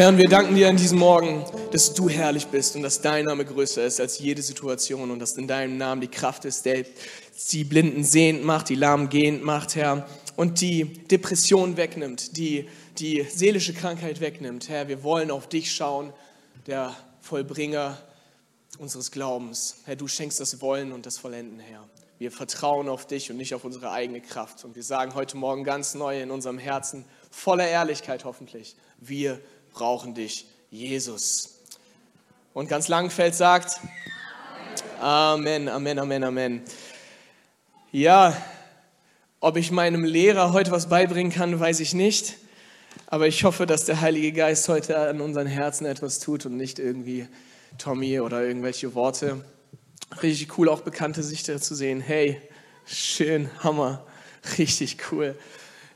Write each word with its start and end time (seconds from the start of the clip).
Herr, 0.00 0.16
wir 0.16 0.30
danken 0.30 0.54
dir 0.54 0.70
an 0.70 0.78
diesem 0.78 0.98
Morgen, 0.98 1.44
dass 1.72 1.92
du 1.92 2.08
herrlich 2.08 2.46
bist 2.46 2.74
und 2.74 2.80
dass 2.80 3.02
dein 3.02 3.26
Name 3.26 3.44
größer 3.44 3.84
ist 3.84 4.00
als 4.00 4.18
jede 4.18 4.40
Situation 4.40 5.10
und 5.10 5.18
dass 5.18 5.36
in 5.36 5.46
deinem 5.46 5.76
Namen 5.76 6.00
die 6.00 6.08
Kraft 6.08 6.46
ist, 6.46 6.64
der 6.64 6.86
die 7.52 7.64
Blinden 7.64 8.02
sehend 8.02 8.42
macht, 8.42 8.70
die 8.70 8.76
Lahmen 8.76 9.10
gehend 9.10 9.44
macht, 9.44 9.76
Herr, 9.76 10.08
und 10.36 10.62
die 10.62 10.84
Depression 10.84 11.76
wegnimmt, 11.76 12.38
die 12.38 12.66
die 12.96 13.26
seelische 13.28 13.74
Krankheit 13.74 14.22
wegnimmt. 14.22 14.70
Herr, 14.70 14.88
wir 14.88 15.02
wollen 15.02 15.30
auf 15.30 15.50
dich 15.50 15.70
schauen, 15.70 16.14
der 16.66 16.96
Vollbringer 17.20 17.98
unseres 18.78 19.10
Glaubens. 19.10 19.82
Herr, 19.84 19.96
du 19.96 20.08
schenkst 20.08 20.40
das 20.40 20.62
Wollen 20.62 20.92
und 20.92 21.04
das 21.04 21.18
Vollenden, 21.18 21.58
Herr. 21.58 21.86
Wir 22.16 22.32
vertrauen 22.32 22.88
auf 22.88 23.06
dich 23.06 23.30
und 23.30 23.36
nicht 23.36 23.54
auf 23.54 23.64
unsere 23.64 23.90
eigene 23.90 24.22
Kraft. 24.22 24.64
Und 24.64 24.76
wir 24.76 24.82
sagen 24.82 25.14
heute 25.14 25.36
Morgen 25.36 25.62
ganz 25.62 25.94
neu 25.94 26.22
in 26.22 26.30
unserem 26.30 26.56
Herzen, 26.56 27.04
voller 27.30 27.68
Ehrlichkeit 27.68 28.24
hoffentlich, 28.24 28.76
wir 28.98 29.40
brauchen 29.72 30.14
dich, 30.14 30.46
Jesus. 30.70 31.60
Und 32.52 32.68
ganz 32.68 32.88
Langenfeld 32.88 33.34
sagt, 33.34 33.80
Amen, 35.00 35.68
Amen, 35.68 35.98
Amen, 35.98 36.24
Amen. 36.24 36.62
Ja, 37.92 38.36
ob 39.40 39.56
ich 39.56 39.70
meinem 39.70 40.04
Lehrer 40.04 40.52
heute 40.52 40.70
was 40.70 40.88
beibringen 40.88 41.32
kann, 41.32 41.58
weiß 41.58 41.80
ich 41.80 41.94
nicht. 41.94 42.36
Aber 43.06 43.26
ich 43.26 43.44
hoffe, 43.44 43.66
dass 43.66 43.84
der 43.84 44.00
Heilige 44.00 44.32
Geist 44.32 44.68
heute 44.68 44.98
an 44.98 45.20
unseren 45.20 45.46
Herzen 45.46 45.86
etwas 45.86 46.18
tut 46.18 46.46
und 46.46 46.56
nicht 46.56 46.78
irgendwie 46.78 47.26
Tommy 47.78 48.20
oder 48.20 48.44
irgendwelche 48.44 48.94
Worte. 48.94 49.44
Richtig 50.22 50.58
cool, 50.58 50.68
auch 50.68 50.82
bekannte 50.82 51.22
Sichter 51.22 51.60
zu 51.60 51.74
sehen. 51.74 52.00
Hey, 52.00 52.40
schön, 52.84 53.50
Hammer, 53.64 54.04
richtig 54.58 54.98
cool. 55.10 55.36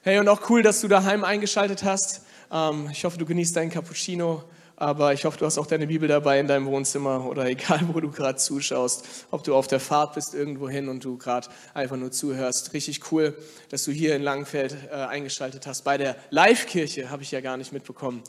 Hey, 0.03 0.19
und 0.19 0.29
auch 0.29 0.49
cool, 0.51 0.63
dass 0.63 0.81
du 0.81 0.89
daheim 0.89 1.25
eingeschaltet 1.25 1.85
hast. 1.85 2.23
Ähm, 2.55 2.89
ich 2.93 3.05
hoffe, 3.05 3.19
du 3.19 3.27
genießt 3.27 3.57
deinen 3.57 3.71
Cappuccino, 3.71 4.45
aber 4.77 5.13
ich 5.13 5.25
hoffe, 5.25 5.39
du 5.39 5.45
hast 5.45 5.59
auch 5.59 5.67
deine 5.67 5.89
Bibel 5.89 6.09
dabei 6.09 6.39
in 6.39 6.47
deinem 6.47 6.67
Wohnzimmer 6.67 7.27
oder 7.27 7.47
egal, 7.51 7.81
wo 7.93 8.01
du 8.01 8.11
gerade 8.11 8.39
zuschaust. 8.39 9.05
Ob 9.31 9.43
du 9.43 9.55
auf 9.55 9.67
der 9.67 9.81
Fahrt 9.81 10.15
bist 10.15 10.35
irgendwo 10.35 10.69
hin 10.69 10.89
und 10.89 11.05
du 11.05 11.19
gerade 11.19 11.49
einfach 11.75 11.97
nur 11.97 12.13
zuhörst. 12.13 12.73
Richtig 12.73 13.13
cool, 13.13 13.37
dass 13.71 13.85
du 13.85 13.91
hier 13.91 14.15
in 14.15 14.23
Langenfeld 14.23 14.77
äh, 14.91 14.95
eingeschaltet 14.95 15.67
hast. 15.67 15.83
Bei 15.83 15.99
der 15.99 16.17
Live-Kirche 16.31 17.11
habe 17.11 17.25
ich 17.25 17.33
ja 17.33 17.41
gar 17.41 17.57
nicht 17.57 17.73
mitbekommen, 17.73 18.23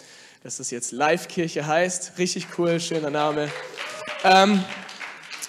dass 0.44 0.58
das 0.58 0.72
jetzt 0.72 0.92
Live-Kirche 0.92 1.68
heißt. 1.68 2.14
Richtig 2.18 2.48
cool, 2.58 2.80
schöner 2.80 3.12
Name. 3.12 3.50
Ähm, 4.24 4.64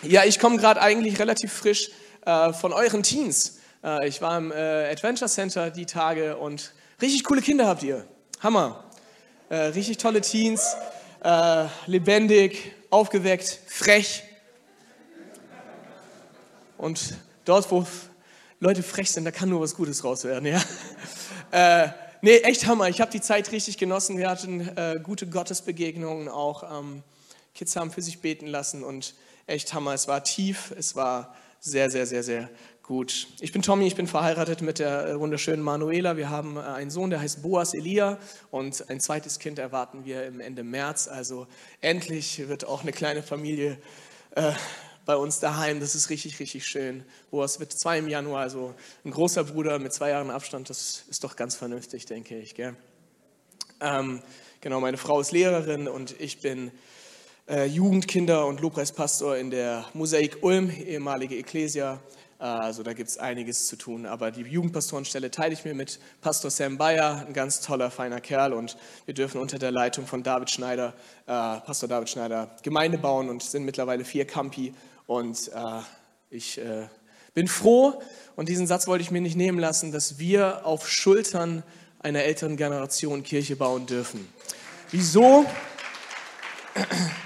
ja, 0.02 0.24
ich 0.24 0.38
komme 0.38 0.58
gerade 0.58 0.82
eigentlich 0.82 1.18
relativ 1.18 1.52
frisch 1.52 1.90
äh, 2.26 2.52
von 2.52 2.74
euren 2.74 3.02
Teens. 3.02 3.58
Äh, 3.82 4.06
ich 4.06 4.20
war 4.20 4.36
im 4.36 4.52
äh, 4.52 4.90
Adventure 4.90 5.30
Center 5.30 5.70
die 5.70 5.86
Tage 5.86 6.36
und 6.36 6.74
richtig 7.00 7.24
coole 7.24 7.40
Kinder 7.40 7.66
habt 7.66 7.82
ihr. 7.82 8.06
Hammer. 8.46 8.84
Äh, 9.48 9.56
richtig 9.56 9.98
tolle 9.98 10.20
Teens, 10.20 10.76
äh, 11.24 11.64
lebendig, 11.86 12.76
aufgeweckt, 12.90 13.58
frech. 13.66 14.22
Und 16.78 17.14
dort, 17.44 17.68
wo 17.72 17.84
Leute 18.60 18.84
frech 18.84 19.10
sind, 19.10 19.24
da 19.24 19.32
kann 19.32 19.48
nur 19.48 19.62
was 19.62 19.74
Gutes 19.74 20.04
raus 20.04 20.22
werden. 20.22 20.46
Ja? 20.46 20.62
Äh, 21.50 21.88
nee, 22.22 22.38
echt 22.38 22.66
Hammer. 22.66 22.88
Ich 22.88 23.00
habe 23.00 23.10
die 23.10 23.20
Zeit 23.20 23.50
richtig 23.50 23.78
genossen. 23.78 24.18
Wir 24.18 24.28
hatten 24.28 24.68
gute 25.04 25.28
Gottesbegegnungen 25.28 26.28
auch. 26.28 26.80
Ähm, 26.80 27.04
Kids 27.54 27.76
haben 27.76 27.92
für 27.92 28.02
sich 28.02 28.20
beten 28.20 28.46
lassen 28.46 28.82
und 28.82 29.14
echt 29.46 29.72
Hammer. 29.72 29.94
Es 29.94 30.08
war 30.08 30.24
tief, 30.24 30.72
es 30.76 30.96
war 30.96 31.34
sehr, 31.60 31.88
sehr, 31.88 32.04
sehr, 32.04 32.24
sehr 32.24 32.50
gut. 32.86 33.26
Ich 33.40 33.50
bin 33.50 33.62
Tommy, 33.62 33.88
ich 33.88 33.96
bin 33.96 34.06
verheiratet 34.06 34.62
mit 34.62 34.78
der 34.78 35.18
wunderschönen 35.18 35.60
Manuela. 35.60 36.16
Wir 36.16 36.30
haben 36.30 36.56
äh, 36.56 36.60
einen 36.60 36.90
Sohn, 36.90 37.10
der 37.10 37.20
heißt 37.20 37.42
Boas 37.42 37.74
Elia 37.74 38.18
und 38.52 38.88
ein 38.88 39.00
zweites 39.00 39.40
Kind 39.40 39.58
erwarten 39.58 40.04
wir 40.04 40.24
im 40.24 40.38
Ende 40.38 40.62
März. 40.62 41.08
Also 41.08 41.48
endlich 41.80 42.46
wird 42.48 42.64
auch 42.64 42.82
eine 42.82 42.92
kleine 42.92 43.24
Familie 43.24 43.76
äh, 44.36 44.52
bei 45.04 45.16
uns 45.16 45.40
daheim. 45.40 45.80
Das 45.80 45.96
ist 45.96 46.10
richtig, 46.10 46.38
richtig 46.38 46.64
schön. 46.64 47.04
Boas 47.32 47.58
wird 47.58 47.72
zwei 47.72 47.98
im 47.98 48.06
Januar, 48.08 48.42
also 48.42 48.72
ein 49.04 49.10
großer 49.10 49.42
Bruder 49.42 49.80
mit 49.80 49.92
zwei 49.92 50.10
Jahren 50.10 50.30
Abstand. 50.30 50.70
Das 50.70 51.04
ist 51.10 51.24
doch 51.24 51.34
ganz 51.34 51.56
vernünftig, 51.56 52.06
denke 52.06 52.38
ich. 52.38 52.54
Ähm, 53.80 54.22
genau, 54.60 54.80
meine 54.80 54.96
Frau 54.96 55.20
ist 55.20 55.32
Lehrerin 55.32 55.88
und 55.88 56.14
ich 56.20 56.40
bin 56.40 56.70
äh, 57.48 57.64
Jugendkinder- 57.64 58.46
und 58.46 58.60
Lobpreispastor 58.60 59.36
in 59.36 59.50
der 59.50 59.86
Mosaik 59.92 60.38
Ulm, 60.42 60.70
ehemalige 60.70 61.36
Ecclesia. 61.36 62.00
Äh, 62.38 62.44
also 62.44 62.82
da 62.82 62.92
gibt 62.92 63.08
es 63.08 63.18
einiges 63.18 63.68
zu 63.68 63.76
tun. 63.76 64.06
Aber 64.06 64.30
die 64.30 64.42
Jugendpastorenstelle 64.42 65.30
teile 65.30 65.54
ich 65.54 65.64
mir 65.64 65.74
mit 65.74 65.98
Pastor 66.20 66.50
Sam 66.50 66.78
Bayer, 66.78 67.24
ein 67.26 67.32
ganz 67.32 67.60
toller, 67.60 67.90
feiner 67.90 68.20
Kerl. 68.20 68.52
Und 68.52 68.76
wir 69.04 69.14
dürfen 69.14 69.40
unter 69.40 69.58
der 69.58 69.70
Leitung 69.70 70.06
von 70.06 70.22
David 70.22 70.50
Schneider, 70.50 70.94
äh, 71.26 71.60
Pastor 71.60 71.88
David 71.88 72.08
Schneider, 72.08 72.56
Gemeinde 72.62 72.98
bauen 72.98 73.28
und 73.28 73.42
sind 73.42 73.64
mittlerweile 73.64 74.04
vier 74.04 74.26
Campi. 74.26 74.74
Und 75.06 75.48
äh, 75.48 75.80
ich 76.30 76.58
äh, 76.58 76.88
bin 77.34 77.48
froh, 77.48 78.00
und 78.34 78.48
diesen 78.48 78.66
Satz 78.66 78.86
wollte 78.86 79.02
ich 79.02 79.10
mir 79.10 79.20
nicht 79.20 79.36
nehmen 79.36 79.58
lassen, 79.58 79.92
dass 79.92 80.18
wir 80.18 80.66
auf 80.66 80.88
Schultern 80.88 81.62
einer 82.00 82.22
älteren 82.22 82.56
Generation 82.56 83.22
Kirche 83.22 83.56
bauen 83.56 83.86
dürfen. 83.86 84.28
Wieso? 84.90 85.46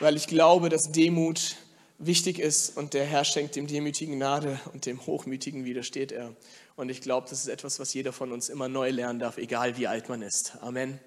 weil 0.00 0.16
ich 0.16 0.26
glaube, 0.26 0.68
dass 0.68 0.92
Demut 0.92 1.56
wichtig 1.98 2.38
ist 2.38 2.76
und 2.76 2.94
der 2.94 3.04
Herr 3.04 3.24
schenkt 3.24 3.56
dem 3.56 3.66
Demütigen 3.66 4.16
Gnade 4.16 4.60
und 4.72 4.86
dem 4.86 5.04
Hochmütigen 5.06 5.64
widersteht 5.64 6.12
er. 6.12 6.34
Und 6.76 6.90
ich 6.90 7.00
glaube, 7.00 7.26
das 7.28 7.40
ist 7.40 7.48
etwas, 7.48 7.80
was 7.80 7.92
jeder 7.92 8.12
von 8.12 8.32
uns 8.32 8.48
immer 8.48 8.68
neu 8.68 8.90
lernen 8.90 9.18
darf, 9.18 9.36
egal 9.36 9.76
wie 9.76 9.88
alt 9.88 10.08
man 10.08 10.22
ist. 10.22 10.52
Amen. 10.60 11.00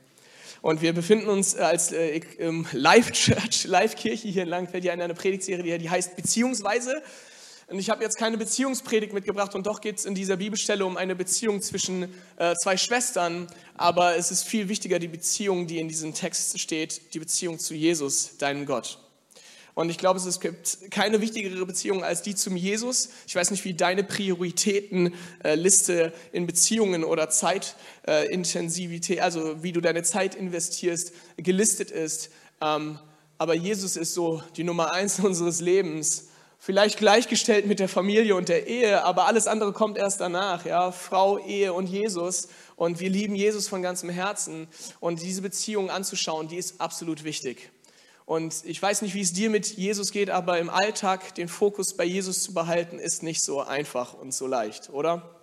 Und 0.62 0.82
wir 0.82 0.94
befinden 0.94 1.28
uns 1.28 1.56
als 1.56 1.92
äh, 1.92 2.22
Live-Church, 2.72 3.64
Live-Kirche 3.68 4.28
hier 4.28 4.44
in 4.44 4.50
Langfeld, 4.50 4.84
hier 4.84 4.94
in 4.94 5.02
einer 5.02 5.14
Predigtserie, 5.14 5.78
die 5.78 5.90
heißt 5.90 6.16
Beziehungsweise. 6.16 7.02
Und 7.68 7.80
ich 7.80 7.90
habe 7.90 8.04
jetzt 8.04 8.18
keine 8.18 8.38
Beziehungspredigt 8.38 9.14
mitgebracht 9.14 9.56
und 9.56 9.66
doch 9.66 9.80
geht 9.80 9.98
es 9.98 10.06
in 10.06 10.14
dieser 10.14 10.36
Bibelstelle 10.36 10.86
um 10.86 10.98
eine 10.98 11.16
Beziehung 11.16 11.62
zwischen 11.62 12.14
äh, 12.38 12.54
zwei 12.56 12.76
Schwestern. 12.76 13.48
Aber 13.76 14.18
es 14.18 14.30
ist 14.30 14.44
viel 14.44 14.68
wichtiger 14.68 15.00
die 15.00 15.08
Beziehung, 15.08 15.68
die 15.68 15.80
in 15.80 15.88
diesem 15.88 16.14
Text 16.14 16.60
steht, 16.60 17.14
die 17.14 17.20
Beziehung 17.20 17.60
zu 17.60 17.74
Jesus, 17.74 18.38
deinem 18.38 18.66
Gott. 18.66 19.00
Und 19.74 19.90
ich 19.90 19.98
glaube, 19.98 20.20
es 20.20 20.40
gibt 20.40 20.92
keine 20.92 21.22
wichtigere 21.22 21.66
Beziehung 21.66 22.04
als 22.04 22.22
die 22.22 22.36
zum 22.36 22.56
Jesus. 22.56 23.10
Ich 23.28 23.36
weiß 23.36 23.52
nicht, 23.52 23.66
wie 23.66 23.74
deine 23.74 24.04
Prioritätenliste 24.04 26.14
in 26.32 26.46
Beziehungen 26.46 27.04
oder 27.04 27.30
Zeitintensivität, 27.30 29.22
also 29.22 29.64
wie 29.64 29.72
du 29.72 29.82
deine 29.82 30.04
Zeit 30.04 30.36
investierst, 30.36 31.14
gelistet 31.38 31.92
ist. 31.92 32.30
Ähm, 32.62 33.00
aber 33.38 33.56
Jesus 33.56 33.96
ist 33.96 34.14
so 34.14 34.44
die 34.58 34.64
Nummer 34.64 34.94
eins 34.94 35.20
unseres 35.20 35.62
Lebens 35.62 36.28
vielleicht 36.62 37.00
gleichgestellt 37.00 37.66
mit 37.66 37.80
der 37.80 37.90
Familie 37.90 38.36
und 38.36 38.48
der 38.48 38.68
Ehe, 38.68 39.04
aber 39.04 39.26
alles 39.26 39.48
andere 39.48 39.74
kommt 39.74 39.98
erst 39.98 40.22
danach, 40.22 40.64
ja, 40.64 40.92
Frau, 40.92 41.40
Ehe 41.40 41.74
und 41.74 41.88
Jesus 41.88 42.50
und 42.76 43.00
wir 43.00 43.10
lieben 43.10 43.34
Jesus 43.34 43.68
von 43.68 43.82
ganzem 43.82 44.10
Herzen 44.10 44.68
und 45.00 45.24
diese 45.24 45.42
Beziehung 45.42 45.90
anzuschauen, 45.90 46.50
die 46.50 46.58
ist 46.58 46.80
absolut 46.80 47.24
wichtig. 47.24 47.72
Und 48.26 48.64
ich 48.66 48.82
weiß 48.82 49.02
nicht, 49.02 49.14
wie 49.14 49.22
es 49.22 49.34
dir 49.34 49.50
mit 49.50 49.78
Jesus 49.78 50.12
geht, 50.12 50.30
aber 50.30 50.60
im 50.60 50.70
Alltag 50.70 51.36
den 51.36 51.48
Fokus 51.48 51.96
bei 51.96 52.06
Jesus 52.06 52.44
zu 52.44 52.54
behalten, 52.54 53.00
ist 53.00 53.24
nicht 53.24 53.42
so 53.42 53.62
einfach 53.62 54.14
und 54.14 54.34
so 54.34 54.48
leicht, 54.48 54.90
oder? 54.92 55.42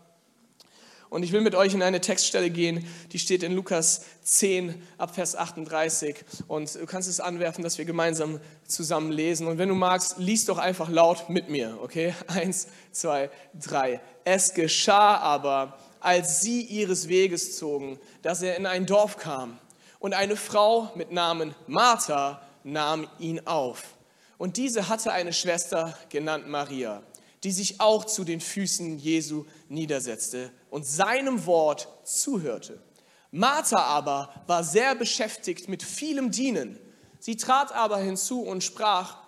Und 1.10 1.22
ich 1.22 1.32
will 1.32 1.40
mit 1.40 1.54
euch 1.54 1.72
in 1.72 1.82
eine 1.82 2.00
Textstelle 2.00 2.50
gehen, 2.50 2.86
die 3.12 3.18
steht 3.18 3.42
in 3.42 3.52
Lukas 3.52 4.02
10 4.24 4.82
ab 4.98 5.14
Vers 5.14 5.36
38. 5.36 6.16
Und 6.48 6.74
du 6.74 6.84
kannst 6.84 7.08
es 7.08 7.18
anwerfen, 7.18 7.64
dass 7.64 7.78
wir 7.78 7.86
gemeinsam 7.86 8.40
zusammen 8.66 9.10
lesen. 9.10 9.46
Und 9.46 9.56
wenn 9.56 9.70
du 9.70 9.74
magst, 9.74 10.18
lies 10.18 10.44
doch 10.44 10.58
einfach 10.58 10.90
laut 10.90 11.30
mit 11.30 11.48
mir, 11.48 11.78
okay? 11.82 12.14
Eins, 12.26 12.68
zwei, 12.92 13.30
drei. 13.54 14.00
Es 14.24 14.52
geschah 14.52 15.16
aber, 15.16 15.78
als 16.00 16.42
sie 16.42 16.60
ihres 16.60 17.08
Weges 17.08 17.56
zogen, 17.56 17.98
dass 18.20 18.42
er 18.42 18.56
in 18.56 18.66
ein 18.66 18.84
Dorf 18.84 19.16
kam. 19.16 19.58
Und 20.00 20.12
eine 20.14 20.36
Frau 20.36 20.92
mit 20.94 21.10
Namen 21.10 21.54
Martha 21.66 22.42
nahm 22.72 23.08
ihn 23.18 23.46
auf. 23.46 23.96
Und 24.36 24.56
diese 24.56 24.88
hatte 24.88 25.12
eine 25.12 25.32
Schwester 25.32 25.98
genannt 26.08 26.48
Maria 26.48 27.02
die 27.44 27.52
sich 27.52 27.80
auch 27.80 28.04
zu 28.04 28.24
den 28.24 28.40
Füßen 28.40 28.98
Jesu 28.98 29.44
niedersetzte 29.68 30.50
und 30.70 30.86
seinem 30.86 31.46
Wort 31.46 31.88
zuhörte. 32.04 32.82
Martha 33.30 33.78
aber 33.78 34.32
war 34.46 34.64
sehr 34.64 34.94
beschäftigt 34.94 35.68
mit 35.68 35.82
vielem 35.82 36.30
Dienen. 36.30 36.78
Sie 37.20 37.36
trat 37.36 37.72
aber 37.72 37.98
hinzu 37.98 38.42
und 38.42 38.64
sprach, 38.64 39.18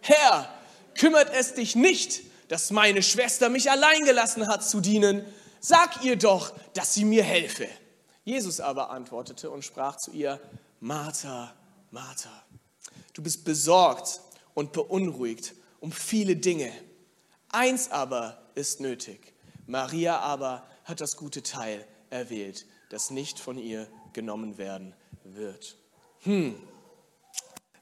Herr, 0.00 0.48
kümmert 0.98 1.32
es 1.32 1.54
dich 1.54 1.76
nicht, 1.76 2.22
dass 2.48 2.70
meine 2.70 3.02
Schwester 3.02 3.48
mich 3.48 3.70
allein 3.70 4.04
gelassen 4.04 4.48
hat 4.48 4.64
zu 4.64 4.80
dienen. 4.80 5.24
Sag 5.60 6.04
ihr 6.04 6.16
doch, 6.16 6.52
dass 6.74 6.92
sie 6.92 7.06
mir 7.06 7.22
helfe. 7.22 7.66
Jesus 8.24 8.60
aber 8.60 8.90
antwortete 8.90 9.50
und 9.50 9.64
sprach 9.64 9.96
zu 9.96 10.10
ihr, 10.10 10.40
Martha, 10.80 11.54
Martha, 11.90 12.30
du 13.12 13.22
bist 13.22 13.44
besorgt 13.44 14.20
und 14.54 14.72
beunruhigt 14.72 15.54
um 15.80 15.92
viele 15.92 16.36
Dinge. 16.36 16.72
Eins 17.50 17.90
aber 17.90 18.42
ist 18.54 18.80
nötig. 18.80 19.34
Maria 19.66 20.18
aber 20.18 20.66
hat 20.84 21.00
das 21.00 21.16
gute 21.16 21.42
Teil 21.42 21.86
erwählt, 22.10 22.66
das 22.90 23.10
nicht 23.10 23.38
von 23.38 23.58
ihr 23.58 23.86
genommen 24.12 24.56
werden 24.58 24.94
wird. 25.24 25.76
Hm. 26.20 26.56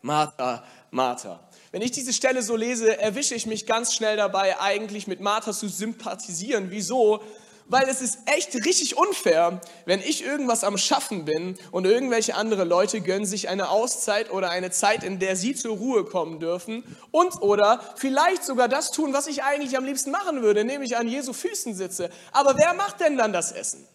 Martha, 0.01 0.65
Martha. 0.91 1.49
Wenn 1.71 1.83
ich 1.83 1.93
diese 1.93 2.13
Stelle 2.13 2.43
so 2.43 2.57
lese, 2.57 2.99
erwische 2.99 3.35
ich 3.35 3.47
mich 3.47 3.67
ganz 3.67 3.95
schnell 3.95 4.17
dabei, 4.17 4.61
eigentlich 4.61 5.07
mit 5.07 5.21
Martha 5.21 5.53
zu 5.53 5.69
sympathisieren. 5.69 6.71
Wieso? 6.71 7.23
Weil 7.67 7.89
es 7.89 8.01
ist 8.01 8.19
echt 8.27 8.55
richtig 8.55 8.97
unfair, 8.97 9.61
wenn 9.85 10.01
ich 10.01 10.25
irgendwas 10.25 10.65
am 10.65 10.79
Schaffen 10.79 11.25
bin 11.25 11.57
und 11.71 11.85
irgendwelche 11.85 12.35
andere 12.35 12.65
Leute 12.65 13.01
gönnen 13.01 13.27
sich 13.27 13.49
eine 13.49 13.71
Auszeit 13.71 14.31
oder 14.31 14.51
eine 14.51 14.71
Zeit, 14.71 15.05
in 15.05 15.19
der 15.19 15.37
sie 15.37 15.55
zur 15.55 15.77
Ruhe 15.77 16.05
kommen 16.05 16.41
dürfen 16.41 16.85
und 17.11 17.41
oder 17.43 17.81
vielleicht 17.97 18.45
sogar 18.45 18.69
das 18.69 18.91
tun, 18.91 19.13
was 19.13 19.27
ich 19.27 19.43
eigentlich 19.43 19.77
am 19.77 19.85
liebsten 19.85 20.11
machen 20.11 20.43
würde, 20.43 20.65
nämlich 20.65 20.97
an 20.97 21.09
Jesu 21.09 21.33
Füßen 21.33 21.75
sitze. 21.75 22.11
Aber 22.33 22.57
wer 22.57 22.75
macht 22.75 23.01
denn 23.01 23.17
dann 23.17 23.33
das 23.33 23.53
Essen? 23.53 23.87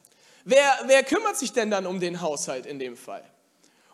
Wer, 0.43 0.79
wer 0.85 1.03
kümmert 1.03 1.37
sich 1.37 1.51
denn 1.53 1.69
dann 1.69 1.85
um 1.85 1.99
den 1.99 2.21
Haushalt 2.21 2.65
in 2.65 2.79
dem 2.79 2.95
Fall? 2.95 3.23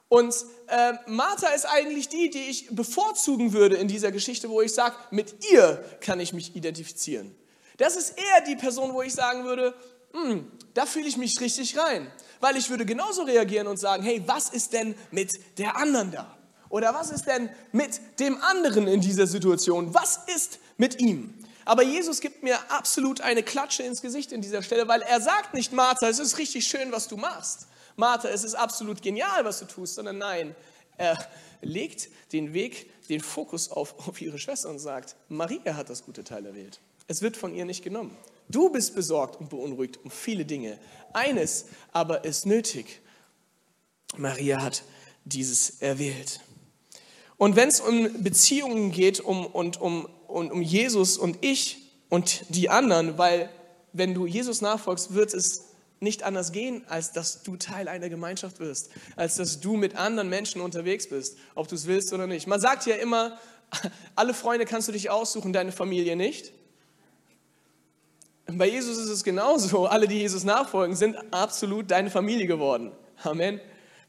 Und 0.07 0.35
äh, 0.67 0.93
Martha 1.07 1.47
ist 1.47 1.65
eigentlich 1.65 2.07
die, 2.07 2.29
die 2.29 2.43
ich 2.43 2.67
bevorzugen 2.69 3.51
würde 3.51 3.77
in 3.77 3.87
dieser 3.87 4.11
Geschichte, 4.11 4.47
wo 4.47 4.61
ich 4.61 4.71
sage, 4.71 4.95
mit 5.09 5.43
ihr 5.51 5.83
kann 6.01 6.19
ich 6.19 6.33
mich 6.33 6.55
identifizieren. 6.55 7.35
Das 7.77 7.95
ist 7.95 8.17
eher 8.17 8.41
die 8.41 8.55
Person, 8.55 8.93
wo 8.93 9.01
ich 9.01 9.13
sagen 9.13 9.45
würde, 9.45 9.73
hm, 10.13 10.51
da 10.73 10.85
fühle 10.85 11.07
ich 11.07 11.17
mich 11.17 11.39
richtig 11.39 11.77
rein. 11.77 12.11
Weil 12.39 12.57
ich 12.57 12.69
würde 12.69 12.85
genauso 12.85 13.23
reagieren 13.23 13.67
und 13.67 13.77
sagen, 13.77 14.03
hey, 14.03 14.21
was 14.25 14.49
ist 14.49 14.73
denn 14.73 14.95
mit 15.11 15.31
der 15.57 15.77
anderen 15.77 16.11
da? 16.11 16.37
Oder 16.69 16.93
was 16.93 17.11
ist 17.11 17.25
denn 17.25 17.49
mit 17.71 18.19
dem 18.19 18.41
anderen 18.41 18.87
in 18.87 18.99
dieser 18.99 19.27
Situation? 19.27 19.93
Was 19.93 20.21
ist 20.33 20.59
mit 20.77 20.99
ihm? 20.99 21.33
Aber 21.65 21.83
Jesus 21.83 22.19
gibt 22.19 22.43
mir 22.43 22.59
absolut 22.71 23.21
eine 23.21 23.43
Klatsche 23.43 23.83
ins 23.83 24.01
Gesicht 24.01 24.31
in 24.31 24.41
dieser 24.41 24.63
Stelle, 24.63 24.87
weil 24.87 25.01
er 25.01 25.21
sagt 25.21 25.53
nicht, 25.53 25.71
Martha, 25.71 26.09
es 26.09 26.19
ist 26.19 26.37
richtig 26.37 26.67
schön, 26.67 26.91
was 26.91 27.07
du 27.07 27.15
machst. 27.15 27.67
Martha, 27.95 28.27
es 28.27 28.43
ist 28.43 28.55
absolut 28.55 29.01
genial, 29.01 29.45
was 29.45 29.59
du 29.59 29.65
tust, 29.65 29.95
sondern 29.95 30.17
nein, 30.17 30.55
er 30.97 31.17
legt 31.61 32.09
den 32.33 32.53
Weg, 32.53 33.07
den 33.07 33.21
Fokus 33.21 33.69
auf, 33.69 34.07
auf 34.07 34.21
ihre 34.21 34.39
Schwester 34.39 34.69
und 34.69 34.79
sagt, 34.79 35.15
Maria 35.29 35.75
hat 35.75 35.89
das 35.89 36.03
gute 36.03 36.23
Teil 36.23 36.45
erwählt. 36.45 36.79
Es 37.13 37.21
wird 37.21 37.37
von 37.37 37.53
ihr 37.53 37.63
nicht 37.63 37.83
genommen. 37.83 38.17
Du 38.49 38.71
bist 38.71 38.95
besorgt 38.95 39.39
und 39.39 39.51
beunruhigt 39.51 40.03
um 40.03 40.09
viele 40.09 40.45
Dinge. 40.45 40.79
Eines 41.13 41.65
aber 41.91 42.25
ist 42.25 42.47
nötig. 42.47 43.01
Maria 44.17 44.63
hat 44.63 44.83
dieses 45.23 45.79
erwählt. 45.79 46.39
Und 47.37 47.55
wenn 47.55 47.69
es 47.69 47.81
um 47.81 48.23
Beziehungen 48.23 48.91
geht 48.91 49.19
um, 49.19 49.45
und 49.45 49.79
um, 49.79 50.07
und 50.27 50.51
um 50.51 50.63
Jesus 50.63 51.19
und 51.19 51.37
ich 51.41 51.91
und 52.09 52.45
die 52.49 52.71
anderen, 52.71 53.19
weil 53.19 53.51
wenn 53.91 54.15
du 54.15 54.25
Jesus 54.25 54.61
nachfolgst, 54.61 55.13
wird 55.13 55.35
es 55.35 55.65
nicht 55.99 56.23
anders 56.23 56.51
gehen, 56.51 56.83
als 56.89 57.11
dass 57.11 57.43
du 57.43 57.57
Teil 57.57 57.87
einer 57.87 58.09
Gemeinschaft 58.09 58.59
wirst, 58.59 58.89
als 59.15 59.35
dass 59.35 59.59
du 59.59 59.77
mit 59.77 59.97
anderen 59.97 60.29
Menschen 60.29 60.61
unterwegs 60.61 61.09
bist, 61.09 61.37
ob 61.53 61.67
du 61.67 61.75
es 61.75 61.85
willst 61.85 62.11
oder 62.11 62.25
nicht. 62.25 62.47
Man 62.47 62.59
sagt 62.59 62.87
ja 62.87 62.95
immer, 62.95 63.37
alle 64.15 64.33
Freunde 64.33 64.65
kannst 64.65 64.87
du 64.87 64.91
dich 64.91 65.11
aussuchen, 65.11 65.53
deine 65.53 65.71
Familie 65.71 66.15
nicht. 66.15 66.53
Bei 68.47 68.69
Jesus 68.69 68.97
ist 68.97 69.09
es 69.09 69.23
genauso. 69.23 69.85
Alle, 69.85 70.07
die 70.07 70.19
Jesus 70.19 70.43
nachfolgen, 70.43 70.95
sind 70.95 71.17
absolut 71.33 71.89
deine 71.91 72.09
Familie 72.09 72.45
geworden. 72.45 72.91
Amen. 73.23 73.59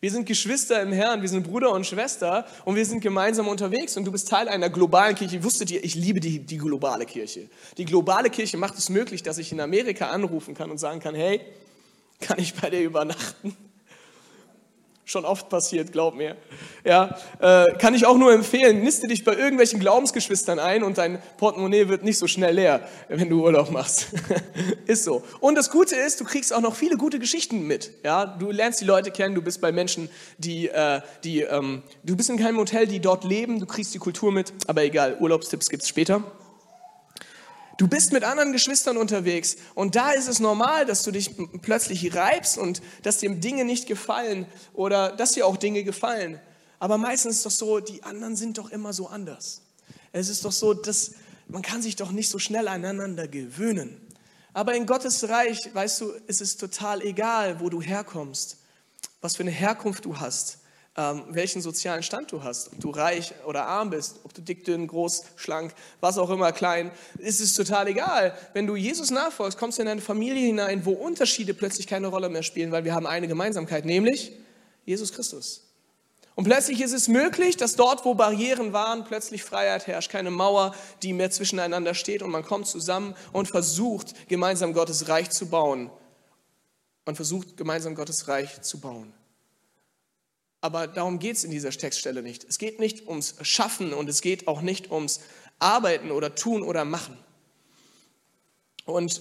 Wir 0.00 0.10
sind 0.10 0.26
Geschwister 0.26 0.82
im 0.82 0.92
Herrn, 0.92 1.22
wir 1.22 1.31
sind 1.31 1.44
Bruder 1.44 1.72
und 1.72 1.86
Schwester 1.86 2.44
und 2.66 2.76
wir 2.76 2.84
sind 2.84 3.00
gemeinsam 3.00 3.48
unterwegs 3.48 3.96
und 3.96 4.04
du 4.04 4.12
bist 4.12 4.28
Teil 4.28 4.48
einer 4.48 4.69
globalen 4.69 5.14
Kirche. 5.14 5.42
Wusstet 5.42 5.70
ihr, 5.70 5.82
ich 5.82 5.94
liebe 5.94 6.20
die, 6.20 6.40
die 6.40 6.58
globale 6.58 7.06
Kirche. 7.06 7.48
Die 7.78 7.86
globale 7.86 8.28
Kirche 8.28 8.58
macht 8.58 8.76
es 8.76 8.90
möglich, 8.90 9.22
dass 9.22 9.38
ich 9.38 9.50
in 9.50 9.60
Amerika 9.60 10.10
anrufen 10.10 10.54
kann 10.54 10.70
und 10.70 10.76
sagen 10.76 11.00
kann, 11.00 11.14
hey, 11.14 11.40
kann 12.20 12.38
ich 12.38 12.52
bei 12.52 12.69
dir 12.69 12.82
übernachten? 12.82 13.56
Schon 15.06 15.27
oft 15.27 15.51
passiert, 15.51 15.93
glaub 15.93 16.15
mir. 16.15 16.35
Ja, 16.83 17.19
äh, 17.39 17.77
kann 17.77 17.95
ich 17.95 18.06
auch 18.06 18.17
nur 18.17 18.33
empfehlen, 18.33 18.83
niste 18.83 19.06
dich 19.06 19.23
bei 19.23 19.35
irgendwelchen 19.35 19.79
Glaubensgeschwistern 19.79 20.59
ein 20.59 20.83
und 20.83 20.96
dein 20.96 21.20
Portemonnaie 21.37 21.89
wird 21.89 22.05
nicht 22.05 22.19
so 22.19 22.27
schnell 22.27 22.55
leer, 22.55 22.89
wenn 23.08 23.29
du 23.29 23.44
Urlaub 23.44 23.70
machst. 23.70 24.08
ist 24.87 25.05
so. 25.05 25.23
Und 25.41 25.56
das 25.56 25.70
Gute 25.70 25.94
ist, 25.94 26.20
du 26.20 26.25
kriegst 26.25 26.55
auch 26.55 26.63
noch 26.63 26.75
viele 26.75 26.96
gute 26.96 27.19
Geschichten 27.19 27.67
mit. 27.67 27.91
Ja, 28.03 28.25
du 28.25 28.51
lernst 28.51 28.81
die 28.81 28.87
Leute 28.87 29.11
kennen, 29.11 29.34
du 29.34 29.43
bist 29.43 29.61
bei 29.61 29.73
Menschen, 29.73 30.08
die, 30.39 30.69
äh, 30.69 31.03
die 31.23 31.43
ähm, 31.43 31.82
du 32.03 32.17
bist 32.17 32.31
in 32.31 32.39
keinem 32.39 32.56
Hotel, 32.56 32.87
die 32.87 33.01
dort 33.01 33.25
leben, 33.25 33.61
du 33.61 33.67
kriegst 33.67 33.93
die 33.93 33.99
Kultur 33.99 34.32
mit, 34.32 34.55
aber 34.67 34.84
egal, 34.84 35.19
Urlaubstipps 35.20 35.69
gibt's 35.69 35.89
später. 35.89 36.23
Du 37.76 37.88
bist 37.88 38.12
mit 38.12 38.22
anderen 38.22 38.52
Geschwistern 38.52 38.96
unterwegs 38.96 39.56
und 39.74 39.96
da 39.96 40.12
ist 40.12 40.28
es 40.28 40.38
normal, 40.38 40.86
dass 40.86 41.02
du 41.02 41.10
dich 41.10 41.34
plötzlich 41.62 42.14
reibst 42.14 42.56
und 42.56 42.82
dass 43.02 43.19
dir 43.19 43.31
Dinge 43.31 43.64
nicht 43.64 43.86
gefallen 43.86 44.46
oder 44.74 45.10
dass 45.16 45.32
dir 45.32 45.46
auch 45.46 45.56
Dinge 45.56 45.82
gefallen. 45.82 46.40
Aber 46.78 46.98
meistens 46.98 47.36
ist 47.36 47.38
es 47.38 47.44
doch 47.44 47.66
so, 47.66 47.81
die 47.81 48.02
anderen 48.02 48.36
sind 48.36 48.58
doch 48.58 48.70
immer 48.70 48.93
so 48.93 49.08
anders. 49.08 49.62
Es 50.12 50.28
ist 50.28 50.44
doch 50.44 50.52
so, 50.52 50.74
dass 50.74 51.12
man 51.48 51.62
kann 51.62 51.82
sich 51.82 51.96
doch 51.96 52.12
nicht 52.12 52.28
so 52.28 52.38
schnell 52.38 52.69
aneinander 52.69 53.26
gewöhnen. 53.26 54.00
Aber 54.52 54.74
in 54.74 54.86
Gottes 54.86 55.28
Reich, 55.28 55.74
weißt 55.74 56.00
du, 56.00 56.12
ist 56.26 56.40
es 56.40 56.56
total 56.56 57.02
egal, 57.02 57.60
wo 57.60 57.70
du 57.70 57.82
herkommst, 57.82 58.58
was 59.20 59.36
für 59.36 59.43
eine 59.43 59.50
Herkunft 59.50 60.04
du 60.04 60.20
hast 60.20 60.58
ähm, 60.96 61.24
welchen 61.29 61.60
sozialen 61.60 62.03
Stand 62.03 62.31
du 62.31 62.43
hast, 62.43 62.72
ob 62.72 62.81
du 62.81 62.91
reich 62.91 63.34
oder 63.46 63.67
arm 63.67 63.91
bist, 63.91 64.20
ob 64.22 64.32
du 64.32 64.41
dick, 64.41 64.65
dünn, 64.65 64.86
groß, 64.86 65.24
schlank, 65.36 65.74
was 66.01 66.19
auch 66.19 66.31
immer, 66.31 66.53
klein, 66.53 66.93
ist 67.19 67.41
es 67.41 67.55
total 67.55 67.89
egal. 67.89 68.36
Wenn 68.53 68.67
du 68.67 68.77
Jesus 68.77 69.10
nachfolgst, 69.10 69.58
kommst 69.58 69.79
du 69.79 69.82
in 69.82 69.89
eine 69.89 70.01
Familie 70.01 70.46
hinein, 70.46 70.84
wo 70.86 70.93
Unterschiede 70.93 71.53
plötzlich 71.53 71.86
keine 71.86 72.06
Rolle 72.06 72.29
mehr 72.29 72.44
spielen, 72.44 72.70
weil 72.70 72.84
wir 72.84 72.94
haben 72.94 73.06
eine 73.06 73.27
Gemeinsamkeit, 73.27 73.84
nämlich 73.84 74.32
Jesus 74.84 75.13
Christus. 75.13 75.63
Und 76.36 76.44
plötzlich 76.44 76.81
ist 76.81 76.93
es 76.93 77.08
möglich, 77.08 77.56
dass 77.56 77.77
dort, 77.77 78.05
wo 78.05 78.15
Barrieren 78.15 78.72
waren, 78.72 79.05
plötzlich 79.05 79.44
Freiheit 79.44 79.86
herrscht, 79.86 80.10
keine 80.10 80.31
Mauer, 80.31 80.74
die 81.03 81.13
mehr 81.13 81.31
zwischeneinander 81.31 81.94
steht 81.94 82.22
und 82.22 82.31
man 82.31 82.44
kommt 82.44 82.67
zusammen 82.67 83.15
und 83.32 83.48
versucht, 83.48 84.29
gemeinsam 84.29 84.72
Gottes 84.72 85.08
Reich 85.08 85.31
zu 85.31 85.46
bauen. 85.46 85.91
Man 87.05 87.15
versucht, 87.15 87.56
gemeinsam 87.56 87.94
Gottes 87.94 88.27
Reich 88.27 88.63
zu 88.63 88.81
bauen. 88.81 89.13
Aber 90.65 90.87
darum 90.87 91.19
geht 91.19 91.37
es 91.37 91.44
in 91.44 91.51
dieser 91.51 91.69
Textstelle 91.73 92.23
nicht. 92.23 92.47
Es 92.49 92.56
geht 92.56 92.81
nicht 92.81 93.06
ums 93.06 93.35
Schaffen 93.43 93.93
und 93.93 94.09
es 94.09 94.23
geht 94.23 94.49
auch 94.49 94.63
nicht 94.63 94.91
ums 94.91 95.21
Arbeiten 95.59 96.11
oder 96.11 96.35
Tun 96.35 96.63
oder 96.63 96.87
Machen. 96.87 97.19
Und 98.87 99.21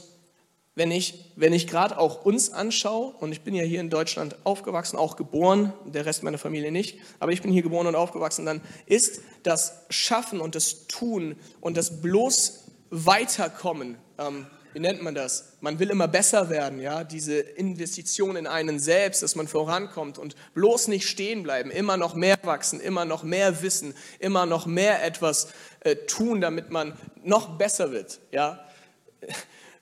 wenn 0.76 0.90
ich, 0.90 1.34
wenn 1.36 1.52
ich 1.52 1.68
gerade 1.68 1.98
auch 1.98 2.24
uns 2.24 2.50
anschaue, 2.50 3.14
und 3.16 3.34
ich 3.34 3.42
bin 3.42 3.56
ja 3.56 3.64
hier 3.64 3.82
in 3.82 3.90
Deutschland 3.90 4.38
aufgewachsen, 4.46 4.96
auch 4.96 5.18
geboren, 5.18 5.74
der 5.84 6.06
Rest 6.06 6.24
meiner 6.24 6.38
Familie 6.38 6.72
nicht, 6.72 6.98
aber 7.20 7.34
ich 7.34 7.42
bin 7.42 7.52
hier 7.52 7.62
geboren 7.62 7.88
und 7.88 7.96
aufgewachsen, 7.96 8.46
dann 8.46 8.62
ist 8.86 9.20
das 9.44 9.82
Schaffen 9.90 10.40
und 10.40 10.56
das 10.56 10.88
Tun 10.88 11.36
und 11.60 11.76
das 11.76 12.00
bloß 12.00 12.64
Weiterkommen 12.90 13.98
ähm, 14.18 14.48
wie 14.74 14.80
nennt 14.80 15.01
man 15.01 15.15
das? 15.15 15.53
Man 15.62 15.80
will 15.80 15.89
immer 15.89 16.08
besser 16.08 16.50
werden, 16.50 16.80
ja, 16.80 17.03
diese 17.03 17.39
Investition 17.39 18.36
in 18.36 18.48
einen 18.48 18.80
selbst, 18.80 19.24
dass 19.24 19.36
man 19.36 19.48
vorankommt 19.48 20.18
und 20.18 20.36
bloß 20.53 20.88
nicht 20.88 21.08
stehen 21.08 21.44
bleiben, 21.44 21.72
immer 21.72 21.98
noch 21.98 22.15
mehr 22.15 22.38
wachsen, 22.44 22.80
immer 22.80 23.06
noch 23.06 23.24
mehr 23.24 23.62
wissen, 23.62 23.94
immer 24.20 24.46
noch 24.46 24.65
mehr 24.65 25.03
etwas 25.03 25.48
äh, 25.82 25.96
tun, 25.96 26.42
damit 26.42 26.72
man 26.72 26.94
noch 27.24 27.58
besser 27.58 27.92
wird, 27.92 28.20
ja. 28.32 28.60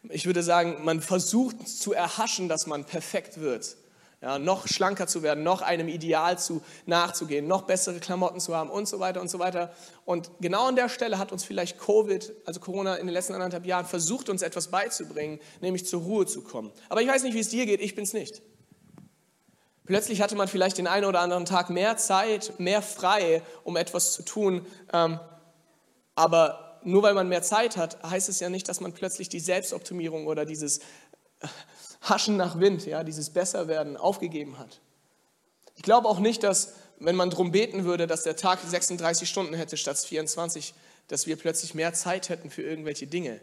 Ich 0.10 0.26
würde 0.26 0.42
sagen, 0.42 0.84
man 0.84 1.00
versucht 1.00 1.68
zu 1.68 1.94
erhaschen, 1.94 2.50
dass 2.50 2.66
man 2.66 2.86
perfekt 2.86 3.40
wird 3.40 3.78
ja, 4.22 4.38
noch 4.38 4.68
schlanker 4.68 5.08
zu 5.08 5.24
werden, 5.24 5.44
noch 5.44 5.62
einem 5.62 5.88
Ideal 5.88 6.38
zu, 6.38 6.62
nachzugehen, 6.86 7.48
noch 7.48 7.64
bessere 7.64 8.00
Klamotten 8.00 8.40
zu 8.40 8.56
haben 8.56 8.70
und 8.70 8.88
so 8.88 9.00
weiter 9.00 9.20
und 9.20 9.30
so 9.30 9.40
weiter. 9.40 9.74
Und 10.06 10.30
genau 10.40 10.68
an 10.68 10.76
der 10.76 10.90
Stelle 10.90 11.18
hat 11.18 11.32
uns 11.32 11.44
vielleicht 11.44 11.80
Covid, 11.80 12.32
also 12.46 12.60
Corona 12.60 12.96
in 12.98 13.08
den 13.08 13.14
letzten 13.14 13.34
anderthalb 13.34 13.66
Jahren, 13.66 13.86
versucht, 13.86 14.30
uns 14.30 14.44
etwas 14.44 14.68
beizubringen, 14.68 15.40
nämlich 15.60 15.88
zur 15.88 16.02
Ruhe 16.02 16.28
zu 16.28 16.44
kommen. 16.44 16.72
Aber 16.90 17.02
ich 17.02 17.08
weiß 17.08 17.24
nicht, 17.24 17.34
wie 17.34 17.40
es 17.40 17.50
dir 17.50 17.66
geht, 17.66 17.82
ich 17.82 17.96
bin 17.96 18.04
es 18.04 18.14
nicht. 18.14 18.44
Plötzlich 19.86 20.22
hatte 20.22 20.36
man 20.36 20.48
vielleicht 20.48 20.78
den 20.78 20.88
einen 20.88 21.06
oder 21.06 21.22
anderen 21.22 21.46
Tag 21.46 21.72
mehr 21.72 21.98
Zeit, 21.98 22.54
mehr 22.60 22.84
frei, 22.84 23.42
um 23.64 23.76
etwas 23.76 24.14
zu 24.14 24.24
tun. 24.24 24.66
Ähm, 24.94 25.20
aber 26.14 26.80
nur 26.84 27.02
weil 27.02 27.16
man 27.16 27.28
mehr 27.28 27.42
Zeit 27.42 27.76
hat, 27.76 28.02
heißt 28.04 28.30
es 28.30 28.40
ja 28.40 28.50
nicht, 28.50 28.70
dass 28.70 28.82
man 28.82 28.94
plötzlich 28.94 29.30
die 29.30 29.40
Selbstoptimierung 29.40 30.28
oder 30.28 30.46
dieses 30.46 30.80
Haschen 32.02 32.36
nach 32.36 32.60
Wind, 32.60 32.86
ja, 32.86 33.04
dieses 33.04 33.30
Besserwerden 33.30 33.96
aufgegeben 33.96 34.58
hat. 34.58 34.82
Ich 35.76 35.84
glaube 35.84 36.08
auch 36.08 36.20
nicht, 36.20 36.44
dass, 36.44 36.74
wenn 37.00 37.16
man 37.16 37.30
darum 37.30 37.52
beten 37.52 37.86
würde, 37.86 38.08
dass 38.08 38.24
der 38.24 38.36
Tag 38.36 38.60
36 38.66 39.30
Stunden 39.30 39.54
hätte 39.54 39.78
statt 39.78 39.98
24, 39.98 40.74
dass 41.08 41.28
wir 41.28 41.36
plötzlich 41.36 41.76
mehr 41.76 41.94
Zeit 41.94 42.30
hätten 42.30 42.50
für 42.50 42.64
irgendwelche 42.64 43.08
Dinge. 43.08 43.40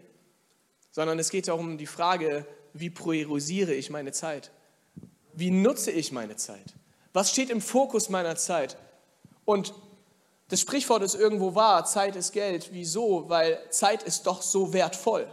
Sondern 0.90 1.18
es 1.18 1.30
geht 1.30 1.48
darum, 1.48 1.78
die 1.78 1.86
Frage, 1.86 2.46
wie 2.72 2.90
priorisiere 2.90 3.74
ich 3.74 3.90
meine 3.90 4.12
Zeit? 4.12 4.50
Wie 5.34 5.50
nutze 5.50 5.90
ich 5.90 6.12
meine 6.12 6.36
Zeit? 6.36 6.74
Was 7.12 7.30
steht 7.30 7.50
im 7.50 7.60
Fokus 7.60 8.08
meiner 8.08 8.36
Zeit? 8.36 8.76
Und 9.44 9.72
das 10.48 10.60
Sprichwort 10.60 11.02
ist 11.02 11.14
irgendwo 11.14 11.54
wahr, 11.54 11.84
Zeit 11.84 12.16
ist 12.16 12.32
Geld. 12.32 12.70
Wieso? 12.72 13.28
Weil 13.28 13.58
Zeit 13.70 14.02
ist 14.02 14.26
doch 14.26 14.42
so 14.42 14.72
wertvoll. 14.72 15.26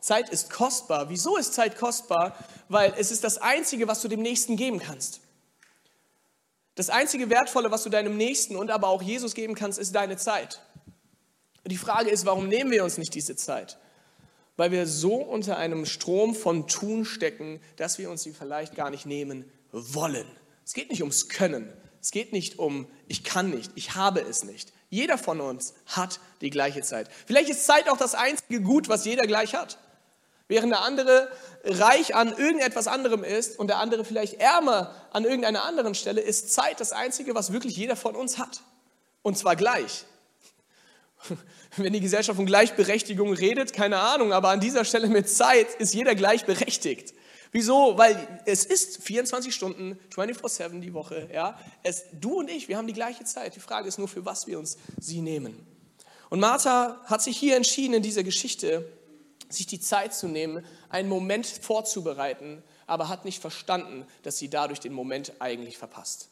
Zeit 0.00 0.28
ist 0.30 0.50
kostbar. 0.50 1.08
Wieso 1.08 1.36
ist 1.36 1.54
Zeit 1.54 1.78
kostbar? 1.78 2.36
weil 2.68 2.94
es 2.98 3.10
ist 3.10 3.24
das 3.24 3.38
Einzige, 3.38 3.88
was 3.88 4.02
du 4.02 4.08
dem 4.08 4.22
Nächsten 4.22 4.56
geben 4.56 4.78
kannst. 4.78 5.20
Das 6.74 6.90
einzige 6.90 7.28
Wertvolle, 7.30 7.70
was 7.70 7.82
du 7.82 7.90
deinem 7.90 8.16
Nächsten 8.16 8.54
und 8.54 8.70
aber 8.70 8.88
auch 8.88 9.02
Jesus 9.02 9.34
geben 9.34 9.54
kannst, 9.54 9.78
ist 9.78 9.94
deine 9.94 10.16
Zeit. 10.16 10.60
Die 11.64 11.76
Frage 11.76 12.10
ist, 12.10 12.24
warum 12.24 12.48
nehmen 12.48 12.70
wir 12.70 12.84
uns 12.84 12.98
nicht 12.98 13.14
diese 13.14 13.36
Zeit? 13.36 13.78
Weil 14.56 14.70
wir 14.70 14.86
so 14.86 15.16
unter 15.16 15.58
einem 15.58 15.86
Strom 15.86 16.34
von 16.34 16.66
Tun 16.68 17.04
stecken, 17.04 17.60
dass 17.76 17.98
wir 17.98 18.10
uns 18.10 18.22
sie 18.22 18.32
vielleicht 18.32 18.74
gar 18.74 18.90
nicht 18.90 19.06
nehmen 19.06 19.50
wollen. 19.72 20.26
Es 20.64 20.72
geht 20.72 20.90
nicht 20.90 21.02
ums 21.02 21.28
Können. 21.28 21.72
Es 22.00 22.10
geht 22.10 22.32
nicht 22.32 22.58
um, 22.58 22.86
ich 23.08 23.24
kann 23.24 23.50
nicht, 23.50 23.72
ich 23.74 23.96
habe 23.96 24.20
es 24.20 24.44
nicht. 24.44 24.72
Jeder 24.88 25.18
von 25.18 25.40
uns 25.40 25.74
hat 25.86 26.20
die 26.40 26.50
gleiche 26.50 26.82
Zeit. 26.82 27.10
Vielleicht 27.26 27.50
ist 27.50 27.66
Zeit 27.66 27.88
auch 27.88 27.96
das 27.96 28.14
einzige 28.14 28.62
Gut, 28.62 28.88
was 28.88 29.04
jeder 29.04 29.26
gleich 29.26 29.54
hat. 29.54 29.78
Während 30.48 30.72
der 30.72 30.82
andere 30.82 31.30
reich 31.62 32.14
an 32.14 32.36
irgendetwas 32.36 32.88
anderem 32.88 33.22
ist 33.22 33.58
und 33.58 33.68
der 33.68 33.78
andere 33.78 34.04
vielleicht 34.04 34.34
ärmer 34.34 34.94
an 35.12 35.24
irgendeiner 35.24 35.64
anderen 35.64 35.94
Stelle, 35.94 36.22
ist 36.22 36.52
Zeit 36.52 36.80
das 36.80 36.92
Einzige, 36.92 37.34
was 37.34 37.52
wirklich 37.52 37.76
jeder 37.76 37.96
von 37.96 38.16
uns 38.16 38.38
hat. 38.38 38.62
Und 39.22 39.36
zwar 39.36 39.56
gleich. 39.56 40.04
Wenn 41.76 41.92
die 41.92 42.00
Gesellschaft 42.00 42.36
von 42.36 42.46
Gleichberechtigung 42.46 43.32
redet, 43.32 43.74
keine 43.74 43.98
Ahnung, 43.98 44.32
aber 44.32 44.48
an 44.48 44.60
dieser 44.60 44.86
Stelle 44.86 45.08
mit 45.08 45.28
Zeit 45.28 45.74
ist 45.74 45.92
jeder 45.92 46.14
gleichberechtigt. 46.14 47.12
Wieso? 47.52 47.98
Weil 47.98 48.42
es 48.46 48.64
ist 48.64 49.02
24 49.02 49.54
Stunden, 49.54 49.98
24-7 50.14 50.80
die 50.80 50.94
Woche. 50.94 51.28
Ja? 51.32 51.58
Es, 51.82 52.04
du 52.12 52.38
und 52.38 52.50
ich, 52.50 52.68
wir 52.68 52.78
haben 52.78 52.86
die 52.86 52.92
gleiche 52.94 53.24
Zeit. 53.24 53.56
Die 53.56 53.60
Frage 53.60 53.88
ist 53.88 53.98
nur, 53.98 54.08
für 54.08 54.24
was 54.24 54.46
wir 54.46 54.58
uns 54.58 54.78
sie 54.98 55.20
nehmen. 55.20 55.66
Und 56.30 56.40
Martha 56.40 57.00
hat 57.04 57.22
sich 57.22 57.36
hier 57.36 57.56
entschieden, 57.56 57.94
in 57.94 58.02
dieser 58.02 58.22
Geschichte 58.22 58.90
sich 59.48 59.66
die 59.66 59.80
Zeit 59.80 60.14
zu 60.14 60.28
nehmen, 60.28 60.64
einen 60.88 61.08
Moment 61.08 61.46
vorzubereiten, 61.46 62.62
aber 62.86 63.08
hat 63.08 63.24
nicht 63.24 63.40
verstanden, 63.40 64.06
dass 64.22 64.38
sie 64.38 64.48
dadurch 64.48 64.80
den 64.80 64.92
Moment 64.92 65.32
eigentlich 65.40 65.78
verpasst. 65.78 66.30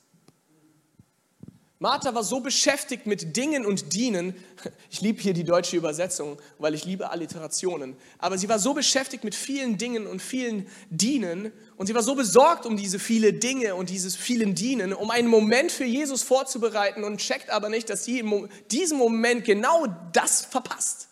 Martha 1.79 2.15
war 2.15 2.25
so 2.25 2.41
beschäftigt 2.41 3.07
mit 3.07 3.37
Dingen 3.37 3.67
und 3.67 3.93
Dienen. 3.95 4.35
Ich 4.91 5.03
liebe 5.03 5.21
hier 5.21 5.35
die 5.35 5.45
deutsche 5.45 5.77
Übersetzung, 5.77 6.39
weil 6.59 6.75
ich 6.75 6.87
liebe 6.87 7.11
Alliterationen. 7.11 7.97
Aber 8.19 8.39
sie 8.39 8.49
war 8.49 8.59
so 8.59 8.73
beschäftigt 8.73 9.25
mit 9.25 9.35
vielen 9.35 9.77
Dingen 9.77 10.07
und 10.07 10.23
vielen 10.23 10.67
Dienen 10.89 11.53
und 11.77 11.87
sie 11.87 11.95
war 11.95 12.03
so 12.03 12.15
besorgt 12.15 12.65
um 12.65 12.79
diese 12.79 12.99
vielen 12.99 13.39
Dinge 13.41 13.75
und 13.75 13.91
dieses 13.91 14.17
vielen 14.17 14.55
Dienen, 14.55 14.95
um 14.95 15.11
einen 15.11 15.29
Moment 15.29 15.71
für 15.71 15.85
Jesus 15.85 16.23
vorzubereiten 16.23 17.05
und 17.05 17.19
checkt 17.19 17.51
aber 17.51 17.69
nicht, 17.69 17.91
dass 17.91 18.05
sie 18.05 18.21
in 18.21 18.49
diesem 18.71 18.97
Moment 18.97 19.45
genau 19.45 19.87
das 20.13 20.47
verpasst. 20.47 21.09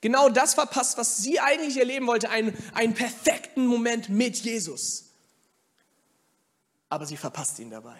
Genau 0.00 0.28
das 0.28 0.54
verpasst, 0.54 0.96
was 0.96 1.18
sie 1.18 1.40
eigentlich 1.40 1.76
erleben 1.76 2.06
wollte, 2.06 2.30
einen, 2.30 2.56
einen 2.74 2.94
perfekten 2.94 3.66
Moment 3.66 4.08
mit 4.08 4.36
Jesus. 4.38 5.10
Aber 6.88 7.06
sie 7.06 7.16
verpasst 7.16 7.58
ihn 7.58 7.70
dabei. 7.70 7.98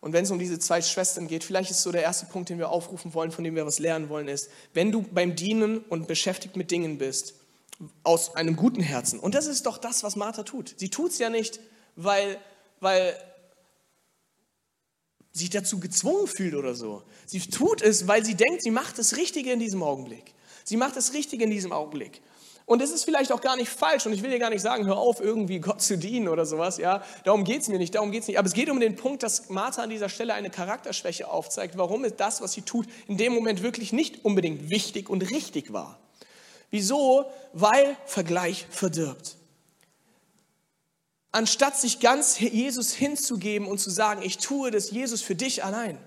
Und 0.00 0.12
wenn 0.12 0.24
es 0.24 0.32
um 0.32 0.38
diese 0.38 0.58
zwei 0.58 0.82
Schwestern 0.82 1.28
geht, 1.28 1.44
vielleicht 1.44 1.70
ist 1.70 1.82
so 1.82 1.92
der 1.92 2.02
erste 2.02 2.26
Punkt, 2.26 2.48
den 2.48 2.58
wir 2.58 2.70
aufrufen 2.70 3.14
wollen, 3.14 3.30
von 3.30 3.44
dem 3.44 3.54
wir 3.54 3.64
was 3.64 3.78
lernen 3.78 4.08
wollen, 4.08 4.26
ist, 4.26 4.50
wenn 4.74 4.90
du 4.90 5.02
beim 5.02 5.36
Dienen 5.36 5.78
und 5.78 6.08
beschäftigt 6.08 6.56
mit 6.56 6.72
Dingen 6.72 6.98
bist, 6.98 7.34
aus 8.02 8.34
einem 8.34 8.56
guten 8.56 8.80
Herzen. 8.80 9.20
Und 9.20 9.36
das 9.36 9.46
ist 9.46 9.66
doch 9.66 9.78
das, 9.78 10.02
was 10.02 10.16
Martha 10.16 10.42
tut. 10.42 10.74
Sie 10.76 10.88
tut 10.88 11.12
es 11.12 11.18
ja 11.18 11.30
nicht, 11.30 11.60
weil, 11.94 12.36
weil 12.80 13.16
sich 15.32 15.50
dazu 15.50 15.80
gezwungen 15.80 16.26
fühlt 16.26 16.54
oder 16.54 16.74
so. 16.74 17.02
Sie 17.26 17.40
tut 17.40 17.82
es, 17.82 18.06
weil 18.06 18.24
sie 18.24 18.34
denkt, 18.34 18.62
sie 18.62 18.70
macht 18.70 18.98
das 18.98 19.16
Richtige 19.16 19.52
in 19.52 19.58
diesem 19.58 19.82
Augenblick. 19.82 20.34
Sie 20.64 20.76
macht 20.76 20.96
das 20.96 21.14
Richtige 21.14 21.44
in 21.44 21.50
diesem 21.50 21.72
Augenblick. 21.72 22.20
Und 22.64 22.80
es 22.80 22.90
ist 22.90 23.04
vielleicht 23.04 23.32
auch 23.32 23.40
gar 23.40 23.56
nicht 23.56 23.68
falsch 23.68 24.06
und 24.06 24.12
ich 24.12 24.22
will 24.22 24.30
dir 24.30 24.38
gar 24.38 24.50
nicht 24.50 24.62
sagen, 24.62 24.86
hör 24.86 24.96
auf, 24.96 25.20
irgendwie 25.20 25.58
Gott 25.58 25.82
zu 25.82 25.98
dienen 25.98 26.28
oder 26.28 26.46
sowas. 26.46 26.78
Ja, 26.78 27.02
darum 27.24 27.44
geht 27.44 27.62
es 27.62 27.68
mir 27.68 27.78
nicht, 27.78 27.94
darum 27.94 28.12
geht 28.12 28.22
es 28.22 28.28
nicht. 28.28 28.38
Aber 28.38 28.46
es 28.46 28.54
geht 28.54 28.70
um 28.70 28.78
den 28.78 28.94
Punkt, 28.94 29.22
dass 29.22 29.48
Martha 29.48 29.82
an 29.82 29.90
dieser 29.90 30.08
Stelle 30.08 30.34
eine 30.34 30.48
Charakterschwäche 30.48 31.28
aufzeigt, 31.28 31.76
warum 31.76 32.06
das, 32.16 32.40
was 32.40 32.52
sie 32.52 32.62
tut, 32.62 32.86
in 33.08 33.16
dem 33.16 33.32
Moment 33.32 33.62
wirklich 33.62 33.92
nicht 33.92 34.24
unbedingt 34.24 34.70
wichtig 34.70 35.10
und 35.10 35.22
richtig 35.30 35.72
war. 35.72 35.98
Wieso? 36.70 37.26
Weil 37.52 37.96
Vergleich 38.06 38.66
verdirbt 38.70 39.36
anstatt 41.32 41.78
sich 41.78 42.00
ganz 42.00 42.38
Jesus 42.38 42.92
hinzugeben 42.92 43.66
und 43.66 43.78
zu 43.78 43.90
sagen, 43.90 44.22
ich 44.22 44.38
tue 44.38 44.70
das 44.70 44.90
Jesus 44.90 45.22
für 45.22 45.34
dich 45.34 45.64
allein. 45.64 45.98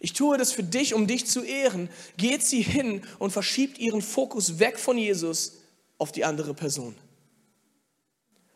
Ich 0.00 0.12
tue 0.12 0.36
das 0.36 0.52
für 0.52 0.62
dich, 0.62 0.92
um 0.92 1.06
dich 1.06 1.26
zu 1.26 1.42
ehren, 1.42 1.88
geht 2.18 2.44
sie 2.44 2.60
hin 2.60 3.02
und 3.18 3.30
verschiebt 3.30 3.78
ihren 3.78 4.02
Fokus 4.02 4.58
weg 4.58 4.78
von 4.78 4.98
Jesus 4.98 5.54
auf 5.96 6.12
die 6.12 6.24
andere 6.24 6.52
Person. 6.52 6.94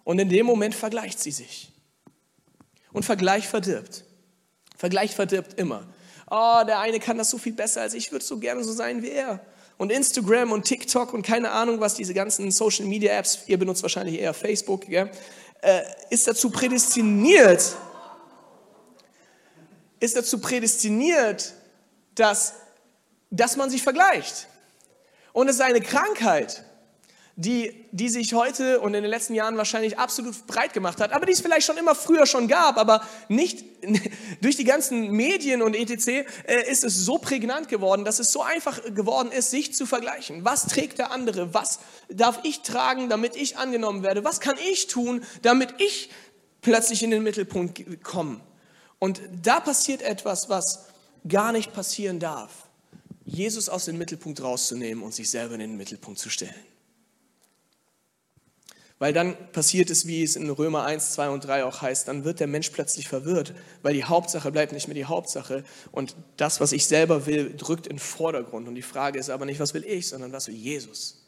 Und 0.04 0.18
in 0.18 0.28
dem 0.28 0.44
Moment 0.44 0.74
vergleicht 0.74 1.18
sie 1.20 1.30
sich. 1.30 1.70
Und 2.92 3.04
Vergleich 3.04 3.46
verdirbt. 3.46 4.04
Vergleich 4.76 5.14
verdirbt 5.14 5.58
immer. 5.58 5.86
Oh, 6.30 6.62
der 6.66 6.80
eine 6.80 7.00
kann 7.00 7.18
das 7.18 7.30
so 7.30 7.38
viel 7.38 7.52
besser 7.52 7.82
als 7.82 7.94
ich, 7.94 8.12
würde 8.12 8.24
so 8.24 8.38
gerne 8.38 8.62
so 8.64 8.72
sein 8.72 9.02
wie 9.02 9.10
er. 9.10 9.40
Und 9.76 9.92
Instagram 9.92 10.52
und 10.52 10.64
TikTok 10.64 11.14
und 11.14 11.22
keine 11.22 11.50
Ahnung, 11.52 11.80
was 11.80 11.94
diese 11.94 12.12
ganzen 12.12 12.50
Social 12.50 12.84
Media 12.86 13.12
Apps, 13.12 13.40
ihr 13.46 13.58
benutzt 13.58 13.82
wahrscheinlich 13.82 14.18
eher 14.20 14.34
Facebook, 14.34 14.86
gell? 14.86 15.10
Äh, 15.60 15.82
ist 16.10 16.26
dazu 16.26 16.50
prädestiniert, 16.50 17.76
ist 20.00 20.16
dazu 20.16 20.40
prädestiniert, 20.40 21.54
dass, 22.14 22.54
dass 23.30 23.56
man 23.56 23.70
sich 23.70 23.82
vergleicht. 23.82 24.48
Und 25.32 25.48
es 25.48 25.56
ist 25.56 25.62
eine 25.62 25.80
Krankheit 25.80 26.64
die, 27.40 27.86
die 27.92 28.08
sich 28.08 28.34
heute 28.34 28.80
und 28.80 28.94
in 28.94 29.04
den 29.04 29.10
letzten 29.10 29.32
Jahren 29.32 29.56
wahrscheinlich 29.56 29.96
absolut 29.96 30.44
breit 30.48 30.72
gemacht 30.72 31.00
hat, 31.00 31.12
aber 31.12 31.24
die 31.24 31.30
es 31.30 31.40
vielleicht 31.40 31.68
schon 31.68 31.76
immer 31.76 31.94
früher 31.94 32.26
schon 32.26 32.48
gab, 32.48 32.76
aber 32.76 33.00
nicht 33.28 33.64
durch 34.40 34.56
die 34.56 34.64
ganzen 34.64 35.12
Medien 35.12 35.62
und 35.62 35.76
etc. 35.76 36.08
Äh, 36.08 36.68
ist 36.68 36.82
es 36.82 36.96
so 36.96 37.18
prägnant 37.18 37.68
geworden, 37.68 38.04
dass 38.04 38.18
es 38.18 38.32
so 38.32 38.42
einfach 38.42 38.82
geworden 38.92 39.30
ist, 39.30 39.52
sich 39.52 39.72
zu 39.72 39.86
vergleichen. 39.86 40.44
Was 40.44 40.66
trägt 40.66 40.98
der 40.98 41.12
andere? 41.12 41.54
Was 41.54 41.78
darf 42.08 42.40
ich 42.42 42.62
tragen, 42.62 43.08
damit 43.08 43.36
ich 43.36 43.56
angenommen 43.56 44.02
werde? 44.02 44.24
Was 44.24 44.40
kann 44.40 44.56
ich 44.68 44.88
tun, 44.88 45.22
damit 45.42 45.74
ich 45.78 46.10
plötzlich 46.60 47.04
in 47.04 47.12
den 47.12 47.22
Mittelpunkt 47.22 48.02
komme? 48.02 48.40
Und 48.98 49.20
da 49.44 49.60
passiert 49.60 50.02
etwas, 50.02 50.48
was 50.48 50.86
gar 51.28 51.52
nicht 51.52 51.72
passieren 51.72 52.18
darf. 52.18 52.50
Jesus 53.24 53.68
aus 53.68 53.84
dem 53.84 53.96
Mittelpunkt 53.96 54.42
rauszunehmen 54.42 55.04
und 55.04 55.14
sich 55.14 55.30
selber 55.30 55.54
in 55.54 55.60
den 55.60 55.76
Mittelpunkt 55.76 56.18
zu 56.18 56.30
stellen. 56.30 56.66
Weil 58.98 59.12
dann 59.12 59.36
passiert 59.52 59.90
es, 59.90 60.06
wie 60.06 60.24
es 60.24 60.34
in 60.34 60.50
Römer 60.50 60.84
1, 60.84 61.12
2 61.12 61.30
und 61.30 61.44
3 61.44 61.64
auch 61.64 61.82
heißt, 61.82 62.08
dann 62.08 62.24
wird 62.24 62.40
der 62.40 62.48
Mensch 62.48 62.70
plötzlich 62.70 63.06
verwirrt, 63.06 63.54
weil 63.82 63.94
die 63.94 64.04
Hauptsache 64.04 64.50
bleibt 64.50 64.72
nicht 64.72 64.88
mehr 64.88 64.94
die 64.94 65.04
Hauptsache 65.04 65.62
und 65.92 66.16
das, 66.36 66.60
was 66.60 66.72
ich 66.72 66.86
selber 66.86 67.26
will, 67.26 67.54
drückt 67.56 67.86
in 67.86 67.94
den 67.94 68.00
Vordergrund. 68.00 68.66
Und 68.66 68.74
die 68.74 68.82
Frage 68.82 69.18
ist 69.18 69.30
aber 69.30 69.44
nicht, 69.44 69.60
was 69.60 69.72
will 69.72 69.84
ich, 69.84 70.08
sondern 70.08 70.32
was 70.32 70.48
will 70.48 70.56
Jesus? 70.56 71.24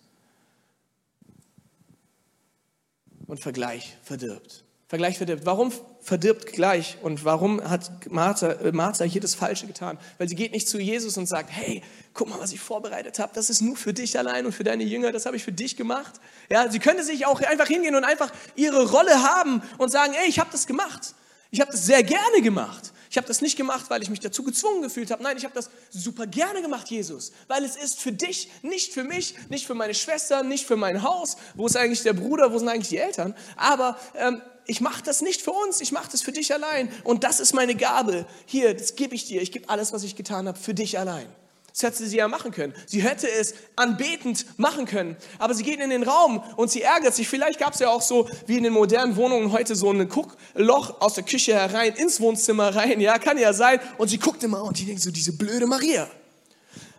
Und 3.26 3.38
Vergleich 3.38 3.96
verdirbt. 4.02 4.64
Vergleich 4.90 5.18
verdirbt. 5.18 5.46
Warum 5.46 5.72
verdirbt 6.00 6.52
gleich 6.52 6.98
und 7.00 7.24
warum 7.24 7.62
hat 7.62 8.10
Martha, 8.10 8.48
äh, 8.54 8.72
Martha 8.72 9.04
hier 9.04 9.20
das 9.20 9.36
Falsche 9.36 9.68
getan? 9.68 9.98
Weil 10.18 10.28
sie 10.28 10.34
geht 10.34 10.50
nicht 10.50 10.68
zu 10.68 10.80
Jesus 10.80 11.16
und 11.16 11.26
sagt, 11.26 11.48
hey, 11.52 11.80
guck 12.12 12.28
mal, 12.28 12.40
was 12.40 12.52
ich 12.52 12.58
vorbereitet 12.58 13.20
habe, 13.20 13.30
das 13.32 13.50
ist 13.50 13.62
nur 13.62 13.76
für 13.76 13.92
dich 13.94 14.18
allein 14.18 14.46
und 14.46 14.52
für 14.52 14.64
deine 14.64 14.82
Jünger, 14.82 15.12
das 15.12 15.26
habe 15.26 15.36
ich 15.36 15.44
für 15.44 15.52
dich 15.52 15.76
gemacht. 15.76 16.14
Ja, 16.50 16.68
sie 16.68 16.80
könnte 16.80 17.04
sich 17.04 17.24
auch 17.24 17.40
einfach 17.40 17.68
hingehen 17.68 17.94
und 17.94 18.02
einfach 18.02 18.32
ihre 18.56 18.90
Rolle 18.90 19.22
haben 19.22 19.62
und 19.78 19.92
sagen, 19.92 20.12
ey, 20.20 20.28
ich 20.28 20.40
habe 20.40 20.50
das 20.50 20.66
gemacht. 20.66 21.14
Ich 21.52 21.60
habe 21.60 21.70
das 21.70 21.86
sehr 21.86 22.02
gerne 22.02 22.42
gemacht. 22.42 22.92
Ich 23.10 23.16
habe 23.16 23.28
das 23.28 23.42
nicht 23.42 23.56
gemacht, 23.56 23.90
weil 23.90 24.02
ich 24.02 24.10
mich 24.10 24.18
dazu 24.18 24.42
gezwungen 24.42 24.82
gefühlt 24.82 25.12
habe. 25.12 25.22
Nein, 25.22 25.36
ich 25.36 25.44
habe 25.44 25.54
das 25.54 25.70
super 25.90 26.26
gerne 26.26 26.62
gemacht, 26.62 26.88
Jesus, 26.88 27.30
weil 27.46 27.64
es 27.64 27.76
ist 27.76 28.00
für 28.00 28.10
dich, 28.10 28.50
nicht 28.62 28.92
für 28.92 29.04
mich, 29.04 29.36
nicht 29.50 29.68
für 29.68 29.74
meine 29.74 29.94
Schwester, 29.94 30.42
nicht 30.42 30.66
für 30.66 30.76
mein 30.76 31.04
Haus. 31.04 31.36
Wo 31.54 31.66
ist 31.66 31.76
eigentlich 31.76 32.02
der 32.02 32.12
Bruder? 32.12 32.52
Wo 32.52 32.58
sind 32.58 32.68
eigentlich 32.68 32.88
die 32.88 32.98
Eltern? 32.98 33.36
Aber 33.56 33.96
ähm, 34.16 34.42
ich 34.70 34.80
mache 34.80 35.02
das 35.02 35.20
nicht 35.20 35.42
für 35.42 35.50
uns, 35.50 35.80
ich 35.80 35.90
mache 35.90 36.08
das 36.12 36.22
für 36.22 36.30
dich 36.30 36.54
allein. 36.54 36.92
Und 37.02 37.24
das 37.24 37.40
ist 37.40 37.54
meine 37.54 37.74
Gabe. 37.74 38.24
Hier, 38.46 38.72
das 38.72 38.94
gebe 38.94 39.16
ich 39.16 39.26
dir. 39.26 39.42
Ich 39.42 39.50
gebe 39.50 39.68
alles, 39.68 39.92
was 39.92 40.04
ich 40.04 40.14
getan 40.14 40.46
habe, 40.46 40.56
für 40.56 40.74
dich 40.74 40.96
allein. 40.96 41.26
Das 41.72 41.82
hätte 41.82 42.06
sie 42.06 42.18
ja 42.18 42.28
machen 42.28 42.52
können. 42.52 42.72
Sie 42.86 43.02
hätte 43.02 43.28
es 43.28 43.54
anbetend 43.74 44.46
machen 44.58 44.86
können. 44.86 45.16
Aber 45.40 45.54
sie 45.54 45.64
geht 45.64 45.80
in 45.80 45.90
den 45.90 46.04
Raum 46.04 46.40
und 46.56 46.70
sie 46.70 46.82
ärgert 46.82 47.16
sich. 47.16 47.28
Vielleicht 47.28 47.58
gab 47.58 47.74
es 47.74 47.80
ja 47.80 47.90
auch 47.90 48.00
so, 48.00 48.28
wie 48.46 48.58
in 48.58 48.62
den 48.62 48.72
modernen 48.72 49.16
Wohnungen 49.16 49.50
heute, 49.50 49.74
so 49.74 49.90
ein 49.90 50.08
Guckloch 50.08 51.00
aus 51.00 51.14
der 51.14 51.24
Küche 51.24 51.52
herein, 51.52 51.94
ins 51.94 52.20
Wohnzimmer 52.20 52.72
rein. 52.76 53.00
Ja, 53.00 53.18
kann 53.18 53.38
ja 53.38 53.52
sein. 53.52 53.80
Und 53.98 54.06
sie 54.06 54.18
guckt 54.18 54.44
immer 54.44 54.62
und 54.62 54.78
die 54.78 54.84
denkt 54.84 55.02
so, 55.02 55.10
diese 55.10 55.32
blöde 55.32 55.66
Maria. 55.66 56.08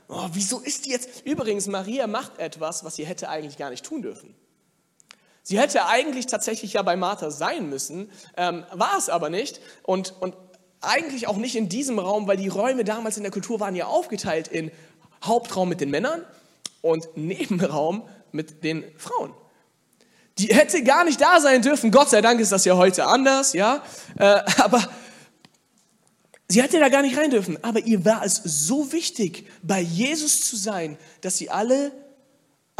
Oh, 0.09 0.27
wieso 0.33 0.59
ist 0.59 0.85
die 0.85 0.89
jetzt? 0.89 1.25
Übrigens, 1.25 1.67
Maria 1.67 2.05
macht 2.05 2.37
etwas, 2.37 2.83
was 2.83 2.97
sie 2.97 3.05
hätte 3.05 3.29
eigentlich 3.29 3.57
gar 3.57 3.69
nicht 3.69 3.85
tun 3.85 4.01
dürfen. 4.01 4.35
Sie 5.43 5.59
hätte 5.59 5.87
eigentlich 5.87 6.27
tatsächlich 6.27 6.73
ja 6.73 6.81
bei 6.81 6.95
Martha 6.95 7.31
sein 7.31 7.69
müssen, 7.69 8.11
ähm, 8.37 8.63
war 8.71 8.97
es 8.97 9.09
aber 9.09 9.29
nicht. 9.29 9.59
Und, 9.83 10.13
und 10.19 10.35
eigentlich 10.81 11.27
auch 11.27 11.37
nicht 11.37 11.55
in 11.55 11.69
diesem 11.69 11.99
Raum, 11.99 12.27
weil 12.27 12.37
die 12.37 12.47
Räume 12.47 12.83
damals 12.83 13.17
in 13.17 13.23
der 13.23 13.31
Kultur 13.31 13.59
waren 13.59 13.75
ja 13.75 13.85
aufgeteilt 13.85 14.47
in 14.47 14.71
Hauptraum 15.23 15.69
mit 15.69 15.81
den 15.81 15.89
Männern 15.89 16.25
und 16.81 17.15
Nebenraum 17.15 18.07
mit 18.31 18.63
den 18.63 18.83
Frauen. 18.97 19.33
Die 20.37 20.47
hätte 20.47 20.83
gar 20.83 21.03
nicht 21.03 21.21
da 21.21 21.39
sein 21.39 21.61
dürfen. 21.61 21.91
Gott 21.91 22.09
sei 22.09 22.21
Dank 22.21 22.39
ist 22.39 22.51
das 22.51 22.65
ja 22.65 22.75
heute 22.77 23.05
anders, 23.05 23.53
ja. 23.53 23.83
Äh, 24.17 24.41
aber 24.57 24.87
sie 26.47 26.61
hätte 26.61 26.79
da 26.79 26.89
gar 26.89 27.01
nicht 27.01 27.17
rein 27.17 27.29
dürfen. 27.29 27.63
Aber 27.63 27.79
ihr 27.79 28.03
war 28.05 28.23
es 28.23 28.41
so 28.43 28.91
wichtig, 28.91 29.47
bei 29.61 29.81
Jesus 29.81 30.41
zu 30.45 30.55
sein, 30.55 30.97
dass 31.21 31.37
sie 31.37 31.49
alle 31.49 31.91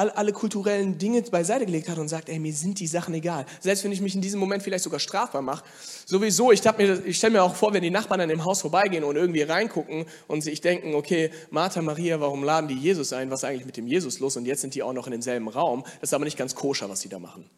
alle, 0.10 0.34
kulturellen 0.34 0.98
Dinge 0.98 1.22
beiseite 1.22 1.66
gelegt 1.66 1.90
hat 1.90 1.98
und 1.98 2.08
sagt, 2.08 2.30
ey, 2.30 2.40
mir 2.40 2.54
sind 2.54 2.80
die 2.80 2.88
Sachen 2.88 3.14
egal. 3.14 3.46
Selbst 3.60 3.84
wenn 3.84 3.92
ich 3.92 4.02
mich 4.02 4.16
in 4.16 4.22
diesem 4.22 4.40
Moment 4.40 4.64
vielleicht 4.64 4.84
sogar 4.84 5.00
strafbar 5.00 5.42
mache. 5.42 5.64
Sowieso, 6.06 6.52
ich, 6.52 6.62
ich 7.06 7.18
stelle 7.18 7.34
mir 7.34 7.44
auch 7.44 7.56
vor, 7.56 7.74
wenn 7.74 7.84
die 7.84 7.90
Nachbarn 7.90 8.22
an 8.22 8.30
dem 8.30 8.44
Haus 8.44 8.62
vorbeigehen 8.62 9.04
und 9.04 9.16
irgendwie 9.16 9.44
reingucken 9.44 10.06
und 10.28 10.42
sich 10.42 10.62
denken, 10.62 10.96
okay, 10.96 11.32
Martha, 11.50 11.82
Maria, 11.82 12.20
warum 12.20 12.44
laden 12.44 12.68
die 12.68 12.78
Jesus 12.78 13.14
ein? 13.14 13.30
Was 13.30 13.44
ist 13.44 13.50
eigentlich 13.50 13.66
mit 13.66 13.78
dem 13.78 13.88
Jesus 13.88 14.20
los? 14.20 14.38
Und 14.38 14.46
jetzt 14.46 14.62
sind 14.62 14.76
die 14.76 14.84
auch 14.84 14.94
noch 14.94 15.08
in 15.08 15.12
demselben 15.12 15.48
Raum. 15.48 15.84
Das 16.00 16.10
ist 16.10 16.14
aber 16.14 16.26
nicht 16.26 16.38
ganz 16.38 16.56
koscher, 16.56 16.90
was 16.90 17.02
sie 17.02 17.10
da 17.10 17.20
machen. 17.20 17.50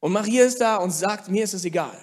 Und 0.00 0.12
Maria 0.12 0.44
ist 0.44 0.60
da 0.60 0.76
und 0.76 0.90
sagt, 0.90 1.28
mir 1.28 1.44
ist 1.44 1.54
es 1.54 1.64
egal. 1.64 1.98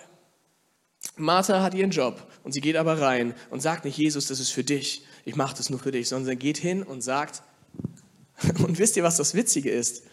Martha 1.16 1.62
hat 1.62 1.74
ihren 1.74 1.92
Job 1.92 2.26
und 2.44 2.54
sie 2.54 2.62
geht 2.62 2.76
aber 2.76 3.02
rein 3.02 3.34
und 3.50 3.62
sagt 3.62 3.86
nicht, 3.86 3.98
Jesus, 3.98 4.28
das 4.28 4.40
ist 4.40 4.52
für 4.52 4.64
dich. 4.64 5.04
Ich 5.26 5.36
mache 5.36 5.56
das 5.58 5.70
nur 5.70 5.80
für 5.80 5.92
dich, 5.92 6.08
sondern 6.08 6.28
sie 6.28 6.36
geht 6.36 6.58
hin 6.58 6.84
und 6.84 7.02
sagt, 7.02 7.42
Und 8.64 8.80
wisst 8.80 8.98
ihr, 8.98 9.04
was 9.04 9.18
das 9.18 9.34
Witzige 9.34 9.70
ist? 9.70 10.04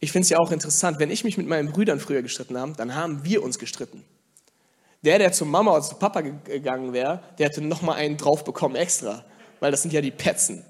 Ich 0.00 0.12
finde 0.12 0.24
es 0.24 0.30
ja 0.30 0.38
auch 0.38 0.50
interessant, 0.50 0.98
wenn 0.98 1.10
ich 1.10 1.24
mich 1.24 1.36
mit 1.36 1.46
meinen 1.46 1.72
Brüdern 1.72 2.00
früher 2.00 2.22
gestritten 2.22 2.56
habe, 2.56 2.72
dann 2.76 2.94
haben 2.94 3.24
wir 3.24 3.42
uns 3.42 3.58
gestritten. 3.58 4.04
Der, 5.02 5.18
der 5.18 5.32
zu 5.32 5.46
Mama 5.46 5.72
oder 5.72 5.82
zu 5.82 5.94
Papa 5.94 6.20
gegangen 6.20 6.92
wäre, 6.92 7.22
der 7.38 7.48
hätte 7.48 7.62
nochmal 7.62 7.96
einen 7.96 8.16
drauf 8.16 8.44
bekommen 8.44 8.76
extra, 8.76 9.24
weil 9.58 9.70
das 9.70 9.82
sind 9.82 9.92
ja 9.92 10.00
die 10.00 10.10
Petzen. 10.10 10.64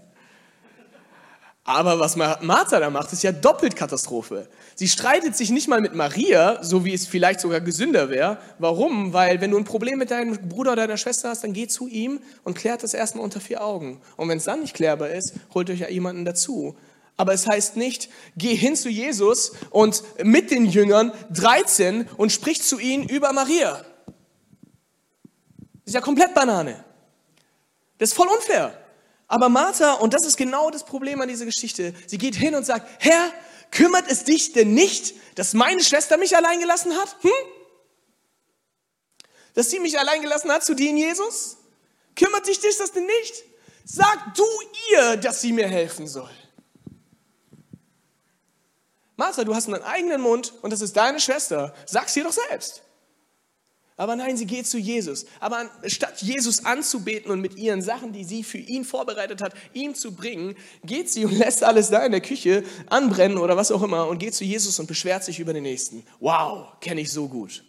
Aber 1.65 2.01
was 2.01 2.17
Martha 2.17 2.81
da 2.81 2.91
macht, 2.91 3.13
ist 3.13 3.23
ja 3.23 3.33
doppelt 3.33 3.77
Katastrophe. 3.77 4.49
Sie 4.75 4.89
streitet 4.89 5.37
sich 5.37 5.51
nicht 5.51 5.69
mal 5.69 5.81
mit 5.81 5.95
Maria, 5.95 6.63
so 6.63 6.85
wie 6.85 6.95
es 6.95 7.07
vielleicht 7.07 7.39
sogar 7.41 7.61
gesünder 7.61 8.09
wäre. 8.09 8.39
Warum? 8.59 9.13
Weil 9.13 9.41
wenn 9.41 9.51
du 9.51 9.59
ein 9.59 9.65
Problem 9.65 9.99
mit 9.99 10.11
deinem 10.11 10.49
Bruder 10.49 10.73
oder 10.73 10.87
deiner 10.87 10.97
Schwester 10.97 11.29
hast, 11.29 11.45
dann 11.45 11.53
geh 11.53 11.69
zu 11.69 11.87
ihm 11.87 12.21
und 12.45 12.57
klärt 12.57 12.83
das 12.83 12.95
erstmal 12.95 13.25
unter 13.25 13.41
vier 13.41 13.63
Augen. 13.63 14.01
Und 14.17 14.29
wenn 14.29 14.39
es 14.39 14.45
dann 14.45 14.61
nicht 14.61 14.75
klärbar 14.75 15.11
ist, 15.11 15.35
holt 15.55 15.69
euch 15.71 15.81
ja 15.81 15.89
jemanden 15.89 16.25
dazu. 16.25 16.77
Aber 17.21 17.35
es 17.35 17.47
heißt 17.47 17.77
nicht, 17.77 18.09
geh 18.35 18.55
hin 18.55 18.77
zu 18.77 18.89
Jesus 18.89 19.53
und 19.69 20.03
mit 20.25 20.51
den 20.51 20.65
Jüngern 20.65 21.13
13 21.29 22.09
und 22.17 22.33
sprich 22.33 22.63
zu 22.63 22.79
ihnen 22.79 23.07
über 23.07 23.35
Maria. 23.35 23.85
Das 24.07 25.85
ist 25.85 25.95
ja 25.95 26.01
komplett 26.01 26.33
Banane. 26.33 26.83
Das 27.99 28.09
ist 28.09 28.17
voll 28.17 28.29
unfair. 28.29 28.73
Aber 29.29 29.51
Martha, 29.51 29.93
und 29.97 30.15
das 30.15 30.25
ist 30.25 30.39
genau 30.39 30.71
das 30.71 30.87
Problem 30.87 31.21
an 31.21 31.29
dieser 31.29 31.45
Geschichte, 31.45 31.93
sie 32.07 32.17
geht 32.17 32.37
hin 32.37 32.55
und 32.55 32.65
sagt, 32.65 32.89
Herr, 33.01 33.31
kümmert 33.71 34.11
es 34.11 34.25
dich 34.25 34.55
denn 34.55 34.73
nicht, 34.73 35.13
dass 35.35 35.53
meine 35.53 35.85
Schwester 35.85 36.17
mich 36.17 36.35
allein 36.35 36.59
gelassen 36.59 36.97
hat? 36.97 37.17
Hm? 37.21 37.31
Dass 39.53 39.69
sie 39.69 39.79
mich 39.79 39.99
allein 39.99 40.23
gelassen 40.23 40.51
hat 40.51 40.65
zu 40.65 40.73
dienen, 40.73 40.97
Jesus? 40.97 41.59
Kümmert 42.17 42.47
dich 42.47 42.61
das 42.61 42.93
denn 42.93 43.05
nicht? 43.05 43.45
Sag 43.85 44.35
du 44.35 44.47
ihr, 44.91 45.19
dass 45.19 45.43
sie 45.43 45.53
mir 45.53 45.69
helfen 45.69 46.09
soll. 46.09 46.31
Martha, 49.21 49.45
du 49.45 49.55
hast 49.55 49.67
einen 49.67 49.83
eigenen 49.83 50.23
Mund 50.23 50.55
und 50.63 50.73
das 50.73 50.81
ist 50.81 50.97
deine 50.97 51.21
Schwester. 51.21 51.75
Sag's 51.85 52.17
ihr 52.17 52.25
doch 52.25 52.33
selbst. 52.33 52.83
Aber 53.99 54.17
nein, 54.17 54.39
sie 54.39 54.47
geht 54.47 54.67
zu 54.67 54.79
Jesus. 54.79 55.27
Aber 55.41 55.69
statt 55.85 56.23
Jesus 56.23 56.65
anzubeten 56.65 57.31
und 57.31 57.43
mit 57.43 57.59
ihren 57.59 57.83
Sachen, 57.83 58.15
die 58.15 58.25
sie 58.25 58.43
für 58.43 58.57
ihn 58.57 58.83
vorbereitet 58.83 59.43
hat, 59.43 59.53
ihm 59.75 59.95
zu 59.95 60.13
bringen, 60.13 60.57
geht 60.85 61.11
sie 61.11 61.27
und 61.27 61.33
lässt 61.39 61.63
alles 61.63 61.91
da 61.91 62.03
in 62.07 62.13
der 62.13 62.23
Küche 62.23 62.65
anbrennen 62.87 63.37
oder 63.37 63.59
was 63.59 63.71
auch 63.71 63.83
immer 63.83 64.09
und 64.09 64.21
geht 64.21 64.35
zu 64.35 64.45
Jesus 64.45 64.79
und 64.81 64.87
beschwert 64.87 65.23
sich 65.23 65.39
über 65.39 65.53
den 65.53 65.65
Nächsten. 65.65 66.03
Wow, 66.21 66.81
kenne 66.81 67.03
ich 67.03 67.13
so 67.13 67.29
gut. 67.29 67.63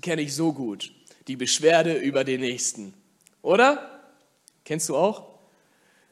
Kenne 0.00 0.22
ich 0.22 0.34
so 0.34 0.52
gut. 0.52 0.92
Die 1.28 1.36
Beschwerde 1.36 1.94
über 1.94 2.24
den 2.24 2.40
Nächsten. 2.40 2.92
Oder? 3.40 4.02
Kennst 4.64 4.88
du 4.88 4.96
auch? 4.96 5.38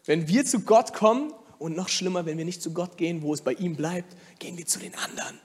Wenn 0.04 0.28
wir 0.28 0.44
zu 0.44 0.60
Gott 0.60 0.92
kommen 0.92 1.32
und 1.60 1.76
noch 1.76 1.88
schlimmer, 1.88 2.26
wenn 2.26 2.38
wir 2.38 2.44
nicht 2.44 2.62
zu 2.62 2.72
Gott 2.72 2.96
gehen, 2.96 3.22
wo 3.22 3.32
es 3.34 3.42
bei 3.42 3.52
ihm 3.52 3.76
bleibt, 3.76 4.16
gehen 4.38 4.56
wir 4.58 4.66
zu 4.66 4.78
den 4.78 4.94
anderen. 4.94 5.38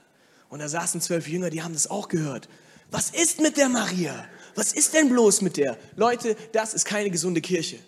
Und 0.48 0.60
da 0.60 0.68
saßen 0.68 1.00
zwölf 1.00 1.28
Jünger, 1.28 1.50
die 1.50 1.62
haben 1.62 1.74
das 1.74 1.88
auch 1.88 2.08
gehört. 2.08 2.48
Was 2.90 3.10
ist 3.10 3.40
mit 3.40 3.56
der 3.56 3.68
Maria? 3.68 4.26
Was 4.54 4.72
ist 4.72 4.94
denn 4.94 5.10
bloß 5.10 5.42
mit 5.42 5.56
der? 5.56 5.76
Leute, 5.96 6.36
das 6.52 6.72
ist 6.72 6.86
keine 6.86 7.10
gesunde 7.10 7.40
Kirche. 7.40 7.78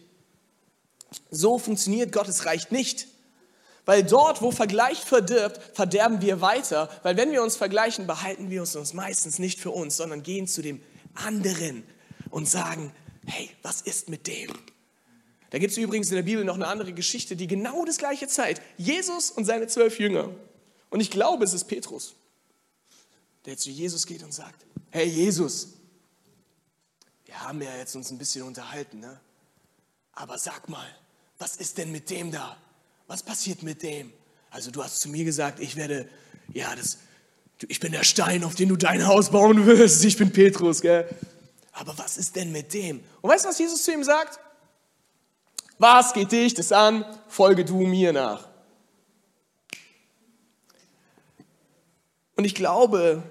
So 1.31 1.59
funktioniert 1.59 2.13
Gottes 2.13 2.45
Reich 2.45 2.71
nicht. 2.71 3.09
Weil 3.87 4.03
dort, 4.03 4.43
wo 4.43 4.51
Vergleich 4.51 4.99
verdirbt, 4.99 5.59
verderben 5.75 6.21
wir 6.21 6.43
weiter. 6.43 6.91
Weil 7.03 7.17
wenn 7.17 7.33
wir 7.33 7.43
uns 7.43 7.57
vergleichen, 7.57 8.07
behalten 8.07 8.51
wir 8.51 8.61
uns 8.61 8.93
meistens 8.93 9.39
nicht 9.39 9.59
für 9.59 9.71
uns, 9.71 9.97
sondern 9.97 10.23
gehen 10.23 10.47
zu 10.47 10.61
dem 10.61 10.83
anderen 11.15 11.85
und 12.29 12.47
sagen, 12.47 12.93
hey, 13.25 13.49
was 13.63 13.81
ist 13.81 14.11
mit 14.11 14.27
dem? 14.27 14.51
Da 15.51 15.59
gibt 15.59 15.73
es 15.73 15.79
übrigens 15.79 16.11
in 16.11 16.17
der 16.17 16.23
Bibel 16.23 16.45
noch 16.45 16.57
eine 16.57 16.67
andere 16.67 16.93
Geschichte, 16.93 17.35
die 17.37 17.47
genau 17.47 17.85
das 17.85 17.99
gleiche 17.99 18.29
zeigt. 18.29 18.61
Jesus 18.77 19.31
und 19.31 19.45
seine 19.45 19.67
zwölf 19.67 19.99
Jünger. 19.99 20.31
Und 20.91 21.01
ich 21.01 21.11
glaube, 21.11 21.45
es 21.45 21.53
ist 21.53 21.65
Petrus, 21.65 22.15
der 23.47 23.57
zu 23.57 23.71
Jesus 23.71 24.07
geht 24.07 24.23
und 24.23 24.33
sagt, 24.33 24.67
hey 24.91 25.07
Jesus, 25.07 25.69
wir 27.25 27.41
haben 27.41 27.63
ja 27.63 27.75
jetzt 27.77 27.95
uns 27.95 28.11
ein 28.11 28.19
bisschen 28.19 28.43
unterhalten, 28.43 29.01
ne? 29.01 29.21
aber 30.13 30.39
sag 30.39 30.69
mal, 30.69 30.87
was 31.39 31.57
ist 31.57 31.79
denn 31.79 31.93
mit 31.93 32.11
dem 32.11 32.31
da? 32.31 32.57
Was 33.07 33.23
passiert 33.23 33.63
mit 33.63 33.83
dem? 33.83 34.13
Also 34.51 34.71
du 34.71 34.83
hast 34.83 35.01
zu 35.01 35.09
mir 35.09 35.25
gesagt, 35.25 35.61
ich 35.61 35.77
werde, 35.77 36.09
ja, 36.53 36.75
das, 36.75 36.99
ich 37.69 37.81
bin 37.81 37.93
der 37.93 38.05
Stein, 38.05 38.45
auf 38.45 38.55
den 38.55 38.69
du 38.69 38.77
dein 38.77 39.07
Haus 39.07 39.31
bauen 39.31 39.67
wirst. 39.67 40.05
Ich 40.05 40.17
bin 40.17 40.33
Petrus, 40.33 40.81
gell? 40.81 41.09
Aber 41.73 41.97
was 41.97 42.19
ist 42.19 42.35
denn 42.37 42.51
mit 42.51 42.75
dem? 42.75 43.01
Und 43.21 43.31
weißt 43.31 43.45
du, 43.45 43.49
was 43.51 43.59
Jesus 43.59 43.83
zu 43.83 43.93
ihm 43.93 44.05
sagt? 44.05 44.41
Was 45.79 46.13
geht 46.13 46.33
dich 46.33 46.55
das 46.55 46.73
an? 46.73 47.05
Folge 47.29 47.65
du 47.65 47.81
mir 47.81 48.13
nach. 48.13 48.49
Und 52.35 52.45
ich 52.45 52.55
glaube, 52.55 53.23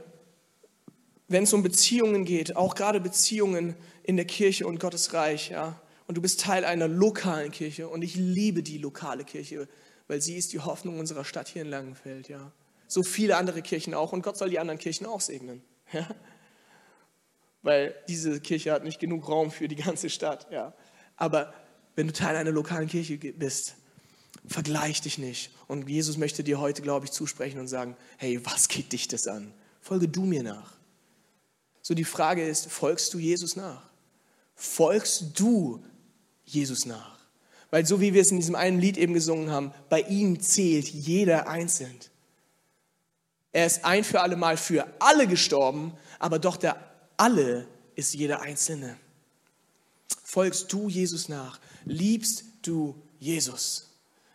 wenn 1.28 1.44
es 1.44 1.54
um 1.54 1.62
Beziehungen 1.62 2.24
geht, 2.24 2.56
auch 2.56 2.76
gerade 2.76 3.02
Beziehungen 3.02 3.76
in 4.04 4.16
der 4.16 4.26
Kirche 4.26 4.66
und 4.66 4.80
Gottes 4.80 5.14
Reich, 5.14 5.50
ja, 5.50 5.80
und 6.08 6.16
du 6.16 6.22
bist 6.22 6.40
Teil 6.40 6.64
einer 6.64 6.88
lokalen 6.88 7.52
Kirche 7.52 7.90
und 7.90 8.02
ich 8.02 8.16
liebe 8.16 8.64
die 8.64 8.78
lokale 8.78 9.26
Kirche, 9.26 9.68
weil 10.08 10.22
sie 10.22 10.38
ist 10.38 10.54
die 10.54 10.60
Hoffnung 10.60 11.00
unserer 11.00 11.26
Stadt 11.26 11.50
hier 11.50 11.64
in 11.64 11.70
Langenfeld, 11.70 12.30
ja. 12.30 12.54
So 12.88 13.04
viele 13.04 13.36
andere 13.36 13.62
Kirchen 13.62 13.94
auch 13.94 14.14
und 14.14 14.22
Gott 14.22 14.38
soll 14.38 14.50
die 14.50 14.60
anderen 14.60 14.80
Kirchen 14.80 15.06
auch 15.06 15.20
segnen, 15.20 15.62
ja. 15.92 16.08
Weil 17.62 17.94
diese 18.08 18.40
Kirche 18.40 18.72
hat 18.72 18.86
nicht 18.86 19.00
genug 19.00 19.28
Raum 19.28 19.52
für 19.52 19.68
die 19.68 19.76
ganze 19.76 20.10
Stadt, 20.10 20.48
ja. 20.50 20.74
Aber 21.18 21.54
wenn 21.98 22.06
du 22.06 22.14
Teil 22.14 22.36
einer 22.36 22.52
lokalen 22.52 22.88
Kirche 22.88 23.18
bist, 23.18 23.76
vergleich 24.46 25.02
dich 25.02 25.18
nicht. 25.18 25.50
Und 25.68 25.90
Jesus 25.90 26.18
möchte 26.18 26.44
dir 26.44 26.60
heute, 26.60 26.84
glaube 26.84 27.06
ich, 27.06 27.12
zusprechen 27.12 27.60
und 27.60 27.68
sagen, 27.68 27.98
hey, 28.18 28.40
was 28.46 28.68
geht 28.68 28.94
dich 28.94 29.08
das 29.08 29.28
an? 29.28 29.52
Folge 29.82 30.08
du 30.08 30.24
mir 30.24 30.44
nach. 30.44 30.74
So 31.82 31.96
die 31.96 32.04
Frage 32.04 32.48
ist, 32.48 32.72
folgst 32.72 33.16
du 33.16 33.18
Jesus 33.18 33.56
nach? 33.56 33.82
Folgst 34.54 35.40
du 35.40 35.84
Jesus 36.46 36.86
nach? 36.86 37.18
Weil 37.72 37.84
so 37.88 38.00
wie 38.00 38.14
wir 38.14 38.22
es 38.22 38.30
in 38.30 38.38
diesem 38.38 38.56
einen 38.56 38.80
Lied 38.80 38.98
eben 38.98 39.16
gesungen 39.16 39.50
haben, 39.50 39.74
bei 39.90 40.02
ihm 40.02 40.40
zählt 40.40 40.88
jeder 40.88 41.50
einzeln. 41.50 41.98
Er 43.54 43.66
ist 43.66 43.84
ein 43.84 44.04
für 44.04 44.22
alle 44.22 44.36
Mal 44.36 44.58
für 44.58 44.86
alle 45.00 45.26
gestorben, 45.28 45.94
aber 46.20 46.38
doch 46.38 46.58
der 46.58 46.78
alle 47.18 47.68
ist 47.96 48.14
jeder 48.14 48.42
Einzelne. 48.42 48.98
Folgst 50.24 50.72
du 50.72 50.90
Jesus 50.90 51.28
nach? 51.28 51.60
Liebst 51.86 52.44
du 52.62 52.96
Jesus? 53.20 53.88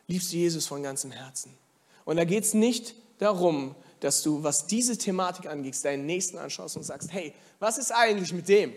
Liebst 0.07 0.33
du 0.33 0.37
Jesus 0.37 0.66
von 0.66 0.83
ganzem 0.83 1.11
Herzen? 1.11 1.57
Und 2.05 2.16
da 2.16 2.24
geht 2.24 2.44
es 2.44 2.55
nicht 2.55 2.94
darum, 3.18 3.74
dass 4.00 4.22
du, 4.22 4.42
was 4.42 4.66
diese 4.66 4.98
Thematik 4.98 5.46
angeht, 5.46 5.83
deinen 5.85 6.07
Nächsten 6.07 6.38
anschaust 6.38 6.76
und 6.76 6.83
sagst, 6.83 7.12
hey, 7.12 7.33
was 7.61 7.78
ist 7.78 7.92
eigentlich 7.92 8.33
mit 8.33 8.48
dem? 8.48 8.74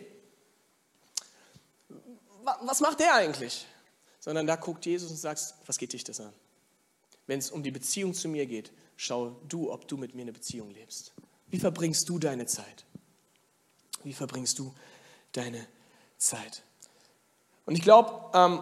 Was 2.62 2.80
macht 2.80 3.00
der 3.00 3.16
eigentlich? 3.16 3.66
Sondern 4.20 4.46
da 4.46 4.56
guckt 4.56 4.86
Jesus 4.86 5.10
und 5.10 5.18
sagst, 5.18 5.56
was 5.66 5.78
geht 5.80 5.94
dich 5.94 6.04
das 6.04 6.20
an? 6.20 6.34
Wenn 7.26 7.40
es 7.40 7.50
um 7.50 7.64
die 7.64 7.72
Beziehung 7.72 8.14
zu 8.14 8.28
mir 8.28 8.46
geht, 8.46 8.72
schau 8.98 9.36
du, 9.48 9.72
ob 9.72 9.88
du 9.88 9.98
mit 9.98 10.14
mir 10.14 10.22
eine 10.22 10.34
Beziehung 10.34 10.70
lebst. 10.72 11.14
Wie 11.48 11.60
verbringst 11.60 12.08
du 12.08 12.20
deine 12.20 12.46
Zeit? 12.46 12.86
Wie 14.04 14.14
verbringst 14.14 14.60
du 14.60 14.74
deine 15.32 15.66
Zeit? 16.18 16.64
Und 17.66 17.76
ich 17.76 17.82
glaube, 17.82 18.32
ähm, 18.34 18.60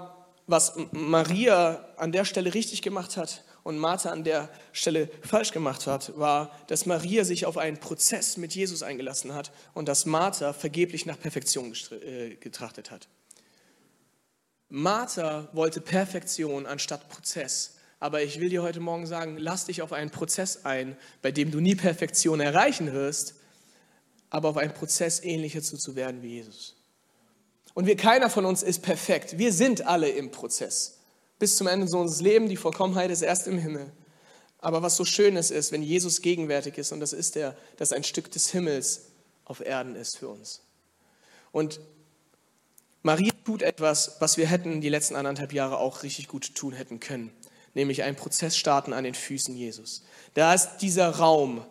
was 0.48 0.74
Maria 0.92 1.86
an 1.98 2.12
der 2.12 2.26
Stelle 2.26 2.54
richtig 2.54 2.82
gemacht 2.82 3.18
hat 3.18 3.44
und 3.64 3.78
Martha 3.78 4.12
an 4.12 4.24
der 4.24 4.50
Stelle 4.74 5.10
falsch 5.22 5.52
gemacht 5.52 5.88
hat, 5.88 6.18
war, 6.18 6.52
dass 6.68 6.86
Maria 6.86 7.24
sich 7.24 7.46
auf 7.46 7.58
einen 7.58 7.80
Prozess 7.80 8.38
mit 8.38 8.54
Jesus 8.54 8.84
eingelassen 8.84 9.34
hat 9.34 9.52
und 9.74 9.88
dass 9.88 10.06
Martha 10.06 10.54
vergeblich 10.54 11.06
nach 11.06 11.20
Perfektion 11.20 11.74
äh, 11.92 12.36
getrachtet 12.36 12.92
hat. 12.92 13.08
Martha 14.70 15.50
wollte 15.54 15.82
Perfektion 15.82 16.66
anstatt 16.66 17.08
Prozess. 17.10 17.76
Aber 18.00 18.22
ich 18.22 18.42
will 18.42 18.50
dir 18.50 18.64
heute 18.64 18.82
Morgen 18.82 19.06
sagen, 19.06 19.38
lass 19.38 19.66
dich 19.66 19.82
auf 19.82 19.94
einen 19.94 20.10
Prozess 20.10 20.66
ein, 20.66 20.98
bei 21.22 21.32
dem 21.32 21.52
du 21.52 21.62
nie 21.62 21.76
Perfektion 21.76 22.42
erreichen 22.42 22.92
wirst, 22.92 23.36
aber 24.30 24.50
auf 24.50 24.58
einen 24.58 24.74
Prozess 24.74 25.24
ähnlicher 25.24 25.62
zu, 25.62 25.78
zu 25.78 25.96
werden 25.96 26.22
wie 26.22 26.34
Jesus. 26.34 26.83
Und 27.74 27.86
wir, 27.88 27.96
keiner 27.96 28.30
von 28.30 28.46
uns 28.46 28.64
ist 28.64 28.82
perfekt. 28.82 29.38
Wir 29.38 29.52
sind 29.52 29.86
alle 29.88 30.10
im 30.10 30.32
Prozess. 30.32 31.00
Bis 31.40 31.58
zum 31.58 31.68
Ende 31.68 31.86
unseres 31.98 32.22
Lebens, 32.22 32.50
die 32.50 32.58
Vollkommenheit 32.58 33.12
ist 33.12 33.22
erst 33.22 33.48
im 33.48 33.58
Himmel. 33.58 33.92
Aber 34.60 34.82
was 34.82 34.96
so 34.96 35.06
schön 35.06 35.36
ist, 35.36 35.52
ist, 35.52 35.72
wenn 35.72 35.84
Jesus 35.84 36.22
gegenwärtig 36.22 36.78
ist, 36.78 36.92
und 36.92 37.00
das 37.00 37.14
ist 37.14 37.36
er, 37.36 37.58
dass 37.78 37.92
ein 37.92 38.04
Stück 38.04 38.32
des 38.32 38.50
Himmels 38.52 39.08
auf 39.46 39.60
Erden 39.60 39.96
ist 39.96 40.18
für 40.18 40.30
uns. 40.30 40.62
Und 41.52 41.80
Maria 43.02 43.32
tut 43.44 43.62
etwas, 43.62 44.18
was 44.20 44.38
wir 44.38 44.48
hätten 44.48 44.80
die 44.80 44.90
letzten 44.90 45.16
anderthalb 45.16 45.52
Jahre 45.52 45.80
auch 45.80 46.04
richtig 46.04 46.30
gut 46.30 46.56
tun 46.56 46.74
hätten 46.74 47.00
können 47.00 47.32
nämlich 47.74 48.04
einen 48.04 48.16
Prozess 48.16 48.58
starten 48.58 48.94
an 48.94 49.04
den 49.04 49.14
Füßen 49.14 49.56
Jesus. 49.56 50.04
Da 50.34 50.54
ist 50.54 50.78
dieser 50.78 51.10
Raum, 51.10 51.66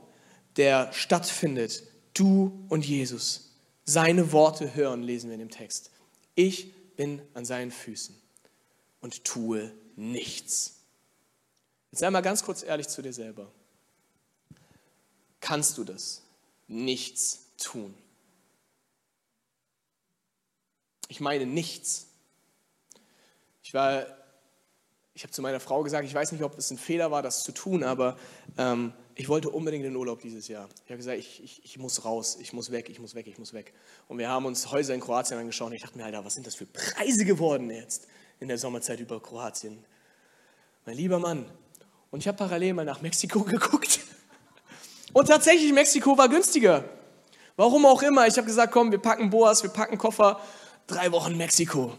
der 0.57 0.93
stattfindet, 0.93 1.85
du 2.15 2.67
und 2.69 2.87
Jesus. 2.87 3.51
Seine 3.85 4.33
Worte 4.33 4.75
hören, 4.75 5.03
lesen 5.03 5.29
wir 5.29 5.35
in 5.35 5.41
dem 5.41 5.51
Text. 5.51 5.91
Ich 6.35 6.73
bin 6.97 7.23
an 7.35 7.45
seinen 7.45 7.71
Füßen 7.71 8.15
und 9.01 9.25
tue 9.25 9.73
nichts. 9.97 10.81
Jetzt 11.91 12.01
sei 12.01 12.11
mal 12.11 12.23
ganz 12.23 12.43
kurz 12.45 12.63
ehrlich 12.63 12.89
zu 12.89 13.03
dir 13.03 13.13
selber. 13.13 13.51
Kannst 15.41 15.77
du 15.79 15.85
das? 15.85 16.23
Nichts 16.69 17.47
tun. 17.59 17.95
Ich 21.09 21.21
meine 21.21 21.45
nichts. 21.45 22.07
Ich 23.63 23.75
war 23.75 24.07
ich 25.15 25.25
habe 25.25 25.33
zu 25.33 25.43
meiner 25.43 25.61
Frau 25.61 25.83
gesagt, 25.83 26.07
ich 26.07 26.15
weiß 26.15 26.33
nicht, 26.33 26.43
ob 26.43 26.57
es 26.57 26.71
ein 26.71 26.79
Fehler 26.79 27.11
war, 27.11 27.23
das 27.23 27.43
zu 27.43 27.53
tun, 27.53 27.85
aber 27.85 28.17
ähm, 28.57 28.93
ich 29.15 29.29
wollte 29.29 29.51
unbedingt 29.51 29.85
in 29.85 29.93
den 29.93 29.97
Urlaub 29.97 30.21
dieses 30.21 30.49
Jahr. 30.49 30.69
Ich 30.85 30.91
habe 30.91 30.97
gesagt, 30.97 31.19
ich, 31.19 31.43
ich, 31.43 31.65
ich, 31.65 31.79
muss 31.79 32.05
raus, 32.05 32.39
ich 32.41 32.53
muss 32.53 32.71
weg, 32.71 32.89
ich 32.89 32.99
muss 32.99 33.15
weg, 33.15 33.27
ich 33.27 33.39
muss 33.39 33.53
weg. 33.53 33.73
Und 34.09 34.19
wir 34.19 34.29
haben 34.29 34.47
uns 34.47 34.71
Häuser 34.71 34.95
in 34.95 35.01
Kroatien 35.01 35.39
angeschaut 35.39 35.69
und 35.69 35.75
ich 35.75 35.83
dachte 35.83 35.99
mir, 35.99 36.05
Alter, 36.05 36.25
was 36.25 36.35
sind 36.35 36.47
das 36.47 36.55
für 36.55 36.67
Preise 36.67 37.25
geworden 37.25 37.71
jetzt 37.71 38.07
in 38.41 38.49
der 38.49 38.59
Sommerzeit 38.59 39.01
über 39.01 39.21
Kroatien? 39.21 39.85
Mein 40.87 40.97
lieber 40.97 41.19
Mann. 41.19 41.47
Und 42.11 42.21
ich 42.21 42.29
habe 42.29 42.39
parallel 42.39 42.75
mal 42.75 42.85
nach 42.85 43.03
Mexiko 43.03 43.41
geguckt. 43.45 44.01
Und 45.13 45.29
tatsächlich, 45.29 45.73
Mexiko 45.73 46.17
war 46.17 46.29
günstiger. 46.29 46.85
Warum 47.57 47.85
auch 47.85 48.03
immer. 48.03 48.27
Ich 48.27 48.37
habe 48.37 48.47
gesagt, 48.47 48.73
komm, 48.73 48.91
wir 48.91 48.99
packen 48.99 49.29
Boas, 49.29 49.63
wir 49.63 49.71
packen 49.71 49.99
Koffer. 49.99 50.41
Drei 50.87 51.13
Wochen 51.13 51.37
Mexiko. 51.37 51.99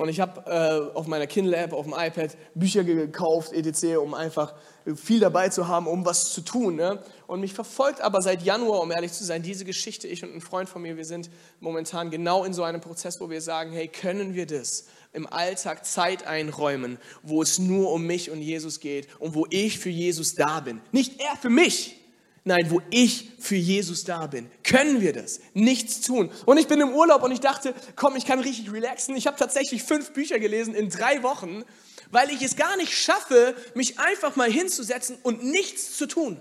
Und 0.00 0.08
ich 0.08 0.18
habe 0.18 0.50
äh, 0.50 0.96
auf 0.96 1.06
meiner 1.08 1.26
Kindle-App, 1.26 1.74
auf 1.74 1.84
dem 1.84 1.92
iPad 1.94 2.34
Bücher 2.54 2.84
gekauft, 2.84 3.52
etc., 3.52 3.98
um 3.98 4.14
einfach 4.14 4.54
viel 4.96 5.20
dabei 5.20 5.50
zu 5.50 5.68
haben, 5.68 5.86
um 5.86 6.06
was 6.06 6.32
zu 6.32 6.40
tun. 6.40 6.76
Ne? 6.76 7.02
Und 7.26 7.40
mich 7.40 7.52
verfolgt 7.52 8.00
aber 8.00 8.22
seit 8.22 8.40
Januar, 8.40 8.80
um 8.80 8.90
ehrlich 8.92 9.12
zu 9.12 9.24
sein, 9.24 9.42
diese 9.42 9.66
Geschichte. 9.66 10.08
Ich 10.08 10.24
und 10.24 10.34
ein 10.34 10.40
Freund 10.40 10.70
von 10.70 10.80
mir, 10.80 10.96
wir 10.96 11.04
sind 11.04 11.28
momentan 11.60 12.08
genau 12.08 12.44
in 12.44 12.54
so 12.54 12.62
einem 12.62 12.80
Prozess, 12.80 13.20
wo 13.20 13.28
wir 13.28 13.42
sagen, 13.42 13.72
hey, 13.72 13.88
können 13.88 14.32
wir 14.32 14.46
das 14.46 14.86
im 15.12 15.26
Alltag 15.30 15.84
Zeit 15.84 16.26
einräumen, 16.26 16.96
wo 17.22 17.42
es 17.42 17.58
nur 17.58 17.92
um 17.92 18.06
mich 18.06 18.30
und 18.30 18.40
Jesus 18.40 18.80
geht 18.80 19.06
und 19.18 19.34
wo 19.34 19.46
ich 19.50 19.78
für 19.78 19.90
Jesus 19.90 20.34
da 20.34 20.60
bin. 20.60 20.80
Nicht 20.92 21.20
er 21.20 21.36
für 21.36 21.50
mich, 21.50 21.99
Nein, 22.44 22.70
wo 22.70 22.80
ich 22.90 23.30
für 23.38 23.56
Jesus 23.56 24.04
da 24.04 24.26
bin, 24.26 24.50
können 24.62 25.00
wir 25.00 25.12
das. 25.12 25.40
Nichts 25.52 26.00
tun. 26.00 26.30
Und 26.46 26.56
ich 26.56 26.68
bin 26.68 26.80
im 26.80 26.94
Urlaub 26.94 27.22
und 27.22 27.32
ich 27.32 27.40
dachte, 27.40 27.74
komm, 27.96 28.16
ich 28.16 28.24
kann 28.24 28.40
richtig 28.40 28.72
relaxen. 28.72 29.14
Ich 29.14 29.26
habe 29.26 29.36
tatsächlich 29.36 29.82
fünf 29.82 30.12
Bücher 30.12 30.38
gelesen 30.38 30.74
in 30.74 30.88
drei 30.88 31.22
Wochen, 31.22 31.64
weil 32.10 32.30
ich 32.30 32.40
es 32.42 32.56
gar 32.56 32.76
nicht 32.78 32.96
schaffe, 32.96 33.54
mich 33.74 33.98
einfach 33.98 34.36
mal 34.36 34.50
hinzusetzen 34.50 35.18
und 35.22 35.44
nichts 35.44 35.96
zu 35.96 36.06
tun. 36.06 36.40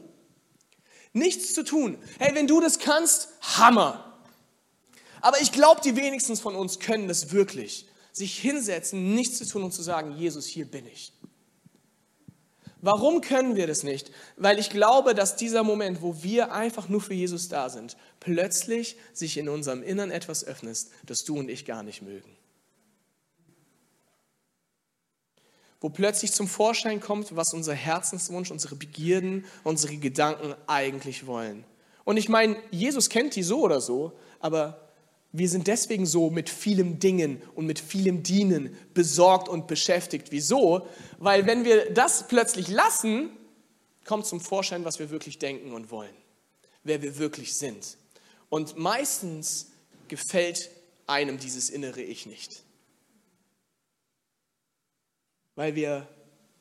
Nichts 1.11 1.53
zu 1.53 1.63
tun. 1.63 1.97
Hey, 2.17 2.33
wenn 2.33 2.47
du 2.47 2.61
das 2.61 2.79
kannst, 2.79 3.29
Hammer. 3.41 4.21
Aber 5.21 5.41
ich 5.41 5.51
glaube, 5.51 5.81
die 5.81 5.97
wenigsten 5.97 6.37
von 6.37 6.55
uns 6.55 6.79
können 6.79 7.09
das 7.09 7.31
wirklich. 7.31 7.87
Sich 8.13 8.39
hinsetzen, 8.39 9.15
nichts 9.15 9.37
zu 9.37 9.45
tun 9.45 9.63
und 9.63 9.73
zu 9.73 9.81
sagen, 9.81 10.15
Jesus, 10.17 10.45
hier 10.45 10.65
bin 10.65 10.85
ich. 10.87 11.13
Warum 12.81 13.21
können 13.21 13.55
wir 13.55 13.67
das 13.67 13.83
nicht? 13.83 14.11
Weil 14.37 14.57
ich 14.57 14.69
glaube, 14.69 15.13
dass 15.13 15.35
dieser 15.35 15.63
Moment, 15.63 16.01
wo 16.01 16.23
wir 16.23 16.53
einfach 16.53 16.87
nur 16.87 17.01
für 17.01 17.13
Jesus 17.13 17.49
da 17.49 17.69
sind, 17.69 17.97
plötzlich 18.19 18.95
sich 19.13 19.37
in 19.37 19.49
unserem 19.49 19.83
Innern 19.83 20.11
etwas 20.11 20.45
öffnet, 20.45 20.77
das 21.05 21.19
du 21.25 21.37
und 21.37 21.49
ich 21.49 21.65
gar 21.65 21.83
nicht 21.83 22.01
mögen. 22.01 22.37
Wo 25.81 25.89
plötzlich 25.89 26.31
zum 26.31 26.47
Vorschein 26.47 26.99
kommt, 26.99 27.35
was 27.35 27.53
unser 27.53 27.73
Herzenswunsch, 27.73 28.51
unsere 28.51 28.75
Begierden, 28.75 29.45
unsere 29.63 29.97
Gedanken 29.97 30.55
eigentlich 30.67 31.25
wollen. 31.25 31.65
Und 32.05 32.17
ich 32.17 32.29
meine, 32.29 32.57
Jesus 32.71 33.09
kennt 33.09 33.35
die 33.35 33.43
so 33.43 33.61
oder 33.61 33.81
so, 33.81 34.13
aber 34.39 34.88
wir 35.31 35.47
sind 35.47 35.67
deswegen 35.67 36.05
so 36.05 36.29
mit 36.29 36.49
vielem 36.49 36.99
Dingen 36.99 37.41
und 37.53 37.65
mit 37.65 37.79
vielem 37.79 38.23
Dienen 38.23 38.75
besorgt 38.93 39.47
und 39.47 39.67
beschäftigt. 39.67 40.31
Wieso? 40.31 40.87
Weil 41.19 41.45
wenn 41.45 41.65
wir 41.65 41.91
das 41.91 42.27
plötzlich 42.27 42.67
lassen, 42.67 43.29
kommt 44.05 44.25
zum 44.25 44.41
Vorschein, 44.41 44.85
was 44.85 44.97
wir 44.97 45.11
wirklich 45.11 45.37
denken 45.37 45.71
und 45.71 45.91
wollen, 45.91 46.15
wer 46.83 47.01
wir 47.03 47.19
wirklich 47.19 47.55
sind. 47.55 47.97
Und 48.49 48.77
meistens 48.77 49.71
gefällt 50.07 50.71
einem 51.05 51.37
dieses 51.37 51.69
innere 51.69 52.01
Ich 52.01 52.25
nicht, 52.25 52.63
weil 55.55 55.75
wir 55.75 56.07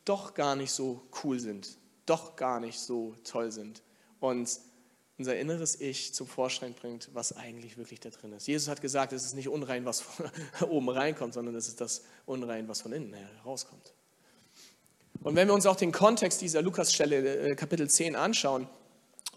doch 0.04 0.34
gar 0.34 0.56
nicht 0.56 0.72
so 0.72 1.08
cool 1.22 1.38
sind, 1.38 1.78
doch 2.04 2.36
gar 2.36 2.60
nicht 2.60 2.78
so 2.78 3.14
toll 3.24 3.50
sind. 3.50 3.82
Und 4.20 4.58
unser 5.18 5.36
inneres 5.36 5.80
Ich 5.80 6.14
zum 6.14 6.28
Vorschein 6.28 6.74
bringt, 6.74 7.10
was 7.12 7.36
eigentlich 7.36 7.76
wirklich 7.76 7.98
da 7.98 8.10
drin 8.10 8.32
ist. 8.32 8.46
Jesus 8.46 8.68
hat 8.68 8.80
gesagt, 8.80 9.12
es 9.12 9.24
ist 9.24 9.34
nicht 9.34 9.48
unrein, 9.48 9.84
was 9.84 10.00
von 10.00 10.30
oben 10.68 10.88
reinkommt, 10.88 11.34
sondern 11.34 11.54
es 11.56 11.66
ist 11.66 11.80
das 11.80 12.02
Unrein, 12.24 12.68
was 12.68 12.82
von 12.82 12.92
innen 12.92 13.14
herauskommt. 13.14 13.92
Und 15.22 15.34
wenn 15.34 15.48
wir 15.48 15.54
uns 15.54 15.66
auch 15.66 15.76
den 15.76 15.90
Kontext 15.90 16.40
dieser 16.40 16.62
Lukas-Stelle, 16.62 17.48
äh, 17.50 17.54
Kapitel 17.56 17.90
10, 17.90 18.14
anschauen, 18.14 18.68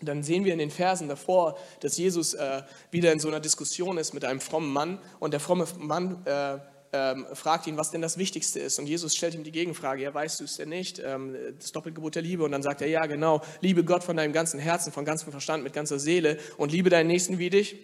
dann 0.01 0.23
sehen 0.23 0.45
wir 0.45 0.53
in 0.53 0.59
den 0.59 0.71
Versen 0.71 1.07
davor, 1.07 1.57
dass 1.79 1.97
Jesus 1.97 2.33
äh, 2.35 2.61
wieder 2.91 3.11
in 3.11 3.19
so 3.19 3.27
einer 3.27 3.39
Diskussion 3.39 3.97
ist 3.97 4.13
mit 4.13 4.23
einem 4.23 4.39
frommen 4.39 4.71
Mann 4.71 4.99
und 5.19 5.31
der 5.31 5.39
fromme 5.39 5.67
Mann 5.79 6.25
äh, 6.25 6.59
ähm, 6.93 7.25
fragt 7.33 7.67
ihn, 7.67 7.77
was 7.77 7.91
denn 7.91 8.01
das 8.01 8.17
Wichtigste 8.17 8.59
ist. 8.59 8.77
Und 8.79 8.87
Jesus 8.87 9.15
stellt 9.15 9.33
ihm 9.33 9.43
die 9.43 9.51
Gegenfrage, 9.51 10.03
ja, 10.03 10.13
weißt 10.13 10.39
du 10.39 10.43
es 10.43 10.57
denn 10.57 10.69
nicht? 10.69 10.99
Ähm, 10.99 11.35
das 11.57 11.71
Doppelgebot 11.71 12.15
der 12.15 12.21
Liebe. 12.21 12.43
Und 12.43 12.51
dann 12.51 12.63
sagt 12.63 12.81
er, 12.81 12.87
ja, 12.87 13.05
genau, 13.05 13.41
liebe 13.61 13.83
Gott 13.83 14.03
von 14.03 14.17
deinem 14.17 14.33
ganzen 14.33 14.59
Herzen, 14.59 14.91
von 14.91 15.05
ganzem 15.05 15.31
Verstand, 15.31 15.63
mit 15.63 15.73
ganzer 15.73 15.99
Seele 15.99 16.37
und 16.57 16.71
liebe 16.71 16.89
deinen 16.89 17.07
Nächsten 17.07 17.39
wie 17.39 17.49
dich, 17.49 17.75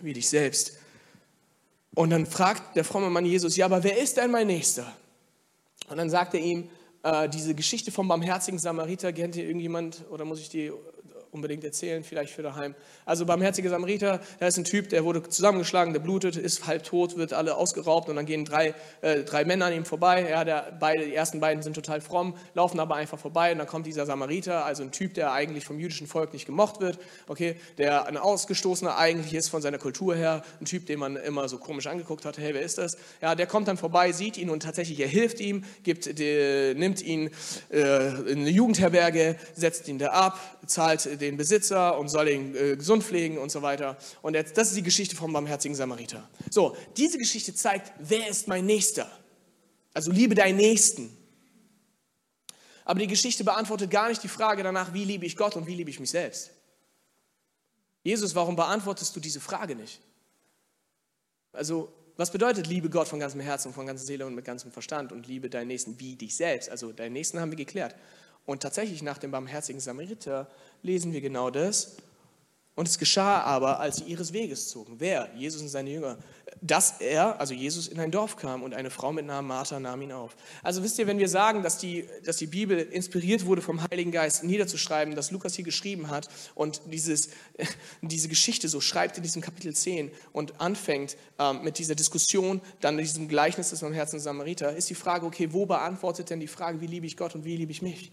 wie 0.00 0.12
dich 0.12 0.28
selbst. 0.28 0.72
Und 1.94 2.10
dann 2.10 2.26
fragt 2.26 2.74
der 2.74 2.84
fromme 2.84 3.08
Mann 3.08 3.24
Jesus, 3.24 3.56
ja, 3.56 3.66
aber 3.66 3.84
wer 3.84 3.98
ist 3.98 4.16
denn 4.16 4.30
mein 4.32 4.48
Nächster? 4.48 4.92
Und 5.88 5.96
dann 5.96 6.10
sagt 6.10 6.34
er 6.34 6.40
ihm, 6.40 6.68
äh, 7.04 7.28
diese 7.28 7.54
Geschichte 7.54 7.92
vom 7.92 8.08
barmherzigen 8.08 8.58
Samariter, 8.58 9.12
kennt 9.12 9.36
ihr 9.36 9.44
irgendjemand 9.44 10.04
oder 10.10 10.24
muss 10.24 10.40
ich 10.40 10.48
die 10.48 10.72
unbedingt 11.34 11.64
erzählen, 11.64 12.04
vielleicht 12.04 12.32
für 12.32 12.42
daheim. 12.42 12.74
Also 13.04 13.26
barmherzige 13.26 13.68
Samariter, 13.68 14.20
da 14.38 14.46
ist 14.46 14.56
ein 14.56 14.64
Typ, 14.64 14.88
der 14.88 15.04
wurde 15.04 15.28
zusammengeschlagen, 15.28 15.92
der 15.92 16.00
blutet, 16.00 16.36
ist 16.36 16.66
halb 16.66 16.84
tot, 16.84 17.16
wird 17.16 17.32
alle 17.32 17.56
ausgeraubt 17.56 18.08
und 18.08 18.16
dann 18.16 18.26
gehen 18.26 18.44
drei, 18.44 18.74
äh, 19.02 19.24
drei 19.24 19.44
Männer 19.44 19.66
an 19.66 19.72
ihm 19.72 19.84
vorbei. 19.84 20.28
Ja, 20.30 20.44
der, 20.44 20.76
beide, 20.78 21.04
die 21.04 21.14
ersten 21.14 21.40
beiden 21.40 21.62
sind 21.62 21.74
total 21.74 22.00
fromm, 22.00 22.36
laufen 22.54 22.78
aber 22.80 22.94
einfach 22.94 23.18
vorbei 23.18 23.52
und 23.52 23.58
dann 23.58 23.66
kommt 23.66 23.86
dieser 23.86 24.06
Samariter, 24.06 24.64
also 24.64 24.82
ein 24.82 24.92
Typ, 24.92 25.14
der 25.14 25.32
eigentlich 25.32 25.64
vom 25.64 25.78
jüdischen 25.78 26.06
Volk 26.06 26.32
nicht 26.32 26.46
gemocht 26.46 26.80
wird, 26.80 26.98
okay, 27.26 27.56
der 27.78 28.06
ein 28.06 28.16
Ausgestoßener 28.16 28.96
eigentlich 28.96 29.34
ist 29.34 29.48
von 29.48 29.60
seiner 29.60 29.78
Kultur 29.78 30.14
her, 30.14 30.42
ein 30.60 30.66
Typ, 30.66 30.86
den 30.86 30.98
man 30.98 31.16
immer 31.16 31.48
so 31.48 31.58
komisch 31.58 31.86
angeguckt 31.86 32.24
hat, 32.24 32.38
hey, 32.38 32.54
wer 32.54 32.62
ist 32.62 32.78
das? 32.78 32.96
Ja, 33.20 33.34
der 33.34 33.46
kommt 33.46 33.68
dann 33.68 33.76
vorbei, 33.76 34.12
sieht 34.12 34.36
ihn 34.36 34.50
und 34.50 34.62
tatsächlich 34.62 35.00
er 35.00 35.08
hilft 35.08 35.40
ihm, 35.40 35.64
gibt, 35.82 36.18
die, 36.18 36.74
nimmt 36.76 37.02
ihn 37.02 37.30
äh, 37.72 38.08
in 38.30 38.40
eine 38.40 38.50
Jugendherberge, 38.50 39.36
setzt 39.54 39.88
ihn 39.88 39.98
da 39.98 40.08
ab, 40.08 40.38
zahlt 40.66 41.20
den 41.20 41.23
Besitzer 41.32 41.98
und 41.98 42.08
soll 42.08 42.28
ihn 42.28 42.54
äh, 42.54 42.76
gesund 42.76 43.02
pflegen 43.02 43.38
und 43.38 43.50
so 43.50 43.62
weiter. 43.62 43.96
Und 44.22 44.34
jetzt, 44.34 44.56
das 44.56 44.68
ist 44.68 44.76
die 44.76 44.82
Geschichte 44.82 45.16
vom 45.16 45.32
barmherzigen 45.32 45.74
Samariter. 45.74 46.28
So, 46.50 46.76
diese 46.96 47.18
Geschichte 47.18 47.54
zeigt, 47.54 47.92
wer 47.98 48.28
ist 48.28 48.48
mein 48.48 48.66
Nächster? 48.66 49.10
Also 49.92 50.10
liebe 50.10 50.34
deinen 50.34 50.56
Nächsten. 50.56 51.16
Aber 52.84 53.00
die 53.00 53.06
Geschichte 53.06 53.44
beantwortet 53.44 53.90
gar 53.90 54.08
nicht 54.08 54.22
die 54.22 54.28
Frage 54.28 54.62
danach, 54.62 54.92
wie 54.92 55.04
liebe 55.04 55.24
ich 55.24 55.36
Gott 55.36 55.56
und 55.56 55.66
wie 55.66 55.74
liebe 55.74 55.90
ich 55.90 56.00
mich 56.00 56.10
selbst. 56.10 56.50
Jesus, 58.02 58.34
warum 58.34 58.54
beantwortest 58.54 59.16
du 59.16 59.20
diese 59.20 59.40
Frage 59.40 59.74
nicht? 59.74 60.00
Also, 61.52 61.92
was 62.16 62.30
bedeutet 62.30 62.66
Liebe 62.66 62.90
Gott 62.90 63.08
von 63.08 63.18
ganzem 63.18 63.40
Herzen, 63.40 63.72
von 63.72 63.86
ganzer 63.86 64.04
Seele 64.04 64.26
und 64.26 64.34
mit 64.34 64.44
ganzem 64.44 64.70
Verstand 64.70 65.10
und 65.10 65.26
liebe 65.26 65.48
deinen 65.48 65.68
Nächsten 65.68 65.98
wie 65.98 66.14
dich 66.14 66.36
selbst? 66.36 66.68
Also, 66.68 66.92
deinen 66.92 67.14
Nächsten 67.14 67.40
haben 67.40 67.50
wir 67.50 67.56
geklärt. 67.56 67.94
Und 68.46 68.62
tatsächlich 68.62 69.02
nach 69.02 69.18
dem 69.18 69.30
barmherzigen 69.30 69.80
Samariter 69.80 70.48
lesen 70.82 71.12
wir 71.12 71.20
genau 71.20 71.50
das. 71.50 71.96
Und 72.76 72.88
es 72.88 72.98
geschah 72.98 73.40
aber, 73.42 73.78
als 73.78 73.98
sie 73.98 74.04
ihres 74.04 74.32
Weges 74.32 74.68
zogen. 74.68 74.96
Wer? 74.98 75.30
Jesus 75.36 75.62
und 75.62 75.68
seine 75.68 75.90
Jünger. 75.90 76.18
Dass 76.60 77.00
er, 77.00 77.38
also 77.38 77.54
Jesus, 77.54 77.86
in 77.86 78.00
ein 78.00 78.10
Dorf 78.10 78.36
kam 78.36 78.64
und 78.64 78.74
eine 78.74 78.90
Frau 78.90 79.12
mit 79.12 79.24
Namen 79.26 79.46
Martha 79.46 79.78
nahm 79.78 80.02
ihn 80.02 80.10
auf. 80.10 80.34
Also 80.60 80.82
wisst 80.82 80.98
ihr, 80.98 81.06
wenn 81.06 81.20
wir 81.20 81.28
sagen, 81.28 81.62
dass 81.62 81.78
die, 81.78 82.08
dass 82.24 82.38
die 82.38 82.48
Bibel 82.48 82.76
inspiriert 82.80 83.46
wurde 83.46 83.62
vom 83.62 83.80
Heiligen 83.80 84.10
Geist 84.10 84.42
niederzuschreiben, 84.42 85.14
dass 85.14 85.30
Lukas 85.30 85.54
hier 85.54 85.64
geschrieben 85.64 86.10
hat 86.10 86.28
und 86.56 86.80
dieses, 86.90 87.28
diese 88.02 88.28
Geschichte 88.28 88.68
so 88.68 88.80
schreibt 88.80 89.18
in 89.18 89.22
diesem 89.22 89.40
Kapitel 89.40 89.72
10 89.72 90.10
und 90.32 90.60
anfängt 90.60 91.16
ähm, 91.38 91.62
mit 91.62 91.78
dieser 91.78 91.94
Diskussion, 91.94 92.60
dann 92.80 92.98
diesem 92.98 93.28
Gleichnis 93.28 93.70
des 93.70 93.82
Herzen 93.82 94.18
Samariter, 94.18 94.74
ist 94.74 94.90
die 94.90 94.96
Frage, 94.96 95.26
okay, 95.26 95.52
wo 95.52 95.64
beantwortet 95.64 96.30
denn 96.30 96.40
die 96.40 96.48
Frage, 96.48 96.80
wie 96.80 96.86
liebe 96.88 97.06
ich 97.06 97.16
Gott 97.16 97.36
und 97.36 97.44
wie 97.44 97.56
liebe 97.56 97.70
ich 97.70 97.82
mich? 97.82 98.10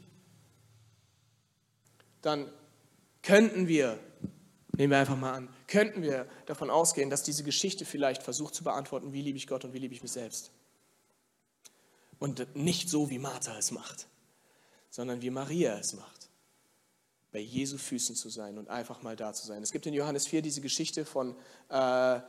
Dann 2.22 2.52
könnten 3.22 3.68
wir 3.68 4.00
Nehmen 4.78 4.92
wir 4.92 5.00
einfach 5.00 5.18
mal 5.18 5.34
an. 5.34 5.50
Könnten 5.68 6.02
wir 6.02 6.28
davon 6.46 6.70
ausgehen, 6.70 7.10
dass 7.10 7.24
diese 7.24 7.44
Geschichte 7.44 7.86
vielleicht 7.86 8.24
versucht 8.24 8.56
zu 8.56 8.64
beantworten, 8.64 9.14
wie 9.14 9.22
liebe 9.22 9.38
ich 9.38 9.48
Gott 9.48 9.66
und 9.66 9.74
wie 9.74 9.80
liebe 9.80 9.94
ich 9.94 10.02
mich 10.02 10.12
selbst? 10.12 10.52
Und 12.20 12.56
nicht 12.56 12.90
so, 12.90 13.10
wie 13.10 13.20
Martha 13.20 13.58
es 13.58 13.72
macht, 13.72 14.08
sondern 14.90 15.22
wie 15.22 15.30
Maria 15.30 15.78
es 15.78 15.94
macht. 15.94 16.30
Bei 17.32 17.40
Jesu 17.40 17.78
Füßen 17.78 18.16
zu 18.16 18.30
sein 18.30 18.58
und 18.58 18.70
einfach 18.70 19.02
mal 19.02 19.16
da 19.16 19.34
zu 19.34 19.46
sein. 19.46 19.62
Es 19.62 19.72
gibt 19.72 19.86
in 19.86 19.94
Johannes 19.94 20.28
4 20.28 20.42
diese 20.42 20.62
Geschichte 20.62 21.06
von 21.06 21.36
äh, 21.70 22.20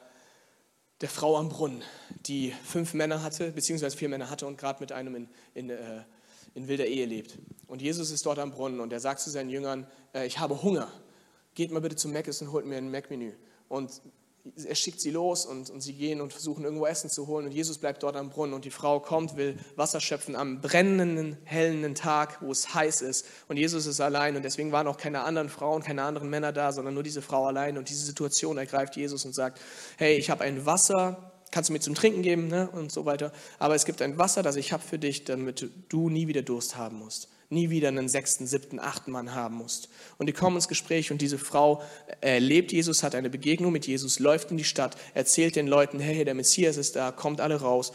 der 1.01 1.09
Frau 1.09 1.37
am 1.37 1.49
Brunnen, 1.49 1.83
die 2.27 2.55
fünf 2.65 2.95
Männer 2.95 3.23
hatte, 3.23 3.53
beziehungsweise 3.53 3.97
vier 3.97 4.09
Männer 4.09 4.31
hatte 4.31 4.47
und 4.47 4.57
gerade 4.57 4.81
mit 4.81 4.93
einem 4.93 5.15
in, 5.15 5.29
in, 5.55 5.71
äh, 5.71 6.03
in 6.55 6.69
wilder 6.69 6.87
Ehe 6.87 7.07
lebt. 7.07 7.39
Und 7.67 7.83
Jesus 7.83 8.11
ist 8.11 8.27
dort 8.27 8.39
am 8.39 8.51
Brunnen 8.51 8.81
und 8.81 8.93
er 8.93 9.01
sagt 9.01 9.21
zu 9.21 9.31
seinen 9.31 9.51
Jüngern, 9.51 9.87
äh, 10.15 10.27
ich 10.27 10.39
habe 10.39 10.63
Hunger 10.63 10.89
geht 11.55 11.71
mal 11.71 11.81
bitte 11.81 11.97
zum 11.97 12.13
Mc's 12.13 12.41
und 12.41 12.53
holt 12.53 12.67
mir 12.67 12.77
ein 12.77 12.91
Mac-Menü. 12.91 13.33
Und 13.69 14.03
er 14.65 14.75
schickt 14.75 15.01
sie 15.01 15.11
los 15.11 15.47
und, 15.47 15.71
und 15.71 15.81
sie 15.83 15.93
gehen 15.93 16.21
und 16.21 16.33
versuchen 16.33 16.65
irgendwo 16.65 16.87
Essen 16.87 17.09
zu 17.09 17.29
holen 17.29 17.47
und 17.47 17.53
Jesus 17.53 17.79
bleibt 17.79 18.03
dort 18.03 18.17
am 18.17 18.29
Brunnen 18.29 18.55
und 18.55 18.65
die 18.65 18.73
Frau 18.73 18.99
kommt, 18.99 19.37
will 19.37 19.57
Wasser 19.77 20.01
schöpfen 20.01 20.35
am 20.35 20.61
brennenden, 20.61 21.39
hellen 21.45 21.95
Tag, 21.95 22.43
wo 22.43 22.51
es 22.51 22.75
heiß 22.75 23.03
ist 23.03 23.25
und 23.47 23.57
Jesus 23.57 23.87
ist 23.87 24.01
allein 24.01 24.35
und 24.35 24.45
deswegen 24.45 24.73
waren 24.73 24.89
auch 24.89 24.97
keine 24.97 25.23
anderen 25.23 25.49
Frauen, 25.49 25.85
keine 25.85 26.03
anderen 26.03 26.29
Männer 26.29 26.53
da, 26.53 26.73
sondern 26.73 26.95
nur 26.95 27.05
diese 27.05 27.23
Frau 27.23 27.47
allein 27.47 27.79
und 27.79 27.89
diese 27.89 28.05
Situation 28.05 28.59
ergreift 28.59 28.97
Jesus 28.97 29.25
und 29.25 29.33
sagt, 29.33 29.61
hey, 29.97 30.17
ich 30.17 30.29
habe 30.29 30.43
ein 30.43 30.67
Wasser, 30.67 31.32
kannst 31.53 31.69
du 31.69 31.73
mir 31.73 31.81
zum 31.81 31.95
Trinken 31.95 32.23
geben 32.23 32.49
ne? 32.49 32.69
und 32.71 32.91
so 32.91 33.05
weiter, 33.05 33.33
aber 33.61 33.77
es 33.77 33.85
gibt 33.85 34.03
ein 34.03 34.19
Wasser, 34.19 34.43
das 34.43 34.57
ich 34.57 34.73
habe 34.73 34.83
für 34.83 34.99
dich, 34.99 35.23
damit 35.25 35.71
du 35.89 36.09
nie 36.09 36.27
wieder 36.27 36.43
Durst 36.43 36.77
haben 36.77 36.99
musst 36.99 37.29
nie 37.53 37.71
wieder 37.71 37.89
einen 37.89 38.09
sechsten, 38.09 38.47
siebten, 38.47 38.81
achten 38.81 39.13
Mann 39.13 39.35
haben 39.35 39.57
musst. 39.57 39.89
Und 40.19 40.27
die 40.27 40.33
kommen 40.33 40.57
ins 40.57 40.69
Gespräch 40.69 41.13
und 41.13 41.21
diese 41.21 41.39
Frau 41.39 41.83
erlebt 42.21 42.73
Jesus, 42.73 43.03
hat 43.03 43.15
eine 43.15 43.31
Begegnung 43.31 43.73
mit 43.73 43.87
Jesus, 43.87 44.19
läuft 44.19 44.51
in 44.51 44.57
die 44.57 44.65
Stadt, 44.65 44.97
erzählt 45.15 45.55
den 45.55 45.69
Leuten, 45.69 46.01
hey, 46.01 46.25
der 46.25 46.35
Messias 46.35 46.77
ist 46.77 46.97
da, 46.97 47.13
kommt 47.13 47.41
alle 47.41 47.61
raus. 47.61 47.93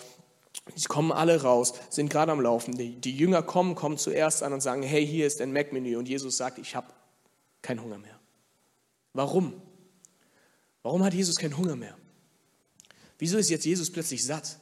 Sie 0.75 0.87
kommen 0.87 1.11
alle 1.11 1.41
raus, 1.41 1.73
sind 1.89 2.09
gerade 2.09 2.31
am 2.31 2.41
Laufen. 2.41 2.77
Die, 2.77 2.95
die 2.95 3.15
Jünger 3.15 3.41
kommen, 3.41 3.75
kommen 3.75 3.97
zuerst 3.97 4.43
an 4.43 4.53
und 4.53 4.61
sagen, 4.61 4.83
hey, 4.83 5.05
hier 5.05 5.27
ist 5.27 5.41
ein 5.41 5.51
Mac-Menü. 5.51 5.97
Und 5.97 6.07
Jesus 6.07 6.37
sagt, 6.37 6.59
ich 6.59 6.75
habe 6.75 6.87
keinen 7.61 7.81
Hunger 7.81 7.97
mehr. 7.97 8.19
Warum? 9.13 9.53
Warum 10.83 11.03
hat 11.03 11.13
Jesus 11.13 11.37
keinen 11.37 11.57
Hunger 11.57 11.75
mehr? 11.75 11.97
Wieso 13.17 13.37
ist 13.37 13.49
jetzt 13.49 13.65
Jesus 13.65 13.91
plötzlich 13.91 14.23
satt? 14.23 14.59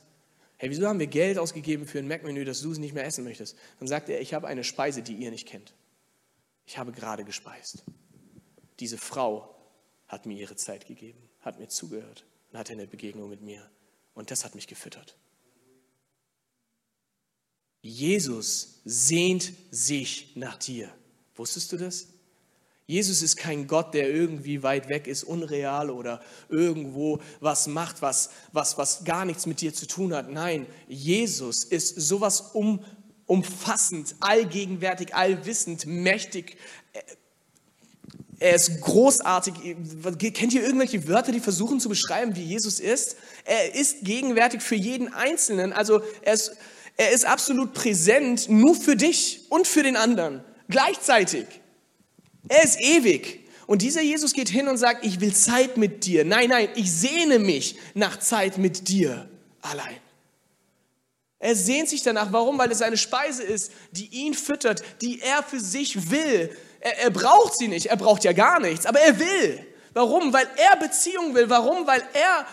Hey, 0.57 0.69
wieso 0.69 0.87
haben 0.87 0.99
wir 0.99 1.07
Geld 1.07 1.37
ausgegeben 1.37 1.85
für 1.85 1.99
ein 1.99 2.07
Mac-Menü, 2.07 2.45
das 2.45 2.61
du 2.61 2.71
nicht 2.71 2.93
mehr 2.93 3.05
essen 3.05 3.23
möchtest? 3.23 3.57
Dann 3.79 3.87
sagt 3.87 4.09
er, 4.09 4.21
ich 4.21 4.33
habe 4.33 4.47
eine 4.47 4.63
Speise, 4.63 5.01
die 5.01 5.15
ihr 5.15 5.31
nicht 5.31 5.47
kennt. 5.47 5.73
Ich 6.65 6.77
habe 6.77 6.91
gerade 6.91 7.25
gespeist. 7.25 7.83
Diese 8.79 8.97
Frau 8.97 9.55
hat 10.07 10.25
mir 10.25 10.37
ihre 10.37 10.55
Zeit 10.55 10.87
gegeben, 10.87 11.19
hat 11.41 11.59
mir 11.59 11.67
zugehört 11.67 12.25
und 12.51 12.59
hatte 12.59 12.73
eine 12.73 12.87
Begegnung 12.87 13.29
mit 13.29 13.41
mir. 13.41 13.69
Und 14.13 14.31
das 14.31 14.45
hat 14.45 14.55
mich 14.55 14.67
gefüttert. 14.67 15.17
Jesus 17.81 18.81
sehnt 18.85 19.53
sich 19.71 20.35
nach 20.35 20.57
dir. 20.57 20.91
Wusstest 21.35 21.71
du 21.71 21.77
das? 21.77 22.07
Jesus 22.87 23.23
ist 23.23 23.37
kein 23.37 23.65
Gott, 23.65 23.95
der 23.95 24.09
irgendwie 24.09 24.61
weit 24.61 24.89
weg 24.89 25.07
ist, 25.07 25.23
unreal 25.23 25.89
oder 25.89 26.21
irgendwo 26.49 27.19
was 27.39 27.65
macht, 27.65 28.03
was, 28.03 28.29
was, 28.51 28.77
was 28.77 29.03
gar 29.05 29.25
nichts 29.25 29.47
mit 29.47 29.61
dir 29.61 29.73
zu 29.73 29.87
tun 29.87 30.13
hat. 30.13 30.29
Nein, 30.29 30.67
Jesus 30.87 31.63
ist 31.63 31.99
sowas 31.99 32.41
um, 32.53 32.83
umfassend, 33.25 34.15
allgegenwärtig, 34.19 35.15
allwissend, 35.15 35.87
mächtig. 35.87 36.57
Er 38.37 38.53
ist 38.53 38.81
großartig. 38.81 39.55
Kennt 40.33 40.53
ihr 40.53 40.61
irgendwelche 40.61 41.07
Wörter, 41.07 41.31
die 41.31 41.39
versuchen 41.39 41.79
zu 41.79 41.89
beschreiben, 41.89 42.35
wie 42.35 42.43
Jesus 42.43 42.79
ist? 42.79 43.15
Er 43.45 43.73
ist 43.73 44.03
gegenwärtig 44.03 44.61
für 44.61 44.75
jeden 44.75 45.11
Einzelnen. 45.11 45.73
Also 45.73 46.01
er 46.21 46.33
ist, 46.33 46.55
er 46.97 47.11
ist 47.11 47.25
absolut 47.25 47.73
präsent, 47.73 48.47
nur 48.47 48.75
für 48.75 48.95
dich 48.95 49.47
und 49.49 49.67
für 49.67 49.81
den 49.81 49.95
anderen. 49.95 50.43
Gleichzeitig. 50.69 51.47
Er 52.47 52.63
ist 52.63 52.79
ewig. 52.79 53.45
Und 53.67 53.81
dieser 53.81 54.01
Jesus 54.01 54.34
geht 54.34 54.49
hin 54.49 54.67
und 54.67 54.77
sagt, 54.77 55.05
ich 55.05 55.19
will 55.19 55.34
Zeit 55.34 55.77
mit 55.77 56.05
dir. 56.05 56.23
Nein, 56.23 56.49
nein, 56.49 56.69
ich 56.75 56.91
sehne 56.91 57.39
mich 57.39 57.77
nach 57.95 58.19
Zeit 58.19 58.58
mit 58.58 58.88
dir 58.88 59.27
allein. 59.62 59.97
Er 61.39 61.55
sehnt 61.55 61.89
sich 61.89 62.03
danach. 62.03 62.31
Warum? 62.31 62.58
Weil 62.58 62.71
es 62.71 62.81
eine 62.81 62.97
Speise 62.97 63.43
ist, 63.43 63.71
die 63.91 64.08
ihn 64.08 64.34
füttert, 64.34 64.84
die 65.01 65.19
er 65.21 65.43
für 65.43 65.60
sich 65.60 66.10
will. 66.12 66.55
Er, 66.79 66.99
er 66.99 67.10
braucht 67.10 67.58
sie 67.58 67.67
nicht. 67.67 67.88
Er 67.88 67.97
braucht 67.97 68.23
ja 68.23 68.34
gar 68.34 68.60
nichts, 68.60 68.86
aber 68.86 68.99
er 68.99 69.19
will. 69.19 69.65
Warum? 69.93 70.34
Weil 70.34 70.47
er 70.58 70.77
Beziehung 70.77 71.34
will. 71.34 71.49
Warum? 71.49 71.88
Weil 71.88 72.03
er 72.13 72.45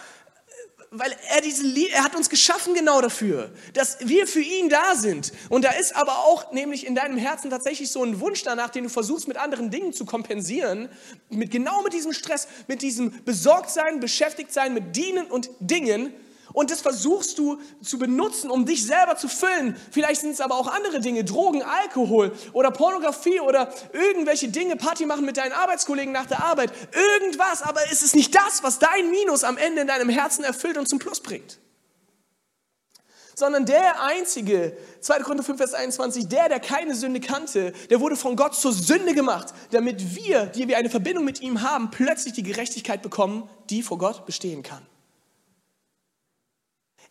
weil 0.93 1.17
er 1.35 1.41
diese 1.41 1.63
er 1.91 2.05
hat 2.05 2.15
uns 2.15 2.29
geschaffen 2.29 2.75
genau 2.75 3.01
dafür, 3.01 3.51
dass 3.73 3.97
wir 4.01 4.27
für 4.27 4.41
ihn 4.41 4.69
da 4.69 4.95
sind. 4.95 5.33
Und 5.49 5.65
da 5.65 5.71
ist 5.71 5.97
aber 5.97 6.19
auch 6.19 6.53
nämlich 6.53 6.87
in 6.87 6.95
deinem 6.95 7.17
Herzen 7.17 7.51
tatsächlich 7.51 7.91
so 7.91 8.05
ein 8.05 8.21
Wunsch 8.21 8.43
danach, 8.43 8.69
den 8.71 8.85
du 8.85 8.91
versuchst 8.91 9.27
mit 9.27 9.39
anderen 9.39 9.71
Dingen 9.71 9.95
zu 9.95 10.05
kompensieren, 10.05 10.91
mit 11.31 11.51
genau 11.51 11.83
mit 11.83 11.95
diesem 11.95 12.13
Stress, 12.13 12.47
mit 12.69 12.83
diesem 12.83 13.25
Besorgtsein, 13.25 14.01
beschäftigt 14.01 14.53
sein 14.53 14.75
mit 14.75 14.95
Dienen 14.95 15.27
und 15.27 15.51
Dingen, 15.61 16.13
und 16.53 16.71
das 16.71 16.81
versuchst 16.81 17.39
du 17.39 17.59
zu 17.83 17.99
benutzen, 17.99 18.51
um 18.51 18.67
dich 18.67 18.87
selber 18.87 19.17
zu 19.17 19.29
füllen. 19.29 19.77
Vielleicht 19.91 20.21
sind 20.21 20.31
es 20.31 20.41
aber 20.41 20.57
auch 20.57 20.69
andere 20.69 21.01
Dinge, 21.01 21.25
Drogen, 21.25 21.63
Alkohol 21.63 22.33
oder 22.53 22.71
Pornografie 22.71 23.41
oder 23.41 23.73
irgendwelche 23.93 24.49
Dinge, 24.49 24.77
Party 24.77 25.07
machen 25.07 25.25
mit 25.25 25.37
deinen 25.37 25.53
Arbeitskollegen 25.53 26.13
nach 26.13 26.27
der 26.27 26.45
Arbeit, 26.45 26.73
irgendwas, 26.93 27.63
aber 27.63 27.81
es 27.91 28.03
ist 28.03 28.15
nicht 28.15 28.35
das, 28.35 28.63
was 28.63 28.79
dein 28.79 29.11
Minus 29.11 29.45
am 29.45 29.57
Ende 29.57 29.83
in 29.83 29.87
deinem 29.87 30.09
Herzen 30.09 30.45
erfüllt 30.45 30.77
und 30.77 30.89
zum 30.89 30.99
Plus 30.99 31.21
bringt. 31.21 31.59
Sondern 33.35 33.65
der 33.65 34.03
Einzige, 34.03 34.77
2. 35.01 35.21
Korinther 35.21 35.45
5, 35.45 35.59
Vers 35.59 35.75
21, 35.75 36.29
der, 36.29 36.51
der 36.51 36.61
keine 36.61 36.95
Sünde 36.95 37.19
kannte, 37.19 37.73
der 37.89 38.01
wurde 38.01 38.15
von 38.15 38.37
Gott 38.37 38.55
zur 38.55 38.73
Sünde 38.73 39.15
gemacht, 39.15 39.55
damit 39.71 40.15
wir, 40.15 40.47
die 40.47 40.69
wir 40.69 40.77
eine 40.77 40.91
Verbindung 40.91 41.25
mit 41.25 41.41
ihm 41.41 41.63
haben, 41.63 41.91
plötzlich 41.91 42.35
die 42.35 42.43
Gerechtigkeit 42.43 43.01
bekommen, 43.01 43.49
die 43.71 43.83
vor 43.83 43.97
Gott 43.97 44.27
bestehen 44.27 44.63
kann. 44.63 44.87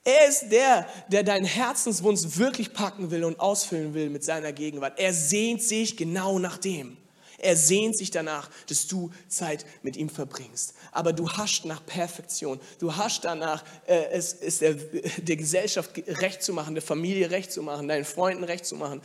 Er 0.03 0.27
ist 0.27 0.49
der, 0.51 0.87
der 1.09 1.23
deinen 1.23 1.45
Herzenswunsch 1.45 2.21
wirklich 2.37 2.73
packen 2.73 3.11
will 3.11 3.23
und 3.23 3.39
ausfüllen 3.39 3.93
will 3.93 4.09
mit 4.09 4.23
seiner 4.23 4.51
Gegenwart. 4.51 4.97
Er 4.97 5.13
sehnt 5.13 5.61
sich 5.61 5.95
genau 5.95 6.39
nach 6.39 6.57
dem. 6.57 6.97
Er 7.37 7.55
sehnt 7.55 7.97
sich 7.97 8.11
danach, 8.11 8.49
dass 8.67 8.85
du 8.85 9.09
Zeit 9.27 9.65
mit 9.81 9.97
ihm 9.97 10.09
verbringst. 10.09 10.75
Aber 10.91 11.11
du 11.11 11.27
hast 11.27 11.65
nach 11.65 11.83
Perfektion. 11.83 12.59
Du 12.77 12.95
hast 12.95 13.25
danach, 13.25 13.63
äh, 13.87 14.05
es 14.11 14.33
ist 14.33 14.61
der, 14.61 14.75
der 14.75 15.35
Gesellschaft 15.37 15.91
recht 16.07 16.43
zu 16.43 16.53
machen, 16.53 16.75
der 16.75 16.83
Familie 16.83 17.31
recht 17.31 17.51
zu 17.51 17.63
machen, 17.63 17.87
deinen 17.87 18.05
Freunden 18.05 18.43
recht 18.43 18.65
zu 18.65 18.75
machen. 18.75 19.01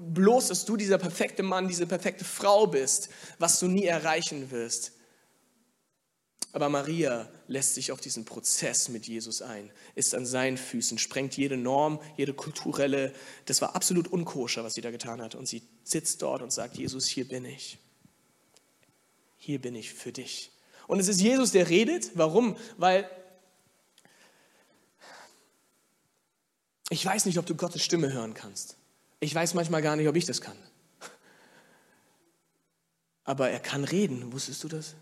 Bloß, 0.00 0.48
dass 0.48 0.64
du 0.64 0.76
dieser 0.76 0.98
perfekte 0.98 1.44
Mann, 1.44 1.68
diese 1.68 1.86
perfekte 1.86 2.24
Frau 2.24 2.66
bist, 2.66 3.08
was 3.38 3.60
du 3.60 3.68
nie 3.68 3.84
erreichen 3.84 4.50
wirst. 4.50 4.95
Aber 6.56 6.70
Maria 6.70 7.28
lässt 7.48 7.74
sich 7.74 7.92
auf 7.92 8.00
diesen 8.00 8.24
Prozess 8.24 8.88
mit 8.88 9.06
Jesus 9.06 9.42
ein, 9.42 9.70
ist 9.94 10.14
an 10.14 10.24
seinen 10.24 10.56
Füßen, 10.56 10.96
sprengt 10.96 11.36
jede 11.36 11.58
Norm, 11.58 12.00
jede 12.16 12.32
kulturelle, 12.32 13.12
das 13.44 13.60
war 13.60 13.76
absolut 13.76 14.08
unkoscher, 14.08 14.64
was 14.64 14.72
sie 14.72 14.80
da 14.80 14.90
getan 14.90 15.20
hat. 15.20 15.34
Und 15.34 15.46
sie 15.46 15.62
sitzt 15.84 16.22
dort 16.22 16.40
und 16.40 16.50
sagt, 16.50 16.78
Jesus, 16.78 17.06
hier 17.06 17.28
bin 17.28 17.44
ich. 17.44 17.76
Hier 19.36 19.60
bin 19.60 19.74
ich 19.74 19.92
für 19.92 20.12
dich. 20.12 20.50
Und 20.86 20.98
es 20.98 21.08
ist 21.08 21.20
Jesus, 21.20 21.52
der 21.52 21.68
redet. 21.68 22.12
Warum? 22.14 22.56
Weil 22.78 23.06
ich 26.88 27.04
weiß 27.04 27.26
nicht, 27.26 27.36
ob 27.38 27.44
du 27.44 27.54
Gottes 27.54 27.84
Stimme 27.84 28.14
hören 28.14 28.32
kannst. 28.32 28.78
Ich 29.20 29.34
weiß 29.34 29.52
manchmal 29.52 29.82
gar 29.82 29.96
nicht, 29.96 30.08
ob 30.08 30.16
ich 30.16 30.24
das 30.24 30.40
kann. 30.40 30.56
Aber 33.24 33.50
er 33.50 33.60
kann 33.60 33.84
reden. 33.84 34.32
Wusstest 34.32 34.64
du 34.64 34.68
das? 34.68 34.94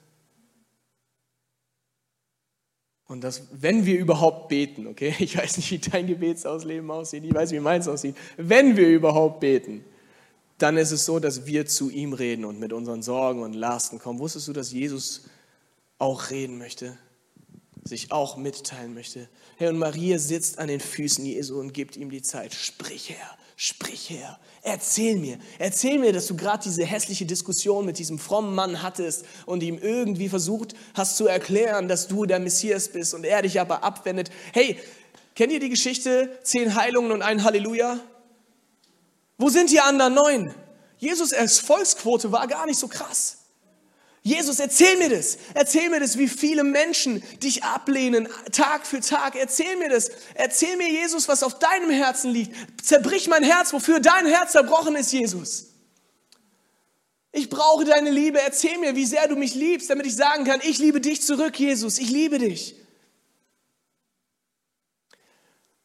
Und 3.15 3.23
das, 3.23 3.43
wenn 3.53 3.87
wir 3.87 3.97
überhaupt 3.97 4.49
beten, 4.49 4.89
okay, 4.89 5.15
ich 5.21 5.39
weiß 5.39 5.57
nicht, 5.59 5.71
wie 5.71 5.79
dein 5.79 6.09
Gebetsausleben 6.09 6.91
aussieht, 6.91 7.23
ich 7.25 7.33
weiß, 7.33 7.53
wie 7.53 7.61
meins 7.61 7.87
aussieht, 7.87 8.17
wenn 8.37 8.77
wir 8.77 8.89
überhaupt 8.89 9.39
beten, 9.39 9.85
dann 10.59 10.77
ist 10.77 10.91
es 10.91 11.05
so, 11.05 11.21
dass 11.21 11.47
wir 11.47 11.65
zu 11.65 11.91
ihm 11.91 12.13
reden 12.13 12.45
und 12.45 12.59
mit 12.59 12.73
unseren 12.73 13.03
Sorgen 13.03 13.43
und 13.43 13.53
Lasten 13.53 14.01
kommen. 14.01 14.19
Wusstest 14.19 14.49
du, 14.49 14.53
dass 14.53 14.73
Jesus 14.73 15.29
auch 15.97 16.31
reden 16.31 16.59
möchte, 16.59 16.99
sich 17.85 18.13
auch 18.13 18.37
mitteilen 18.37 18.95
möchte. 18.95 19.29
Hey, 19.57 19.69
und 19.69 19.79
Maria 19.79 20.19
sitzt 20.19 20.59
an 20.59 20.69
den 20.69 20.81
Füßen 20.81 21.25
Jesu 21.25 21.61
und 21.61 21.75
gibt 21.75 21.97
ihm 21.97 22.11
die 22.11 22.23
Zeit. 22.23 22.55
Sprich 22.55 23.11
her, 23.11 23.39
sprich 23.57 24.09
her, 24.11 24.39
erzähl 24.63 25.17
mir, 25.17 25.39
erzähl 25.59 25.99
mir, 25.99 26.13
dass 26.13 26.27
du 26.27 26.37
gerade 26.37 26.63
diese 26.65 26.85
hässliche 26.85 27.27
Diskussion 27.27 27.85
mit 27.85 27.99
diesem 27.99 28.19
frommen 28.19 28.55
Mann 28.55 28.83
hattest 28.83 29.27
und 29.45 29.63
ihm 29.63 29.79
irgendwie 29.79 30.29
versucht 30.29 30.75
hast 30.95 31.17
zu 31.17 31.27
erklären, 31.27 31.87
dass 31.87 32.09
du 32.09 32.25
der 32.25 32.41
Messias 32.41 32.89
bist 32.89 33.13
und 33.13 33.25
er 33.25 33.43
dich 33.43 33.61
aber 33.61 33.85
abwendet. 33.85 34.31
Hey, 34.53 34.79
kennt 35.35 35.53
ihr 35.53 35.61
die 35.61 35.69
Geschichte, 35.69 36.39
zehn 36.43 36.75
Heilungen 36.75 37.13
und 37.13 37.23
ein 37.23 37.45
Halleluja? 37.45 38.01
Wo 39.37 39.51
sind 39.51 39.71
die 39.71 39.81
anderen 39.81 40.15
neun? 40.15 40.55
Jesus' 40.99 41.33
Erfolgsquote 41.33 42.33
war 42.33 42.47
gar 42.47 42.65
nicht 42.67 42.79
so 42.79 42.89
krass. 42.89 43.44
Jesus, 44.27 44.59
erzähl 44.59 44.97
mir 44.97 45.11
das. 45.11 45.37
Erzähl 45.53 45.91
mir 45.91 46.01
das, 46.01 46.17
wie 46.17 46.29
viele 46.29 46.65
Menschen 46.65 47.23
dich 47.43 47.63
ablehnen, 47.63 48.27
Tag 48.53 48.87
für 48.87 49.01
Tag. 49.01 49.37
Erzähl 49.37 49.77
mir 49.77 49.91
das. 49.91 50.11
Erzähl 50.33 50.79
mir, 50.79 50.91
Jesus, 50.91 51.29
was 51.29 51.43
auf 51.43 51.59
deinem 51.59 51.91
Herzen 51.91 52.31
liegt. 52.31 52.57
Zerbrich 52.83 53.29
mein 53.29 53.43
Herz, 53.45 53.75
wofür 53.75 54.01
dein 54.01 54.25
Herz 54.25 54.53
zerbrochen 54.53 54.97
ist, 54.97 55.13
Jesus. 55.13 55.67
Ich 57.33 57.51
brauche 57.51 57.85
deine 57.85 58.11
Liebe. 58.11 58.41
Erzähl 58.41 58.79
mir, 58.79 58.97
wie 58.97 59.05
sehr 59.05 59.29
du 59.29 59.37
mich 59.37 59.55
liebst, 59.55 59.91
damit 59.91 60.07
ich 60.07 60.17
sagen 60.17 60.45
kann, 60.45 60.61
ich 60.63 60.79
liebe 60.79 61.03
dich 61.03 61.21
zurück, 61.21 61.61
Jesus. 61.61 61.99
Ich 61.99 62.09
liebe 62.09 62.39
dich. 62.39 62.77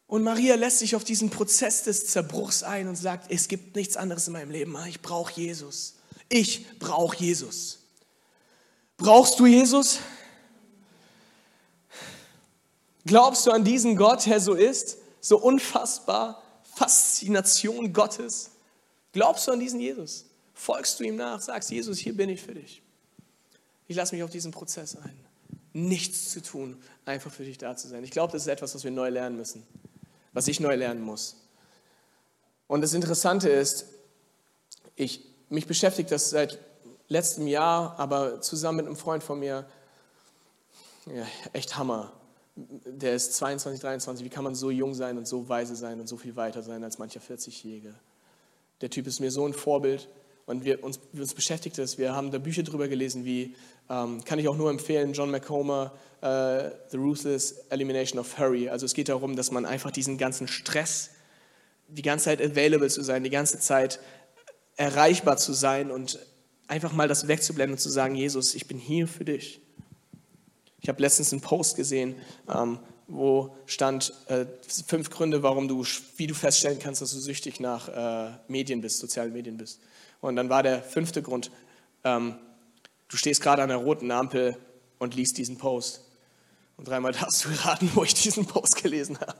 Und 0.07 0.23
Maria 0.23 0.55
lässt 0.55 0.79
sich 0.79 0.95
auf 0.95 1.03
diesen 1.03 1.29
Prozess 1.29 1.83
des 1.83 2.07
Zerbruchs 2.07 2.63
ein 2.63 2.87
und 2.87 2.95
sagt, 2.95 3.29
es 3.29 3.49
gibt 3.49 3.75
nichts 3.75 3.97
anderes 3.97 4.27
in 4.27 4.33
meinem 4.33 4.49
Leben. 4.49 4.77
Ich 4.87 5.01
brauche 5.01 5.33
Jesus. 5.33 5.97
Ich 6.29 6.79
brauche 6.79 7.17
Jesus. 7.17 7.78
Brauchst 8.99 9.39
du 9.39 9.45
Jesus? 9.45 9.99
Glaubst 13.05 13.47
du 13.47 13.51
an 13.51 13.63
diesen 13.63 13.95
Gott, 13.95 14.25
der 14.25 14.41
so 14.41 14.53
ist? 14.53 14.97
So 15.21 15.37
unfassbar, 15.39 16.43
Faszination 16.75 17.93
Gottes. 17.93 18.51
Glaubst 19.13 19.47
du 19.47 19.53
an 19.53 19.59
diesen 19.59 19.79
Jesus? 19.79 20.25
Folgst 20.53 20.99
du 20.99 21.05
ihm 21.05 21.15
nach? 21.15 21.41
Sagst, 21.41 21.71
Jesus, 21.71 21.97
hier 21.97 22.15
bin 22.15 22.29
ich 22.29 22.41
für 22.41 22.53
dich. 22.53 22.81
Ich 23.87 23.95
lasse 23.95 24.13
mich 24.13 24.23
auf 24.23 24.29
diesen 24.29 24.51
Prozess 24.51 24.97
ein. 24.97 25.17
Nichts 25.71 26.31
zu 26.31 26.41
tun, 26.41 26.81
einfach 27.05 27.31
für 27.31 27.45
dich 27.45 27.57
da 27.57 27.77
zu 27.77 27.87
sein. 27.87 28.03
Ich 28.03 28.11
glaube, 28.11 28.33
das 28.33 28.43
ist 28.43 28.47
etwas, 28.49 28.75
was 28.75 28.83
wir 28.83 28.91
neu 28.91 29.09
lernen 29.09 29.37
müssen, 29.37 29.65
was 30.33 30.47
ich 30.49 30.59
neu 30.59 30.75
lernen 30.75 31.01
muss. 31.01 31.37
Und 32.67 32.81
das 32.81 32.93
Interessante 32.93 33.49
ist, 33.49 33.85
ich, 34.95 35.25
mich 35.47 35.67
beschäftigt 35.67 36.11
das 36.11 36.29
seit 36.29 36.59
letztem 37.09 37.47
Jahr, 37.47 37.99
aber 37.99 38.39
zusammen 38.41 38.77
mit 38.77 38.85
einem 38.85 38.95
Freund 38.95 39.23
von 39.23 39.39
mir, 39.39 39.65
ja, 41.07 41.25
echt 41.53 41.75
Hammer. 41.77 42.13
Der 42.55 43.15
ist 43.15 43.33
22, 43.35 43.81
23. 43.81 44.25
Wie 44.25 44.29
kann 44.29 44.43
man 44.43 44.55
so 44.55 44.69
jung 44.69 44.93
sein 44.93 45.17
und 45.17 45.27
so 45.27 45.47
weise 45.49 45.75
sein 45.75 45.99
und 45.99 46.07
so 46.07 46.17
viel 46.17 46.35
weiter 46.35 46.61
sein 46.61 46.83
als 46.83 46.99
mancher 46.99 47.19
40-Jährige? 47.19 47.93
Der 48.81 48.89
Typ 48.89 49.07
ist 49.07 49.19
mir 49.19 49.31
so 49.31 49.45
ein 49.45 49.53
Vorbild 49.53 50.07
und 50.45 50.65
wir, 50.65 50.83
uns, 50.83 50.99
uns 51.13 51.33
beschäftigt 51.33 51.77
es. 51.79 51.97
Wir 51.97 52.15
haben 52.15 52.31
da 52.31 52.37
Bücher 52.37 52.63
drüber 52.63 52.87
gelesen, 52.87 53.25
wie, 53.25 53.55
ähm, 53.89 54.23
kann 54.23 54.39
ich 54.39 54.47
auch 54.47 54.57
nur 54.57 54.69
empfehlen, 54.69 55.13
John 55.13 55.31
McComer, 55.31 55.91
uh, 56.21 56.69
The 56.89 56.97
Ruthless 56.97 57.65
Elimination 57.69 58.19
of 58.19 58.37
Hurry. 58.37 58.69
Also 58.69 58.85
es 58.85 58.93
geht 58.93 59.09
darum, 59.09 59.35
dass 59.35 59.51
man 59.51 59.65
einfach 59.65 59.91
diesen 59.91 60.17
ganzen 60.17 60.47
Stress, 60.47 61.11
die 61.87 62.01
ganze 62.01 62.25
Zeit 62.25 62.41
available 62.41 62.89
zu 62.89 63.03
sein, 63.03 63.23
die 63.23 63.29
ganze 63.29 63.59
Zeit 63.59 63.99
erreichbar 64.75 65.37
zu 65.37 65.53
sein 65.53 65.91
und 65.91 66.19
einfach 66.69 66.93
mal 66.93 67.07
das 67.07 67.27
wegzublenden 67.27 67.73
und 67.73 67.79
zu 67.79 67.89
sagen, 67.89 68.15
Jesus, 68.15 68.55
ich 68.55 68.67
bin 68.67 68.77
hier 68.77 69.07
für 69.07 69.25
dich. 69.25 69.59
Ich 70.81 70.87
habe 70.87 71.01
letztens 71.01 71.33
einen 71.33 71.41
Post 71.41 71.75
gesehen, 71.75 72.15
ähm, 72.47 72.79
wo 73.07 73.55
stand 73.65 74.13
äh, 74.27 74.45
fünf 74.85 75.09
Gründe, 75.09 75.41
warum 75.43 75.67
du, 75.67 75.83
wie 76.15 76.27
du 76.27 76.35
feststellen 76.35 76.79
kannst, 76.79 77.01
dass 77.01 77.11
du 77.11 77.19
süchtig 77.19 77.59
nach 77.59 77.89
äh, 77.89 78.37
Medien 78.47 78.81
bist, 78.81 78.99
sozialen 78.99 79.33
Medien 79.33 79.57
bist. 79.57 79.81
Und 80.21 80.35
dann 80.35 80.49
war 80.49 80.61
der 80.63 80.83
fünfte 80.83 81.23
Grund, 81.23 81.49
ähm, 82.03 82.35
du 83.07 83.17
stehst 83.17 83.41
gerade 83.41 83.63
an 83.63 83.69
der 83.69 83.77
roten 83.79 84.11
Ampel 84.11 84.55
und 84.99 85.15
liest 85.15 85.37
diesen 85.39 85.57
Post. 85.57 86.05
Und 86.77 86.87
dreimal 86.87 87.11
darfst 87.19 87.45
du 87.45 87.49
raten, 87.49 87.89
wo 87.95 88.03
ich 88.03 88.13
diesen 88.13 88.45
Post 88.45 88.81
gelesen 88.81 89.19
habe. 89.19 89.39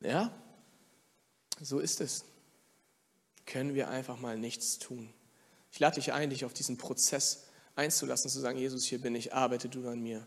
ja? 0.00 0.32
So 1.60 1.78
ist 1.78 2.00
es. 2.00 2.24
Können 3.46 3.74
wir 3.74 3.90
einfach 3.90 4.18
mal 4.18 4.38
nichts 4.38 4.78
tun. 4.78 5.12
Ich 5.72 5.78
lade 5.78 5.96
dich 5.96 6.12
ein, 6.12 6.30
dich 6.30 6.44
auf 6.44 6.54
diesen 6.54 6.78
Prozess 6.78 7.44
einzulassen, 7.76 8.30
zu 8.30 8.40
sagen, 8.40 8.58
Jesus, 8.58 8.84
hier 8.84 9.00
bin 9.00 9.14
ich, 9.14 9.34
arbeite 9.34 9.68
du 9.68 9.88
an 9.88 10.00
mir. 10.00 10.26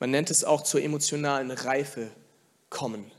Man 0.00 0.10
nennt 0.10 0.30
es 0.30 0.44
auch 0.44 0.62
zur 0.62 0.82
emotionalen 0.82 1.50
Reife 1.50 2.10
kommen. 2.68 3.10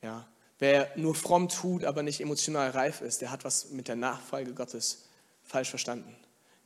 Ja? 0.00 0.26
Wer 0.58 0.92
nur 0.96 1.14
fromm 1.14 1.48
tut, 1.48 1.84
aber 1.84 2.02
nicht 2.02 2.20
emotional 2.20 2.70
reif 2.70 3.00
ist, 3.00 3.20
der 3.20 3.30
hat 3.30 3.44
was 3.44 3.70
mit 3.70 3.88
der 3.88 3.96
Nachfolge 3.96 4.54
Gottes 4.54 5.04
falsch 5.42 5.70
verstanden. 5.70 6.16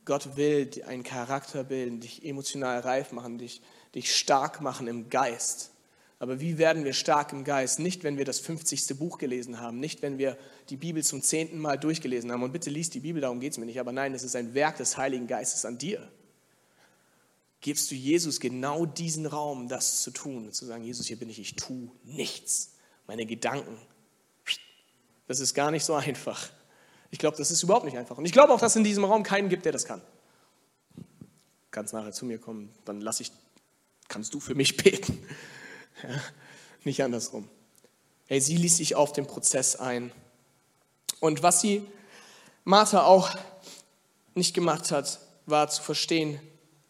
Gott 0.05 0.37
will 0.37 0.69
einen 0.85 1.03
Charakter 1.03 1.63
bilden, 1.63 1.99
dich 1.99 2.23
emotional 2.23 2.79
reif 2.79 3.11
machen, 3.11 3.37
dich, 3.37 3.61
dich 3.93 4.15
stark 4.15 4.61
machen 4.61 4.87
im 4.87 5.09
Geist. 5.09 5.71
Aber 6.19 6.39
wie 6.39 6.57
werden 6.57 6.83
wir 6.83 6.93
stark 6.93 7.31
im 7.31 7.43
Geist? 7.43 7.79
Nicht, 7.79 8.03
wenn 8.03 8.17
wir 8.17 8.25
das 8.25 8.39
50. 8.39 8.97
Buch 8.97 9.19
gelesen 9.19 9.59
haben, 9.59 9.79
nicht, 9.79 10.01
wenn 10.01 10.17
wir 10.17 10.37
die 10.69 10.77
Bibel 10.77 11.03
zum 11.03 11.21
zehnten 11.21 11.59
Mal 11.59 11.77
durchgelesen 11.77 12.31
haben. 12.31 12.41
Und 12.41 12.51
bitte 12.51 12.71
liest 12.71 12.95
die 12.95 13.01
Bibel, 13.01 13.21
darum 13.21 13.39
geht 13.39 13.51
es 13.51 13.57
mir 13.59 13.65
nicht. 13.65 13.79
Aber 13.79 13.91
nein, 13.91 14.13
es 14.15 14.23
ist 14.23 14.35
ein 14.35 14.55
Werk 14.55 14.77
des 14.77 14.97
Heiligen 14.97 15.27
Geistes 15.27 15.63
an 15.63 15.77
dir. 15.77 16.11
Gibst 17.61 17.91
du 17.91 17.95
Jesus 17.95 18.39
genau 18.39 18.85
diesen 18.85 19.25
Raum, 19.27 19.67
das 19.67 20.01
zu 20.01 20.11
tun 20.11 20.51
zu 20.51 20.65
sagen, 20.65 20.83
Jesus, 20.83 21.07
hier 21.07 21.17
bin 21.17 21.29
ich, 21.29 21.39
ich 21.39 21.55
tue 21.55 21.91
nichts. 22.03 22.73
Meine 23.05 23.25
Gedanken. 23.25 23.77
Das 25.27 25.39
ist 25.39 25.53
gar 25.53 25.71
nicht 25.71 25.83
so 25.83 25.93
einfach. 25.93 26.49
Ich 27.11 27.19
glaube, 27.19 27.37
das 27.37 27.51
ist 27.51 27.61
überhaupt 27.61 27.85
nicht 27.85 27.97
einfach. 27.97 28.17
Und 28.17 28.25
ich 28.25 28.31
glaube 28.31 28.53
auch, 28.53 28.59
dass 28.59 28.73
es 28.73 28.75
in 28.75 28.83
diesem 28.83 29.03
Raum 29.03 29.23
keinen 29.23 29.49
gibt, 29.49 29.65
der 29.65 29.71
das 29.71 29.85
kann. 29.85 30.01
Du 30.95 31.03
kannst 31.71 31.93
nachher 31.93 32.11
zu 32.11 32.25
mir 32.25 32.39
kommen, 32.39 32.69
dann 32.85 33.01
lass 33.01 33.19
ich, 33.19 33.31
kannst 34.07 34.33
du 34.33 34.39
für 34.39 34.55
mich 34.55 34.77
beten. 34.77 35.23
Ja, 36.03 36.21
nicht 36.83 37.03
andersrum. 37.03 37.49
Hey, 38.27 38.41
sie 38.41 38.57
ließ 38.57 38.77
sich 38.77 38.95
auf 38.95 39.13
den 39.13 39.25
Prozess 39.25 39.75
ein. 39.75 40.11
Und 41.19 41.43
was 41.43 41.61
sie 41.61 41.85
Martha 42.63 43.03
auch 43.03 43.35
nicht 44.35 44.53
gemacht 44.53 44.91
hat, 44.91 45.19
war 45.45 45.69
zu 45.69 45.81
verstehen, 45.81 46.39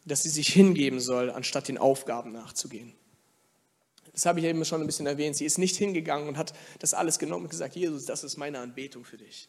dass 0.05 0.23
sie 0.23 0.29
sich 0.29 0.49
hingeben 0.49 0.99
soll, 0.99 1.29
anstatt 1.29 1.67
den 1.67 1.77
Aufgaben 1.77 2.31
nachzugehen. 2.31 2.93
Das 4.13 4.25
habe 4.25 4.39
ich 4.39 4.45
eben 4.45 4.65
schon 4.65 4.81
ein 4.81 4.87
bisschen 4.87 5.05
erwähnt. 5.05 5.35
Sie 5.35 5.45
ist 5.45 5.59
nicht 5.59 5.75
hingegangen 5.75 6.27
und 6.27 6.37
hat 6.37 6.53
das 6.79 6.95
alles 6.95 7.19
genommen 7.19 7.45
und 7.45 7.51
gesagt, 7.51 7.75
Jesus, 7.75 8.05
das 8.05 8.23
ist 8.23 8.37
meine 8.37 8.59
Anbetung 8.59 9.05
für 9.05 9.17
dich. 9.17 9.47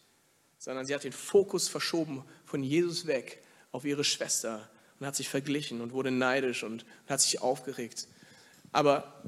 Sondern 0.59 0.85
sie 0.85 0.95
hat 0.95 1.05
den 1.05 1.13
Fokus 1.13 1.69
verschoben 1.69 2.23
von 2.45 2.63
Jesus 2.63 3.07
weg 3.07 3.43
auf 3.73 3.87
ihre 3.87 4.05
Schwester 4.05 4.69
und 5.01 5.07
hat 5.07 5.17
sich 5.17 5.29
verglichen 5.29 5.81
und 5.81 5.93
wurde 5.93 6.11
neidisch 6.11 6.65
und 6.65 6.85
hat 7.09 7.21
sich 7.23 7.41
aufgeregt. 7.41 8.09
Aber 8.73 9.23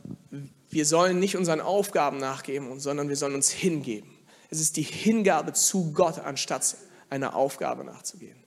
wir 0.70 0.87
sollen 0.87 1.18
nicht 1.18 1.37
unseren 1.37 1.61
Aufgaben 1.61 2.18
nachgeben, 2.18 2.78
sondern 2.78 3.09
wir 3.09 3.16
sollen 3.16 3.35
uns 3.35 3.51
hingeben. 3.51 4.11
Es 4.51 4.61
ist 4.61 4.76
die 4.76 4.83
Hingabe 4.83 5.53
zu 5.53 5.93
Gott, 5.93 6.18
anstatt 6.18 6.76
einer 7.09 7.35
Aufgabe 7.35 7.85
nachzugehen. 7.85 8.39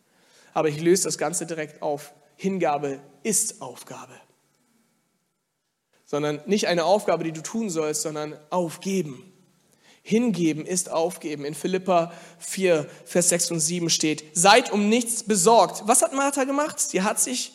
Aber 0.54 0.70
ich 0.70 0.80
löse 0.80 1.04
das 1.04 1.18
Ganze 1.18 1.46
direkt 1.46 1.82
auf. 1.82 2.14
Hingabe 2.36 3.00
ist 3.24 3.62
Aufgabe. 3.62 4.14
Sondern 6.06 6.42
nicht 6.46 6.68
eine 6.68 6.86
Aufgabe, 6.86 7.24
die 7.24 7.32
du 7.32 7.42
tun 7.42 7.70
sollst, 7.70 8.04
sondern 8.04 8.38
aufgeben. 8.50 9.32
Hingeben 10.02 10.66
ist 10.66 10.92
aufgeben. 10.92 11.46
In 11.46 11.56
Philippa 11.56 12.12
4, 12.40 12.88
Vers 13.06 13.30
6 13.30 13.52
und 13.52 13.60
7 13.62 13.90
steht, 13.90 14.24
seid 14.34 14.72
um 14.72 14.90
nichts 14.90 15.24
besorgt. 15.24 15.84
Was 15.88 16.02
hat 16.02 16.14
Martha 16.14 16.44
gemacht? 16.44 16.80
Sie 16.80 17.02
hat 17.02 17.20
sich 17.20 17.54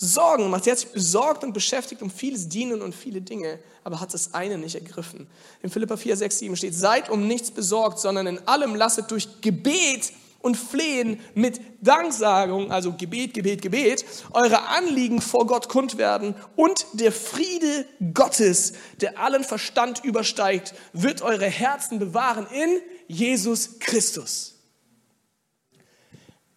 Sorgen 0.00 0.44
gemacht. 0.44 0.62
Sie 0.62 0.70
hat 0.70 0.78
sich 0.78 0.92
besorgt 0.92 1.42
und 1.42 1.52
beschäftigt 1.52 2.02
um 2.02 2.10
vieles 2.10 2.48
Dienen 2.48 2.82
und 2.82 2.94
viele 2.94 3.20
Dinge, 3.20 3.58
aber 3.82 4.00
hat 4.00 4.14
das 4.14 4.32
eine 4.32 4.56
nicht 4.56 4.76
ergriffen. 4.76 5.26
In 5.60 5.70
Philippa 5.70 5.96
4, 5.96 6.16
6, 6.16 6.38
7 6.38 6.56
steht, 6.56 6.74
seid 6.74 7.10
um 7.10 7.26
nichts 7.26 7.50
besorgt, 7.50 7.98
sondern 7.98 8.28
in 8.28 8.46
allem 8.46 8.76
lasset 8.76 9.10
durch 9.10 9.40
Gebet 9.40 10.12
und 10.38 10.56
Flehen 10.56 11.18
mit 11.34 11.60
Danksagung, 11.80 12.70
also 12.70 12.92
Gebet, 12.92 13.34
Gebet, 13.34 13.60
Gebet, 13.60 14.04
eure 14.30 14.68
Anliegen 14.68 15.20
vor 15.20 15.48
Gott 15.48 15.68
kund 15.68 15.98
werden 15.98 16.36
und 16.54 16.86
der 16.92 17.10
Friede 17.10 17.84
Gottes, 18.14 18.74
der 19.00 19.18
allen 19.18 19.42
Verstand 19.42 20.04
übersteigt, 20.04 20.74
wird 20.92 21.22
eure 21.22 21.46
Herzen 21.46 21.98
bewahren 21.98 22.46
in 22.52 22.78
Jesus 23.08 23.80
Christus. 23.80 24.54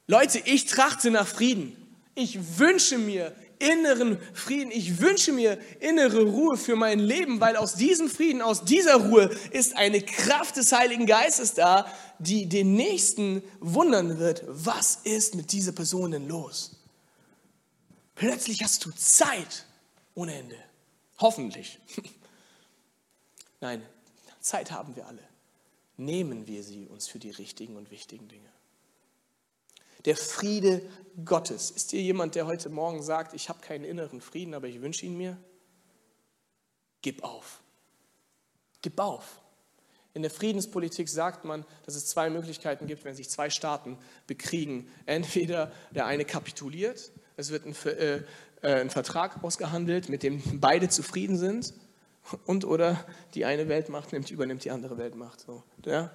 Leute, 0.06 0.44
ich 0.46 0.68
trachte 0.68 1.10
nach 1.10 1.26
Frieden. 1.26 1.81
Ich 2.16 2.59
wünsche 2.59 2.97
mir 2.97 3.36
inneren 3.62 4.20
Frieden. 4.34 4.72
Ich 4.72 4.99
wünsche 4.99 5.32
mir 5.32 5.59
innere 5.80 6.24
Ruhe 6.24 6.57
für 6.57 6.76
mein 6.76 6.99
Leben, 6.99 7.39
weil 7.39 7.55
aus 7.55 7.76
diesem 7.76 8.09
Frieden, 8.09 8.41
aus 8.41 8.66
dieser 8.66 8.95
Ruhe 8.95 9.30
ist 9.51 9.78
eine 9.78 10.01
Kraft 10.01 10.57
des 10.57 10.72
Heiligen 10.72 11.05
Geistes 11.05 11.53
da, 11.53 11.91
die 12.20 12.47
den 12.47 12.76
Nächsten 12.76 13.43
wundern 13.59 14.20
wird, 14.20 14.43
was 14.47 14.99
ist 15.03 15.36
mit 15.36 15.51
dieser 15.51 15.72
Person 15.72 16.12
denn 16.12 16.28
los? 16.28 16.72
Plötzlich 18.16 18.64
hast 18.64 18.86
du 18.86 18.91
Zeit 18.91 19.66
ohne 20.16 20.36
Ende. 20.36 20.57
Hoffentlich. 21.20 21.80
Nein, 23.62 23.84
Zeit 24.39 24.72
haben 24.72 24.95
wir 24.95 25.07
alle. 25.07 25.24
Nehmen 25.97 26.47
wir 26.47 26.64
sie 26.64 26.88
uns 26.88 27.07
für 27.07 27.20
die 27.20 27.30
richtigen 27.30 27.76
und 27.76 27.91
wichtigen 27.91 28.28
Dinge. 28.28 28.49
Der 30.05 30.18
Friede 30.18 30.82
Gottes. 31.26 31.72
Ist 31.72 31.91
hier 31.91 32.01
jemand, 32.01 32.36
der 32.36 32.45
heute 32.45 32.70
Morgen 32.70 33.01
sagt, 33.01 33.34
ich 33.34 33.49
habe 33.49 33.59
keinen 33.62 33.84
inneren 33.84 34.22
Frieden, 34.22 34.53
aber 34.53 34.68
ich 34.68 34.82
wünsche 34.82 35.05
ihn 35.05 35.18
mir? 35.18 35.38
Gib 37.01 37.24
auf. 37.24 37.62
Gib 38.82 38.99
auf. 38.99 39.41
In 40.14 40.22
der 40.24 40.32
Friedenspolitik 40.32 41.07
sagt 41.07 41.45
man, 41.45 41.66
dass 41.86 41.95
es 41.95 42.07
zwei 42.07 42.30
Möglichkeiten 42.30 42.86
gibt, 42.86 43.05
wenn 43.05 43.16
sich 43.16 43.30
zwei 43.30 43.49
Staaten 43.49 43.97
bekriegen. 44.28 44.89
Entweder 45.05 45.72
der 45.91 46.05
eine 46.05 46.26
kapituliert, 46.26 47.12
es 47.38 47.51
wird 47.51 47.66
ein, 47.66 47.76
äh, 47.86 48.18
äh, 48.62 48.82
ein 48.82 48.89
Vertrag 48.89 49.41
ausgehandelt, 49.43 50.09
mit 50.09 50.24
dem 50.24 50.59
beide 50.59 50.89
zufrieden 50.89 51.38
sind, 51.38 51.74
und 52.45 52.66
oder 52.66 53.03
die 53.34 53.45
eine 53.45 53.68
Weltmacht 53.68 54.14
nimmt, 54.14 54.30
übernimmt 54.30 54.64
die 54.64 54.72
andere 54.72 54.97
Weltmacht. 54.97 55.39
So, 55.39 55.64
ja? 55.86 56.12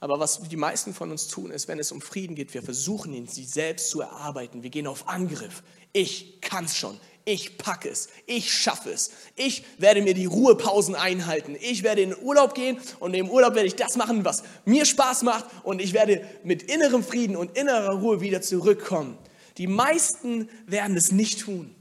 Aber 0.00 0.18
was 0.18 0.40
die 0.40 0.56
meisten 0.56 0.94
von 0.94 1.10
uns 1.10 1.28
tun, 1.28 1.50
ist, 1.50 1.68
wenn 1.68 1.78
es 1.78 1.92
um 1.92 2.00
Frieden 2.00 2.34
geht, 2.34 2.54
wir 2.54 2.62
versuchen 2.62 3.12
ihn 3.12 3.26
sie 3.26 3.44
selbst 3.44 3.90
zu 3.90 4.00
erarbeiten. 4.00 4.62
Wir 4.62 4.70
gehen 4.70 4.86
auf 4.86 5.08
Angriff. 5.08 5.62
Ich 5.92 6.40
kann 6.40 6.64
es 6.64 6.76
schon. 6.76 6.98
Ich 7.26 7.58
packe 7.58 7.90
es. 7.90 8.08
Ich 8.26 8.52
schaffe 8.52 8.90
es. 8.90 9.10
Ich 9.36 9.62
werde 9.76 10.00
mir 10.00 10.14
die 10.14 10.24
Ruhepausen 10.24 10.94
einhalten. 10.94 11.54
Ich 11.60 11.82
werde 11.82 12.00
in 12.00 12.10
den 12.10 12.22
Urlaub 12.22 12.54
gehen 12.54 12.78
und 12.98 13.12
im 13.12 13.28
Urlaub 13.28 13.54
werde 13.54 13.68
ich 13.68 13.76
das 13.76 13.96
machen, 13.96 14.24
was 14.24 14.42
mir 14.64 14.86
Spaß 14.86 15.22
macht 15.22 15.44
und 15.64 15.82
ich 15.82 15.92
werde 15.92 16.26
mit 16.44 16.62
innerem 16.62 17.04
Frieden 17.04 17.36
und 17.36 17.56
innerer 17.58 18.00
Ruhe 18.00 18.22
wieder 18.22 18.40
zurückkommen. 18.40 19.18
Die 19.58 19.66
meisten 19.66 20.48
werden 20.66 20.96
es 20.96 21.12
nicht 21.12 21.40
tun. 21.40 21.74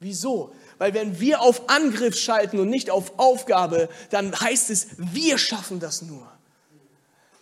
Wieso? 0.00 0.52
Weil 0.76 0.92
wenn 0.92 1.18
wir 1.18 1.40
auf 1.40 1.70
Angriff 1.70 2.16
schalten 2.16 2.60
und 2.60 2.68
nicht 2.68 2.90
auf 2.90 3.18
Aufgabe, 3.18 3.88
dann 4.10 4.38
heißt 4.38 4.68
es, 4.68 4.88
wir 4.98 5.38
schaffen 5.38 5.80
das 5.80 6.02
nur. 6.02 6.37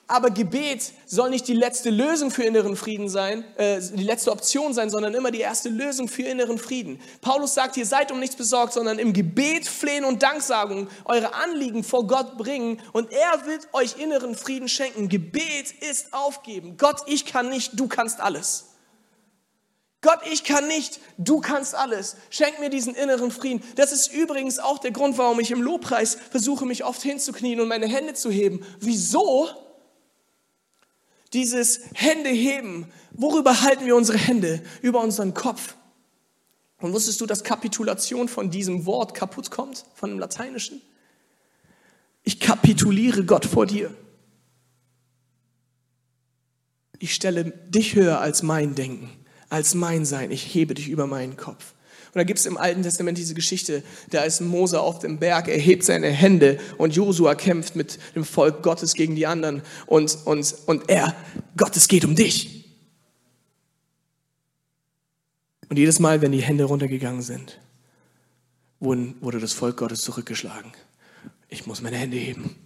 Aber 0.09 0.31
Gebet 0.31 0.93
soll 1.07 1.31
nicht 1.31 1.49
die 1.49 1.55
letzte 1.55 1.91
Lösung 1.91 2.31
für 2.31 2.45
inneren 2.45 2.77
Frieden 2.77 3.09
sein, 3.09 3.45
äh, 3.57 3.81
die 3.81 4.05
letzte 4.05 4.31
Option 4.31 4.73
sein, 4.73 4.89
sondern 4.89 5.15
immer 5.15 5.33
die 5.33 5.41
erste 5.41 5.69
Lösung 5.69 6.07
für 6.07 6.23
inneren 6.23 6.59
Frieden. 6.59 7.01
Paulus 7.21 7.55
sagt, 7.55 7.77
ihr 7.77 7.87
seid 7.87 8.13
um 8.13 8.21
nichts 8.21 8.37
besorgt, 8.37 8.73
sondern 8.73 9.01
im 9.01 9.13
Gebet, 9.13 9.67
Flehen 9.67 10.05
und 10.05 10.23
Danksagung 10.23 10.87
eure 11.07 11.35
Anliegen 11.35 11.83
vor 11.83 12.07
Gott 12.07 12.39
bringen 12.39 12.81
und 12.93 13.11
er 13.11 13.47
wird 13.47 13.67
euch 13.73 13.99
inneren 13.99 14.37
Frieden 14.37 14.69
schenken. 14.69 15.09
Gebet 15.09 15.73
ist 15.91 16.13
aufgeben. 16.13 16.77
Gott, 16.77 17.03
ich 17.07 17.27
kann 17.27 17.49
nicht, 17.49 17.73
du 17.79 17.89
kannst 17.89 18.21
alles. 18.21 18.67
Gott, 20.03 20.21
ich 20.31 20.45
kann 20.45 20.69
nicht, 20.69 21.01
du 21.19 21.41
kannst 21.41 21.75
alles. 21.75 22.15
Schenk 22.31 22.61
mir 22.61 22.71
diesen 22.71 22.95
inneren 22.95 23.33
Frieden. 23.33 23.61
Das 23.75 23.91
ist 23.91 24.15
übrigens 24.15 24.61
auch 24.61 24.79
der 24.79 24.93
Grund, 24.93 25.19
warum 25.19 25.41
ich 25.41 25.51
im 25.51 25.63
Lobpreis 25.63 26.17
versuche, 26.31 26.65
mich 26.65 26.85
oft 26.85 27.03
hinzuknien 27.03 27.61
und 27.61 27.67
meine 27.67 27.89
Hände 27.89 28.15
zu 28.15 28.31
heben. 28.31 28.65
Wieso? 28.79 29.66
Dieses 31.33 31.81
Hände 31.95 32.31
heben. 32.31 32.87
Worüber 33.13 33.63
halten 33.63 33.87
wir 33.87 33.97
unsere 33.97 34.19
Hände? 34.19 34.63
Über 34.83 35.03
unseren 35.03 35.35
Kopf. 35.35 35.75
Und 36.79 36.93
wusstest 36.93 37.21
du, 37.21 37.27
dass 37.27 37.45
Kapitulation 37.45 38.29
von 38.29 38.51
diesem 38.51 38.87
Wort 38.87 39.15
kaputt 39.15 39.51
kommt, 39.51 39.85
von 39.95 40.11
dem 40.11 40.19
Lateinischen? 40.19 40.81
Ich 42.23 42.41
kapituliere 42.41 43.25
Gott 43.25 43.45
vor 43.45 43.67
dir. 43.67 43.95
Ich 46.99 47.15
stelle 47.15 47.45
dich 47.69 47.95
höher 47.95 48.21
als 48.21 48.43
mein 48.43 48.75
Denken 48.75 49.11
als 49.49 49.75
mein 49.75 50.05
Sein. 50.05 50.31
Ich 50.31 50.55
hebe 50.55 50.75
dich 50.75 50.89
über 50.89 51.07
meinen 51.07 51.37
Kopf. 51.37 51.75
Und 52.17 52.21
da 52.21 52.25
gibt 52.25 52.39
es 52.39 52.47
im 52.47 52.57
Alten 52.57 52.83
Testament 52.83 53.19
diese 53.19 53.35
Geschichte, 53.35 53.83
da 54.09 54.23
ist 54.23 54.41
Mose 54.41 54.81
auf 54.81 55.01
dem 55.01 55.19
Berg, 55.19 55.49
er 55.49 55.59
hebt 55.59 55.85
seine 55.85 56.09
Hände 56.09 56.59
und 56.79 56.97
Josua 56.97 57.35
kämpft 57.35 57.77
mit 57.77 57.99
dem 58.15 58.25
Volk 58.25 58.63
Gottes 58.63 58.95
gegen 58.95 59.17
die 59.17 59.27
anderen 59.27 59.61
und, 59.85 60.17
und, 60.25 60.55
und 60.65 60.89
er, 60.89 61.15
Gott, 61.59 61.77
es 61.77 61.89
geht 61.89 62.07
um 62.07 62.17
dich. 62.17 62.65
Und 65.69 65.77
jedes 65.77 65.99
Mal, 65.99 66.23
wenn 66.23 66.33
die 66.33 66.41
Hände 66.41 66.65
runtergegangen 66.65 67.21
sind, 67.21 67.61
wurden, 68.81 69.17
wurde 69.21 69.39
das 69.39 69.53
Volk 69.53 69.77
Gottes 69.77 70.01
zurückgeschlagen. 70.01 70.73
Ich 71.51 71.67
muss 71.67 71.83
meine 71.83 71.99
Hände 71.99 72.17
heben. 72.17 72.57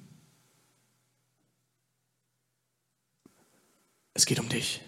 Es 4.15 4.27
geht 4.27 4.39
um 4.39 4.49
dich 4.49 4.81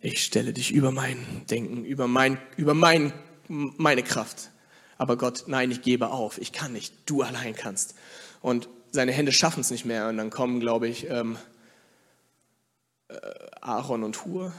ich 0.00 0.24
stelle 0.24 0.52
dich 0.52 0.72
über 0.72 0.92
mein 0.92 1.18
Denken, 1.50 1.84
über, 1.84 2.06
mein, 2.06 2.38
über 2.56 2.74
mein, 2.74 3.12
meine 3.48 4.02
Kraft. 4.02 4.50
Aber 4.96 5.16
Gott, 5.16 5.44
nein, 5.46 5.70
ich 5.70 5.82
gebe 5.82 6.10
auf, 6.10 6.38
ich 6.38 6.52
kann 6.52 6.72
nicht, 6.72 6.92
du 7.06 7.22
allein 7.22 7.54
kannst. 7.54 7.94
Und 8.40 8.68
seine 8.90 9.12
Hände 9.12 9.32
schaffen 9.32 9.60
es 9.60 9.70
nicht 9.70 9.84
mehr. 9.84 10.08
Und 10.08 10.16
dann 10.16 10.30
kommen, 10.30 10.60
glaube 10.60 10.88
ich, 10.88 11.08
ähm, 11.08 11.36
äh, 13.08 13.16
Aaron 13.60 14.02
und 14.02 14.24
Hur. 14.24 14.52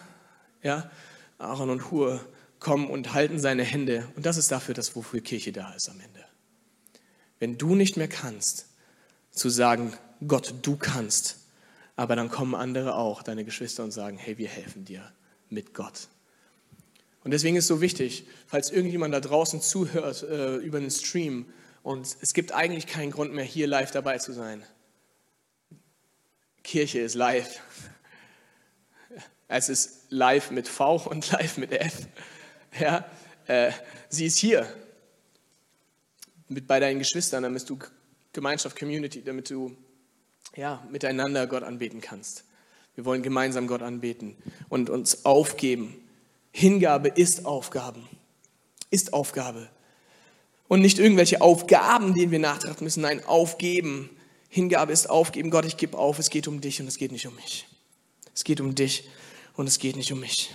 Ja, 0.63 0.89
Aaron 1.37 1.69
und 1.69 1.91
Hur 1.91 2.19
kommen 2.59 2.89
und 2.89 3.13
halten 3.13 3.39
seine 3.39 3.63
Hände. 3.63 4.07
Und 4.15 4.25
das 4.25 4.37
ist 4.37 4.51
dafür, 4.51 4.73
dass 4.73 4.95
wofür 4.95 5.21
Kirche 5.21 5.51
da 5.51 5.73
ist 5.73 5.89
am 5.89 5.99
Ende. 5.99 6.25
Wenn 7.39 7.57
du 7.57 7.75
nicht 7.75 7.95
mehr 7.95 8.09
kannst, 8.09 8.67
zu 9.31 9.49
sagen, 9.49 9.93
Gott, 10.27 10.53
du 10.61 10.75
kannst, 10.75 11.37
aber 11.95 12.15
dann 12.15 12.29
kommen 12.29 12.55
andere 12.55 12.95
auch, 12.95 13.23
deine 13.23 13.45
Geschwister, 13.45 13.83
und 13.83 13.91
sagen, 13.91 14.17
hey, 14.17 14.37
wir 14.37 14.49
helfen 14.49 14.83
dir 14.83 15.11
mit 15.49 15.73
Gott. 15.73 16.09
Und 17.24 17.32
deswegen 17.32 17.55
ist 17.57 17.65
es 17.65 17.67
so 17.67 17.82
wichtig, 17.82 18.26
falls 18.47 18.72
irgendjemand 18.72 19.13
da 19.13 19.20
draußen 19.20 19.61
zuhört 19.61 20.24
äh, 20.24 20.55
über 20.57 20.80
den 20.80 20.89
Stream 20.89 21.45
und 21.84 22.17
es 22.22 22.34
gibt 22.34 22.51
eigentlich 22.51 22.88
keinen 22.88 23.11
Grund 23.11 23.34
mehr, 23.34 23.43
hier 23.43 23.67
live 23.67 23.91
dabei 23.91 24.17
zu 24.17 24.34
sein. 24.34 24.63
Kirche 26.63 26.99
ist 26.99 27.15
live. 27.15 27.61
Es 29.47 29.70
ist 29.70 30.05
live 30.09 30.51
mit 30.51 30.67
V 30.67 30.97
und 31.09 31.32
live 31.32 31.57
mit 31.57 31.72
F. 31.72 32.07
Ja, 32.80 33.09
äh, 33.47 33.72
sie 34.09 34.28
ist 34.28 34.38
hier 34.38 34.72
mit 36.47 36.67
bei 36.67 36.80
deinen 36.80 36.99
Geschwistern, 36.99 37.43
damit 37.43 37.67
du 37.70 37.80
Gemeinschaft, 38.34 38.78
Community, 38.78 39.24
damit 39.24 39.49
du 39.49 39.76
ja, 40.55 40.86
miteinander 40.91 41.47
Gott 41.47 41.63
anbeten 41.63 42.01
kannst. 42.01 42.43
Wir 42.95 43.05
wollen 43.05 43.24
gemeinsam 43.24 43.67
Gott 43.67 43.82
anbeten 43.82 44.36
und 44.67 44.89
uns 44.89 45.26
aufgeben. 45.26 45.95
Hingabe 46.52 47.10
ist 47.10 47.45
Aufgaben, 47.45 48.08
ist 48.89 49.14
Aufgabe. 49.14 49.70
Und 50.68 50.82
nicht 50.82 51.00
irgendwelche 51.00 51.41
Aufgaben, 51.41 52.14
denen 52.14 52.32
wir 52.32 52.39
nachtrachten 52.39 52.84
müssen. 52.84 53.02
Nein, 53.02 53.26
aufgeben. 53.26 54.10
Hingabe 54.50 54.93
ist 54.93 55.10
aufgeben. 55.10 55.50
Gott, 55.50 55.66
ich 55.66 55.78
gebe 55.78 55.97
auf. 55.97 56.20
Es 56.20 56.30
geht 56.30 56.47
um 56.47 56.62
dich 56.62 56.80
und 56.80 56.88
es 56.88 56.97
geht 56.97 57.12
nicht 57.12 57.26
um 57.26 57.36
mich. 57.36 57.68
Es 58.36 58.43
geht 58.43 58.62
um 58.62 58.76
dich 58.76 59.10
und 59.56 59.68
es 59.68 59.80
geht 59.80 59.95
nicht 59.95 60.12
um 60.12 60.20
mich. 60.20 60.54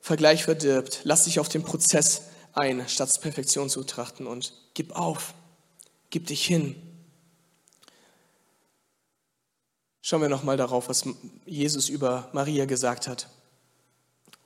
Vergleich 0.00 0.44
verdirbt. 0.44 1.00
Lass 1.04 1.24
dich 1.24 1.40
auf 1.40 1.48
den 1.48 1.64
Prozess 1.64 2.22
ein, 2.52 2.86
statt 2.88 3.20
Perfektion 3.20 3.68
zu 3.68 3.82
trachten 3.82 4.26
und 4.28 4.52
gib 4.74 4.92
auf. 4.92 5.34
Gib 6.10 6.28
dich 6.28 6.44
hin. 6.44 6.76
Schauen 10.02 10.20
wir 10.20 10.28
nochmal 10.28 10.56
darauf, 10.56 10.88
was 10.88 11.04
Jesus 11.46 11.88
über 11.88 12.28
Maria 12.32 12.66
gesagt 12.66 13.08
hat 13.08 13.28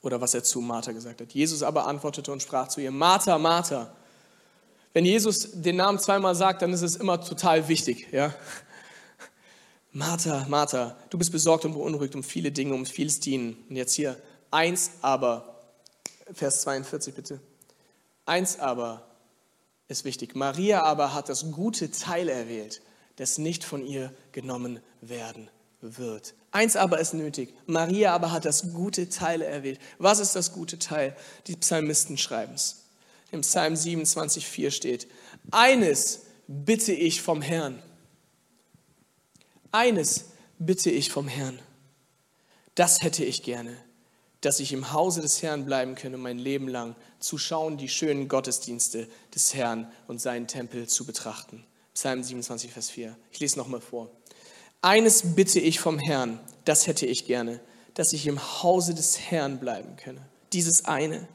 oder 0.03 0.20
was 0.20 0.34
er 0.34 0.44
zu 0.44 0.61
Martha 0.61 0.92
gesagt 0.92 1.20
hat. 1.20 1.32
Jesus 1.32 1.62
aber 1.62 1.86
antwortete 1.86 2.30
und 2.32 2.42
sprach 2.42 2.68
zu 2.68 2.80
ihr, 2.80 2.90
Martha, 2.90 3.38
Martha. 3.38 3.92
Wenn 4.92 5.05
Jesus 5.05 5.51
den 5.53 5.76
Namen 5.76 5.99
zweimal 5.99 6.34
sagt, 6.34 6.62
dann 6.62 6.72
ist 6.72 6.82
es 6.82 6.96
immer 6.96 7.20
total 7.20 7.68
wichtig. 7.68 8.09
Ja? 8.12 8.34
Martha, 9.92 10.46
Martha, 10.49 10.96
du 11.11 11.18
bist 11.18 11.32
besorgt 11.32 11.64
und 11.64 11.74
beunruhigt 11.74 12.14
um 12.14 12.22
viele 12.22 12.53
Dinge, 12.53 12.74
um 12.74 12.86
vieles 12.86 13.20
Dienen. 13.20 13.57
Und 13.68 13.76
jetzt 13.76 13.94
hier, 13.94 14.16
eins 14.51 14.92
aber, 15.03 15.57
Vers 16.32 16.62
42 16.62 17.14
bitte. 17.14 17.40
Eins 18.26 18.59
aber 18.59 19.07
ist 19.88 20.05
wichtig. 20.05 20.36
Maria 20.36 20.82
aber 20.82 21.14
hat 21.14 21.28
das 21.28 21.51
gute 21.51 21.90
Teil 21.90 22.28
erwählt, 22.28 22.82
das 23.16 23.38
nicht 23.38 23.64
von 23.64 23.84
ihr 23.84 24.12
genommen 24.32 24.80
werden 25.01 25.51
wird. 25.80 26.34
Eins 26.51 26.76
aber 26.76 26.99
ist 26.99 27.14
nötig. 27.14 27.55
Maria 27.66 28.14
aber 28.14 28.32
hat 28.32 28.44
das 28.44 28.72
gute 28.72 29.09
Teil 29.09 29.42
erwählt. 29.42 29.80
Was 29.99 30.18
ist 30.18 30.34
das 30.34 30.53
gute 30.53 30.78
Teil? 30.78 31.14
Die 31.46 31.57
Psalmisten 31.57 32.16
schreiben 32.16 32.55
es. 32.55 32.84
Im 33.30 33.42
Psalm 33.42 33.74
27,4 33.74 34.70
steht, 34.70 35.09
eines 35.51 36.20
bitte 36.46 36.92
ich 36.92 37.20
vom 37.20 37.42
Herrn. 37.42 37.82
Eines 39.70 40.26
bitte 40.59 40.90
ich 40.90 41.11
vom 41.11 41.28
Herrn. 41.28 41.59
Das 42.74 43.03
hätte 43.03 43.24
ich 43.24 43.42
gerne. 43.42 43.76
dass 44.40 44.61
ich 44.61 44.72
im 44.72 44.92
Hause 44.92 45.20
des 45.20 45.42
Herrn 45.42 45.64
bleiben 45.64 45.94
könne, 45.94 46.16
mein 46.16 46.38
Leben 46.38 46.68
lang 46.68 46.94
zu 47.18 47.38
schauen, 47.38 47.76
die 47.76 47.88
schönen 47.88 48.28
Gottesdienste 48.28 49.09
des 49.34 49.55
Herrn 49.55 49.90
und 50.07 50.20
seinen 50.20 50.46
Tempel 50.46 50.88
zu 50.88 51.05
betrachten. 51.05 51.64
Psalm 51.94 52.22
27, 52.22 52.70
Vers 52.72 52.90
4. 52.90 53.16
Ich 53.32 53.40
lese 53.40 53.59
nochmal 53.59 53.80
vor. 53.80 54.11
Eines 54.81 55.35
bitte 55.35 55.59
ich 55.59 55.81
vom 55.81 55.99
Herrn, 55.99 56.39
das 56.64 56.87
hätte 56.87 57.05
ich 57.05 57.26
gerne, 57.26 57.61
dass 57.95 58.12
ich 58.12 58.26
im 58.29 58.41
Hause 58.62 58.95
des 58.95 59.18
Herrn 59.18 59.59
bleiben 59.59 59.97
könne. 59.97 60.20
Dieses 60.53 60.85
eine, 60.85 61.26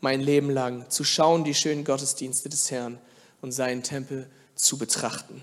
mein 0.00 0.20
Leben 0.20 0.50
lang, 0.50 0.90
zu 0.90 1.04
schauen, 1.04 1.42
die 1.44 1.54
schönen 1.54 1.84
Gottesdienste 1.84 2.50
des 2.50 2.70
Herrn 2.70 2.98
und 3.40 3.52
seinen 3.52 3.82
Tempel 3.82 4.28
zu 4.54 4.76
betrachten. 4.76 5.42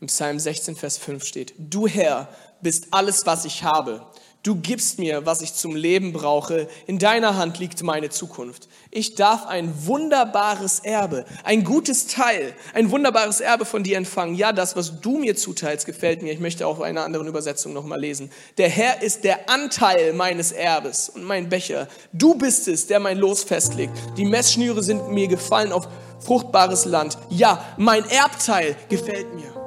Im 0.00 0.08
Psalm 0.08 0.38
16, 0.38 0.76
Vers 0.76 0.98
5 0.98 1.24
steht, 1.24 1.54
du 1.58 1.86
Herr 1.86 2.28
bist 2.60 2.88
alles, 2.90 3.24
was 3.24 3.46
ich 3.46 3.64
habe. 3.64 4.06
Du 4.42 4.56
gibst 4.56 4.98
mir, 4.98 5.26
was 5.26 5.42
ich 5.42 5.52
zum 5.52 5.76
Leben 5.76 6.14
brauche. 6.14 6.66
In 6.86 6.98
deiner 6.98 7.36
Hand 7.36 7.58
liegt 7.58 7.82
meine 7.82 8.08
Zukunft. 8.08 8.68
Ich 8.90 9.14
darf 9.14 9.46
ein 9.46 9.86
wunderbares 9.86 10.80
Erbe, 10.80 11.26
ein 11.44 11.62
gutes 11.62 12.06
Teil, 12.06 12.54
ein 12.72 12.90
wunderbares 12.90 13.42
Erbe 13.42 13.66
von 13.66 13.82
dir 13.82 13.98
empfangen. 13.98 14.34
Ja, 14.34 14.54
das, 14.54 14.76
was 14.76 15.02
du 15.02 15.18
mir 15.18 15.36
zuteilst, 15.36 15.84
gefällt 15.84 16.22
mir. 16.22 16.32
Ich 16.32 16.40
möchte 16.40 16.66
auch 16.66 16.80
einer 16.80 17.04
anderen 17.04 17.26
Übersetzung 17.26 17.74
nochmal 17.74 18.00
lesen. 18.00 18.30
Der 18.56 18.70
Herr 18.70 19.02
ist 19.02 19.24
der 19.24 19.50
Anteil 19.50 20.14
meines 20.14 20.52
Erbes 20.52 21.10
und 21.10 21.24
mein 21.24 21.50
Becher. 21.50 21.86
Du 22.14 22.34
bist 22.34 22.66
es, 22.66 22.86
der 22.86 22.98
mein 22.98 23.18
Los 23.18 23.44
festlegt. 23.44 23.92
Die 24.16 24.24
Messschnüre 24.24 24.82
sind 24.82 25.10
mir 25.10 25.28
gefallen 25.28 25.70
auf 25.70 25.86
fruchtbares 26.24 26.86
Land. 26.86 27.18
Ja, 27.28 27.62
mein 27.76 28.08
Erbteil 28.08 28.74
gefällt 28.88 29.34
mir. 29.34 29.59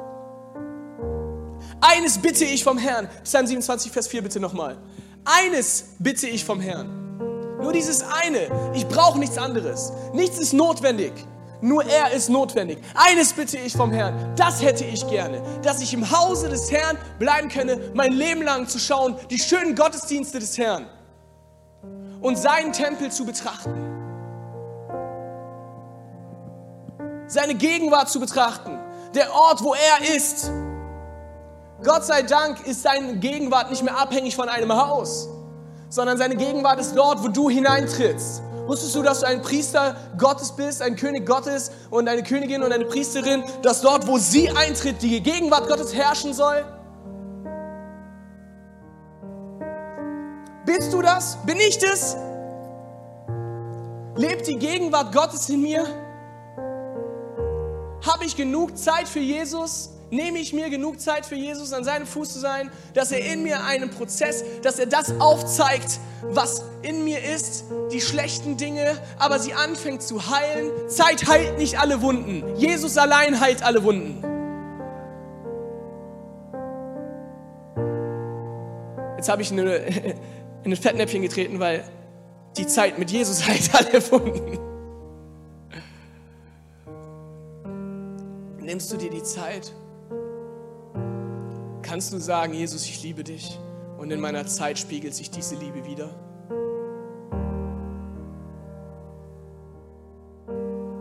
Eines 1.85 2.17
bitte 2.17 2.45
ich 2.45 2.63
vom 2.63 2.77
Herrn. 2.77 3.09
Psalm 3.25 3.45
27, 3.45 3.91
Vers 3.91 4.07
4 4.07 4.21
bitte 4.21 4.39
nochmal. 4.39 4.77
Eines 5.25 5.95
bitte 5.99 6.27
ich 6.27 6.45
vom 6.45 6.61
Herrn. 6.61 7.17
Nur 7.61 7.73
dieses 7.73 8.03
eine. 8.23 8.71
Ich 8.73 8.87
brauche 8.87 9.19
nichts 9.19 9.37
anderes. 9.37 9.91
Nichts 10.13 10.39
ist 10.39 10.53
notwendig. 10.53 11.11
Nur 11.59 11.83
er 11.83 12.11
ist 12.11 12.29
notwendig. 12.29 12.77
Eines 12.93 13.33
bitte 13.33 13.57
ich 13.57 13.73
vom 13.73 13.91
Herrn. 13.91 14.33
Das 14.37 14.61
hätte 14.61 14.85
ich 14.85 15.05
gerne. 15.09 15.41
Dass 15.61 15.81
ich 15.81 15.93
im 15.93 16.09
Hause 16.09 16.47
des 16.47 16.71
Herrn 16.71 16.97
bleiben 17.19 17.49
könne, 17.49 17.91
mein 17.93 18.13
Leben 18.13 18.43
lang 18.43 18.69
zu 18.69 18.79
schauen, 18.79 19.17
die 19.29 19.37
schönen 19.37 19.75
Gottesdienste 19.75 20.39
des 20.39 20.57
Herrn 20.57 20.85
und 22.21 22.37
seinen 22.37 22.71
Tempel 22.71 23.11
zu 23.11 23.25
betrachten. 23.25 23.73
Seine 27.27 27.55
Gegenwart 27.55 28.09
zu 28.09 28.21
betrachten. 28.21 28.79
Der 29.15 29.33
Ort, 29.33 29.61
wo 29.61 29.73
er 29.73 30.15
ist. 30.15 30.49
Gott 31.83 32.05
sei 32.05 32.21
Dank 32.21 32.65
ist 32.65 32.83
seine 32.83 33.17
Gegenwart 33.17 33.69
nicht 33.69 33.83
mehr 33.83 33.97
abhängig 33.97 34.35
von 34.35 34.47
einem 34.47 34.73
Haus, 34.73 35.27
sondern 35.89 36.17
seine 36.17 36.35
Gegenwart 36.35 36.79
ist 36.79 36.95
dort, 36.95 37.23
wo 37.23 37.27
du 37.27 37.49
hineintrittst. 37.49 38.41
Wusstest 38.65 38.95
du, 38.95 39.03
dass 39.03 39.19
du 39.19 39.27
ein 39.27 39.41
Priester 39.41 39.95
Gottes 40.17 40.53
bist, 40.53 40.81
ein 40.81 40.95
König 40.95 41.25
Gottes 41.25 41.71
und 41.89 42.07
eine 42.07 42.23
Königin 42.23 42.63
und 42.63 42.71
eine 42.71 42.85
Priesterin, 42.85 43.43
dass 43.61 43.81
dort, 43.81 44.07
wo 44.07 44.17
sie 44.17 44.49
eintritt, 44.49 45.01
die 45.01 45.21
Gegenwart 45.21 45.67
Gottes 45.67 45.93
herrschen 45.93 46.33
soll? 46.33 46.63
Bist 50.65 50.93
du 50.93 51.01
das? 51.01 51.37
Bin 51.45 51.57
ich 51.59 51.77
das? 51.77 52.15
Lebt 54.15 54.47
die 54.47 54.55
Gegenwart 54.57 55.13
Gottes 55.13 55.49
in 55.49 55.61
mir? 55.61 55.85
Habe 58.05 58.23
ich 58.25 58.37
genug 58.37 58.77
Zeit 58.77 59.09
für 59.09 59.19
Jesus? 59.19 59.92
Nehme 60.13 60.37
ich 60.37 60.53
mir 60.53 60.69
genug 60.69 60.99
Zeit 61.01 61.25
für 61.25 61.33
Jesus 61.33 61.73
an 61.73 61.83
seinem 61.83 62.05
Fuß 62.05 62.33
zu 62.33 62.39
sein, 62.39 62.69
dass 62.93 63.11
er 63.11 63.33
in 63.33 63.41
mir 63.41 63.65
einen 63.65 63.89
Prozess, 63.89 64.43
dass 64.61 64.77
er 64.77 64.85
das 64.85 65.19
aufzeigt, 65.19 65.99
was 66.21 66.65
in 66.83 67.03
mir 67.03 67.17
ist, 67.23 67.65
die 67.91 67.99
schlechten 67.99 68.55
Dinge, 68.55 68.95
aber 69.17 69.39
sie 69.39 69.55
anfängt 69.55 70.03
zu 70.03 70.29
heilen. 70.29 70.69
Zeit 70.87 71.27
heilt 71.27 71.57
nicht 71.57 71.79
alle 71.79 72.03
Wunden. 72.03 72.43
Jesus 72.57 72.95
allein 72.95 73.39
heilt 73.39 73.63
alle 73.63 73.83
Wunden. 73.83 74.21
Jetzt 79.17 79.29
habe 79.29 79.41
ich 79.41 79.51
in, 79.51 79.59
ein 80.63 80.75
Fettnäpfchen 80.75 81.23
getreten, 81.23 81.59
weil 81.59 81.83
die 82.55 82.67
Zeit 82.67 82.99
mit 82.99 83.09
Jesus 83.09 83.47
heilt 83.47 83.73
alle 83.73 84.11
Wunden. 84.11 84.59
Nimmst 88.59 88.93
du 88.93 88.97
dir 88.97 89.09
die 89.09 89.23
Zeit? 89.23 89.73
Kannst 91.93 92.11
du 92.11 92.17
sagen, 92.17 92.55
Jesus, 92.55 92.85
ich 92.85 93.03
liebe 93.03 93.23
dich 93.23 93.59
und 93.99 94.09
in 94.09 94.19
meiner 94.19 94.47
Zeit 94.47 94.79
spiegelt 94.79 95.13
sich 95.13 95.29
diese 95.29 95.53
Liebe 95.53 95.85
wieder? 95.85 96.09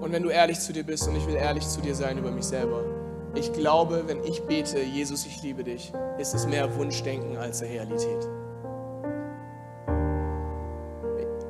Und 0.02 0.12
wenn 0.12 0.22
du 0.22 0.28
ehrlich 0.28 0.60
zu 0.60 0.70
dir 0.74 0.84
bist 0.84 1.08
und 1.08 1.16
ich 1.16 1.26
will 1.26 1.36
ehrlich 1.36 1.66
zu 1.66 1.80
dir 1.80 1.94
sein 1.94 2.18
über 2.18 2.30
mich 2.30 2.44
selber, 2.44 2.84
ich 3.34 3.54
glaube, 3.54 4.04
wenn 4.06 4.22
ich 4.22 4.42
bete, 4.42 4.82
Jesus, 4.82 5.24
ich 5.24 5.42
liebe 5.42 5.64
dich, 5.64 5.94
ist 6.18 6.34
es 6.34 6.46
mehr 6.46 6.76
Wunschdenken 6.76 7.38
als 7.38 7.62
Realität. 7.62 8.28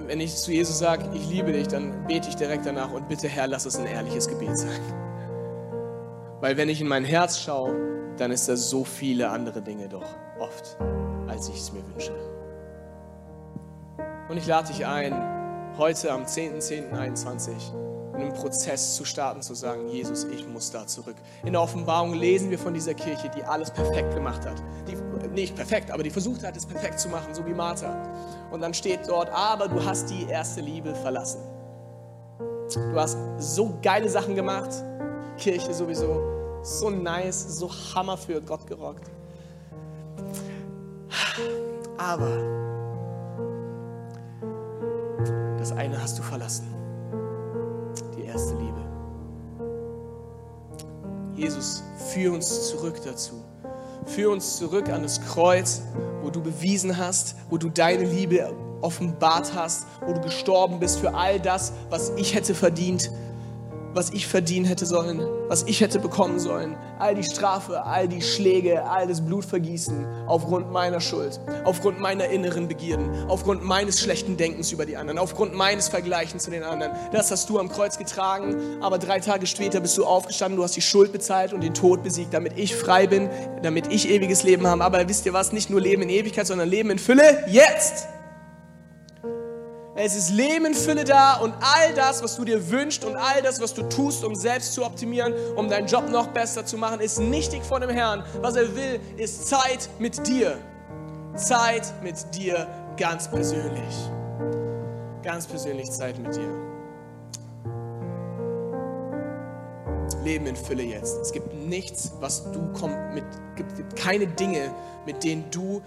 Wenn 0.07 0.20
ich 0.20 0.36
zu 0.36 0.53
Jesus 0.53 0.78
sage, 0.78 1.11
ich 1.14 1.28
liebe 1.28 1.51
dich, 1.51 1.66
dann 1.66 2.07
bete 2.07 2.28
ich 2.28 2.36
direkt 2.36 2.64
danach 2.64 2.93
und 2.93 3.09
bitte 3.09 3.26
Herr, 3.26 3.49
lass 3.49 3.66
es 3.66 3.76
ein 3.76 3.86
ehrliches 3.86 4.28
Gebet 4.28 4.57
sein. 4.57 4.80
Weil 6.40 6.57
wenn 6.57 6.68
ich 6.68 6.80
in 6.80 6.86
mein 6.86 7.05
Herz 7.05 7.40
schaue, 7.40 7.91
dann 8.17 8.31
ist 8.31 8.49
das 8.49 8.71
so 8.71 8.85
viele 8.85 9.29
andere 9.29 9.63
Dinge 9.63 9.89
doch 9.89 10.17
oft, 10.39 10.77
als 11.29 11.49
ich 11.49 11.57
es 11.57 11.73
mir 11.73 11.83
wünsche. 11.89 12.13
Und 14.29 14.37
ich 14.37 14.47
lade 14.47 14.69
dich 14.69 14.87
ein, 14.87 15.13
heute 15.77 16.13
am 16.13 16.25
10.10.21 16.25 17.51
in 18.15 18.21
einem 18.21 18.33
Prozess 18.35 18.97
zu 18.97 19.05
starten, 19.05 19.41
zu 19.41 19.55
sagen, 19.55 19.89
Jesus, 19.89 20.25
ich 20.25 20.47
muss 20.47 20.71
da 20.71 20.87
zurück. 20.87 21.17
In 21.45 21.53
der 21.53 21.63
Offenbarung 21.63 22.13
lesen 22.13 22.51
wir 22.51 22.59
von 22.59 22.75
dieser 22.75 22.95
Kirche, 22.95 23.31
die 23.31 23.43
alles 23.43 23.71
perfekt 23.71 24.15
gemacht 24.15 24.45
hat. 24.45 24.63
Die, 24.87 24.97
nicht 25.31 25.57
perfekt, 25.57 25.91
aber 25.91 26.03
die 26.03 26.11
versucht 26.11 26.45
hat, 26.45 26.57
es 26.57 26.67
perfekt 26.67 27.01
zu 27.01 27.09
machen, 27.09 27.35
so 27.35 27.47
wie 27.47 27.55
Martha. 27.55 27.97
Und 28.51 28.61
dann 28.61 28.75
steht 28.75 29.09
dort, 29.09 29.31
aber 29.31 29.69
du 29.69 29.83
hast 29.83 30.11
die 30.11 30.27
erste 30.29 30.61
Liebe 30.61 30.95
verlassen. 30.95 31.41
Du 32.75 32.99
hast 32.99 33.17
so 33.39 33.79
geile 33.83 34.09
Sachen 34.09 34.35
gemacht, 34.35 34.71
Kirche 35.39 35.73
sowieso, 35.73 36.41
so 36.63 36.91
nice, 36.91 37.59
so 37.59 37.71
hammer 37.95 38.17
für 38.17 38.41
Gott 38.41 38.67
gerockt. 38.67 39.11
Aber 41.99 42.31
das 45.59 45.73
eine 45.73 46.01
hast 46.01 46.19
du 46.19 46.23
verlassen, 46.23 46.67
die 48.17 48.25
erste 48.25 48.55
Liebe. 48.55 48.81
Jesus, 51.35 51.83
führ 52.13 52.33
uns 52.33 52.69
zurück 52.69 53.01
dazu. 53.05 53.43
Führ 54.07 54.31
uns 54.31 54.57
zurück 54.57 54.89
an 54.89 55.03
das 55.03 55.21
Kreuz, 55.21 55.83
wo 56.23 56.31
du 56.31 56.43
bewiesen 56.43 56.97
hast, 56.97 57.37
wo 57.51 57.57
du 57.57 57.69
deine 57.69 58.05
Liebe 58.05 58.53
offenbart 58.81 59.55
hast, 59.55 59.87
wo 60.05 60.13
du 60.13 60.21
gestorben 60.21 60.81
bist 60.81 60.99
für 60.99 61.15
all 61.15 61.41
das, 61.41 61.73
was 61.89 62.11
ich 62.17 62.35
hätte 62.35 62.55
verdient, 62.55 63.11
was 63.95 64.11
ich 64.11 64.26
verdienen 64.26 64.66
hätte 64.66 64.86
sollen, 64.86 65.20
was 65.49 65.64
ich 65.64 65.80
hätte 65.80 65.99
bekommen 65.99 66.38
sollen. 66.38 66.76
All 66.99 67.14
die 67.14 67.24
Strafe, 67.24 67.84
all 67.84 68.09
die 68.09 68.22
Schläge, 68.22 68.84
all 68.84 69.07
das 69.07 69.20
Blutvergießen 69.20 70.07
aufgrund 70.26 70.70
meiner 70.72 71.01
Schuld, 71.01 71.40
aufgrund 71.64 72.01
meiner 72.01 72.26
inneren 72.26 72.68
Begierden, 72.68 73.11
aufgrund 73.28 73.64
meines 73.64 74.01
schlechten 74.01 74.36
Denkens 74.36 74.72
über 74.72 74.86
die 74.86 74.97
anderen, 74.97 75.18
aufgrund 75.18 75.55
meines 75.55 75.88
Vergleichens 75.88 76.45
zu 76.45 76.51
den 76.51 76.62
anderen. 76.62 76.93
Das 77.12 77.30
hast 77.30 77.49
du 77.51 77.59
am 77.59 77.68
Kreuz 77.68 77.99
getragen, 77.99 78.57
aber 78.80 78.99
drei 78.99 79.20
Tage 79.20 79.47
später 79.47 79.80
bist 79.80 79.99
du 79.99 80.05
aufgestanden, 80.05 80.57
du 80.57 80.62
hast 80.62 80.76
die 80.76 80.82
Schuld 80.82 81.12
bezahlt 81.12 81.53
und 81.53 81.62
den 81.62 81.74
Tod 81.74 82.03
besiegt, 82.03 82.32
damit 82.32 82.59
ich 82.59 82.74
frei 82.74 83.07
bin, 83.07 83.28
damit 83.62 83.93
ich 83.93 84.09
ewiges 84.09 84.43
Leben 84.43 84.66
habe. 84.66 84.84
Aber 84.84 85.09
wisst 85.09 85.26
ihr 85.26 85.32
was? 85.32 85.53
Nicht 85.53 85.70
nur 85.70 85.80
Leben 85.80 86.03
in 86.03 86.09
Ewigkeit, 86.09 86.47
sondern 86.47 86.68
Leben 86.68 86.90
in 86.90 86.99
Fülle 86.99 87.45
jetzt. 87.49 88.09
Es 89.95 90.16
ist 90.16 90.30
Leben 90.30 90.64
in 90.64 90.74
Fülle 90.74 91.05
da 91.05 91.34
und 91.34 91.53
all 91.61 91.93
das, 91.95 92.22
was 92.22 92.36
du 92.36 92.47
dir 92.47 92.70
wünschst 92.70 93.05
und 93.05 93.14
all 93.14 93.43
das, 93.43 93.61
was 93.61 93.74
du 93.74 93.82
tust, 93.82 94.24
um 94.24 94.34
selbst 94.34 94.72
zu 94.72 94.86
optimieren, 94.86 95.34
um 95.55 95.68
deinen 95.68 95.86
Job 95.86 96.09
noch 96.09 96.28
besser 96.28 96.64
zu 96.64 96.78
machen, 96.78 97.01
ist 97.01 97.18
nichtig 97.18 97.62
vor 97.62 97.78
dem 97.78 97.90
Herrn. 97.90 98.24
Was 98.40 98.57
er 98.57 98.74
will, 98.74 99.01
ist 99.18 99.49
Zeit 99.49 99.90
mit 99.99 100.26
dir. 100.26 100.57
Zeit 101.34 101.93
mit 102.03 102.16
dir 102.34 102.66
ganz 102.97 103.28
persönlich. 103.28 103.95
Ganz 105.22 105.47
persönlich 105.47 105.90
Zeit 105.90 106.18
mit 106.18 106.34
dir. 106.34 106.72
Leben 110.24 110.47
in 110.47 110.57
Fülle 110.57 110.84
jetzt. 110.84 111.18
Es 111.20 111.32
gibt 111.32 111.53
nichts, 111.53 112.12
was 112.20 112.51
du 112.51 112.61
mit, 113.12 113.24
gibt 113.57 113.97
keine 113.97 114.26
Dinge, 114.26 114.70
mit 115.05 115.22
denen 115.22 115.51
du 115.51 115.82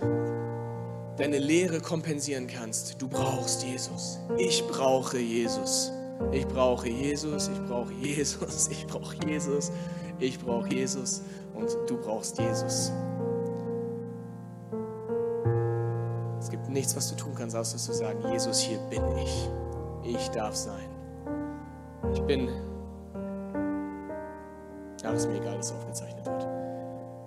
deine 1.18 1.40
Lehre 1.40 1.80
kompensieren 1.80 2.48
kannst. 2.48 3.02
Du 3.02 3.08
brauchst 3.08 3.64
Jesus. 3.64 4.20
Ich 4.38 4.66
brauche 4.68 5.18
Jesus. 5.18 5.92
Ich 6.32 6.48
brauche 6.48 6.88
Jesus, 6.88 7.50
ich 7.50 7.62
brauche 7.68 7.94
Jesus, 7.94 8.70
ich 8.70 8.88
brauche 8.88 9.16
Jesus, 9.28 9.72
ich 10.20 10.40
brauche 10.40 10.68
Jesus 10.70 11.22
und 11.54 11.70
du 11.88 11.98
brauchst 11.98 12.40
Jesus. 12.40 12.92
Es 16.40 16.50
gibt 16.50 16.70
nichts, 16.70 16.96
was 16.96 17.10
du 17.10 17.16
tun 17.16 17.34
kannst, 17.38 17.56
außer 17.56 17.78
zu 17.78 17.94
sagen, 17.94 18.20
Jesus, 18.32 18.60
hier 18.60 18.80
bin 18.90 19.02
ich. 19.18 19.50
Ich 20.04 20.30
darf 20.30 20.56
sein. 20.56 20.90
Ich 22.14 22.22
bin, 22.22 22.48
ja, 25.04 25.12
ist 25.12 25.28
mir 25.28 25.36
egal, 25.42 25.58
dass 25.58 25.68
es 25.68 25.74
aufgezeichnet 25.74 26.26
wird. 26.26 26.55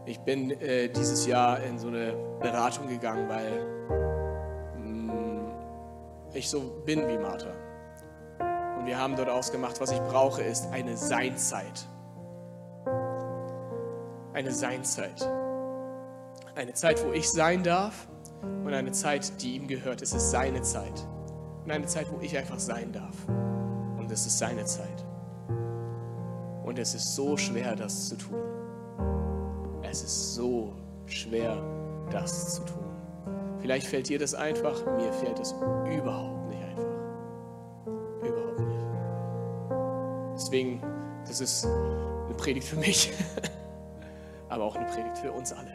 Ich 0.09 0.21
bin 0.21 0.51
äh, 0.51 0.89
dieses 0.89 1.27
Jahr 1.27 1.63
in 1.63 1.79
so 1.79 1.89
eine 1.89 2.15
Beratung 2.41 2.89
gegangen, 2.89 3.29
weil 3.29 3.67
mh, 4.79 5.13
mm, 5.13 5.53
ich 6.33 6.49
so 6.49 6.61
bin 6.87 7.07
wie 7.07 7.19
Martha. 7.19 7.51
Und 8.79 8.87
wir 8.87 8.99
haben 8.99 9.17
dort 9.17 9.29
ausgemacht, 9.29 9.79
was 9.83 9.93
ich 9.93 10.01
brauche, 10.01 10.43
ist 10.43 10.67
eine 10.73 10.97
Seinzeit. 10.97 11.87
Eine 14.33 14.51
Seinzeit. 14.51 15.29
Eine 16.55 16.73
Zeit, 16.73 17.07
wo 17.07 17.13
ich 17.13 17.29
sein 17.29 17.63
darf 17.63 18.09
und 18.41 18.73
eine 18.73 18.93
Zeit, 18.93 19.43
die 19.43 19.57
ihm 19.57 19.69
gehört. 19.69 20.01
Es 20.01 20.15
ist 20.15 20.31
seine 20.31 20.63
Zeit. 20.63 21.07
Und 21.65 21.71
eine 21.71 21.87
Zeit, 21.87 22.11
wo 22.11 22.19
ich 22.23 22.35
einfach 22.39 22.59
sein 22.59 22.93
darf. 22.93 23.29
Und 23.99 24.11
es 24.11 24.25
ist 24.25 24.39
seine 24.39 24.65
Zeit. 24.65 25.05
Und 26.65 26.79
es 26.79 26.95
ist 26.95 27.15
so 27.15 27.37
schwer, 27.37 27.77
das 27.77 28.09
zu 28.09 28.17
tun. 28.17 28.58
Es 29.91 30.03
ist 30.03 30.35
so 30.35 30.75
schwer, 31.07 31.57
das 32.11 32.57
zu 32.57 32.63
tun. 32.63 32.85
Vielleicht 33.61 33.87
fällt 33.87 34.09
dir 34.09 34.19
das 34.19 34.35
einfach, 34.35 34.85
mir 34.97 35.11
fällt 35.15 35.39
es 35.39 35.53
überhaupt 35.53 36.47
nicht 36.49 36.63
einfach. 36.63 36.85
Überhaupt 38.23 38.61
nicht. 38.61 38.87
Deswegen, 40.35 40.83
das 41.27 41.41
ist 41.41 41.65
eine 41.65 42.35
Predigt 42.37 42.67
für 42.67 42.77
mich, 42.77 43.13
aber 44.51 44.65
auch 44.65 44.77
eine 44.77 44.87
Predigt 44.87 45.17
für 45.19 45.33
uns 45.33 45.55
alle. 45.55 45.73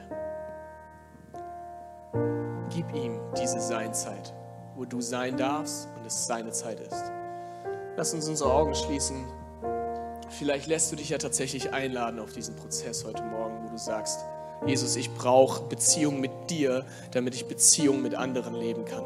Gib 2.69 2.93
ihm 2.93 3.19
diese 3.35 3.59
Seinzeit, 3.59 4.31
wo 4.75 4.85
du 4.85 5.01
sein 5.01 5.37
darfst 5.37 5.89
und 5.97 6.05
es 6.05 6.27
seine 6.27 6.51
Zeit 6.51 6.79
ist. 6.79 7.11
Lass 7.97 8.13
uns 8.13 8.29
unsere 8.29 8.53
Augen 8.53 8.75
schließen. 8.75 9.25
Vielleicht 10.29 10.67
lässt 10.67 10.91
du 10.91 10.95
dich 10.95 11.09
ja 11.09 11.17
tatsächlich 11.17 11.73
einladen 11.73 12.19
auf 12.19 12.31
diesen 12.33 12.55
Prozess 12.55 13.05
heute 13.05 13.23
Morgen, 13.23 13.52
du 13.73 13.79
sagst, 13.79 14.23
Jesus, 14.65 14.95
ich 14.95 15.13
brauche 15.13 15.63
Beziehung 15.63 16.21
mit 16.21 16.31
dir, 16.49 16.85
damit 17.11 17.35
ich 17.35 17.47
Beziehung 17.47 18.01
mit 18.01 18.15
anderen 18.15 18.53
leben 18.53 18.85
kann. 18.85 19.03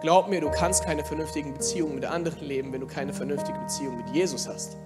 Glaub 0.00 0.28
mir, 0.28 0.40
du 0.40 0.48
kannst 0.48 0.84
keine 0.84 1.04
vernünftigen 1.04 1.52
Beziehungen 1.52 1.96
mit 1.96 2.04
anderen 2.04 2.40
leben, 2.40 2.72
wenn 2.72 2.80
du 2.80 2.86
keine 2.86 3.12
vernünftige 3.12 3.58
Beziehung 3.58 3.96
mit 3.96 4.08
Jesus 4.10 4.48
hast. 4.48 4.76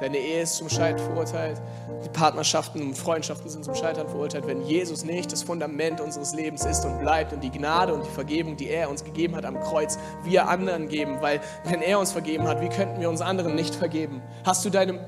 Deine 0.00 0.18
Ehe 0.18 0.42
ist 0.42 0.56
zum 0.56 0.68
Scheitern 0.68 0.98
verurteilt. 0.98 1.62
Die 2.04 2.08
Partnerschaften 2.08 2.82
und 2.82 2.98
Freundschaften 2.98 3.48
sind 3.48 3.64
zum 3.64 3.76
Scheitern 3.76 4.08
verurteilt, 4.08 4.44
wenn 4.48 4.62
Jesus 4.62 5.04
nicht 5.04 5.30
das 5.30 5.44
Fundament 5.44 6.00
unseres 6.00 6.34
Lebens 6.34 6.64
ist 6.64 6.84
und 6.84 6.98
bleibt 6.98 7.32
und 7.32 7.44
die 7.44 7.50
Gnade 7.50 7.94
und 7.94 8.04
die 8.04 8.10
Vergebung, 8.10 8.56
die 8.56 8.68
er 8.70 8.90
uns 8.90 9.04
gegeben 9.04 9.36
hat 9.36 9.44
am 9.44 9.60
Kreuz, 9.60 9.98
wir 10.24 10.48
anderen 10.48 10.88
geben. 10.88 11.18
Weil 11.20 11.40
wenn 11.62 11.80
er 11.80 12.00
uns 12.00 12.10
vergeben 12.10 12.48
hat, 12.48 12.60
wie 12.60 12.68
könnten 12.68 13.00
wir 13.00 13.08
uns 13.08 13.20
anderen 13.20 13.54
nicht 13.54 13.76
vergeben? 13.76 14.20
Hast 14.44 14.64
du 14.64 14.70
deinem... 14.70 14.98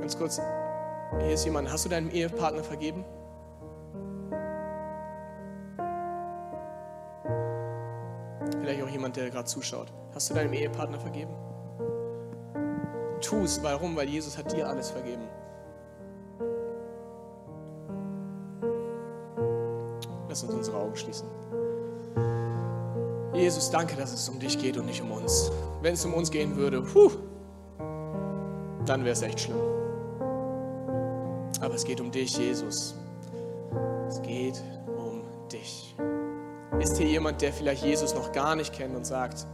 Ganz 0.00 0.18
kurz, 0.18 0.40
hier 1.18 1.34
ist 1.34 1.44
jemand, 1.44 1.70
hast 1.70 1.84
du 1.84 1.88
deinem 1.88 2.10
Ehepartner 2.10 2.62
vergeben? 2.62 3.04
Vielleicht 8.60 8.82
auch 8.82 8.88
jemand, 8.88 9.16
der 9.16 9.30
gerade 9.30 9.46
zuschaut. 9.46 9.92
Hast 10.14 10.30
du 10.30 10.34
deinem 10.34 10.52
Ehepartner 10.52 11.00
vergeben? 11.00 11.34
Tu 13.20 13.42
es. 13.44 13.62
Warum? 13.62 13.96
Weil 13.96 14.08
Jesus 14.08 14.38
hat 14.38 14.52
dir 14.52 14.68
alles 14.68 14.90
vergeben. 14.90 15.22
Lass 20.28 20.44
uns 20.44 20.54
unsere 20.54 20.76
Augen 20.76 20.96
schließen. 20.96 21.28
Jesus, 23.34 23.70
danke, 23.70 23.96
dass 23.96 24.12
es 24.12 24.28
um 24.28 24.38
dich 24.38 24.58
geht 24.58 24.76
und 24.76 24.86
nicht 24.86 25.02
um 25.02 25.10
uns. 25.10 25.50
Wenn 25.82 25.94
es 25.94 26.04
um 26.04 26.14
uns 26.14 26.30
gehen 26.30 26.56
würde, 26.56 26.82
puh, 26.82 27.10
dann 28.86 29.04
wäre 29.04 29.12
es 29.12 29.22
echt 29.22 29.40
schlimm. 29.40 29.79
Aber 31.60 31.74
es 31.74 31.84
geht 31.84 32.00
um 32.00 32.10
dich, 32.10 32.36
Jesus. 32.36 32.94
Es 34.08 34.22
geht 34.22 34.62
um 34.96 35.22
dich. 35.52 35.94
Ist 36.80 36.96
hier 36.96 37.06
jemand, 37.06 37.42
der 37.42 37.52
vielleicht 37.52 37.84
Jesus 37.84 38.14
noch 38.14 38.32
gar 38.32 38.56
nicht 38.56 38.72
kennt 38.72 38.96
und 38.96 39.06
sagt, 39.06 39.46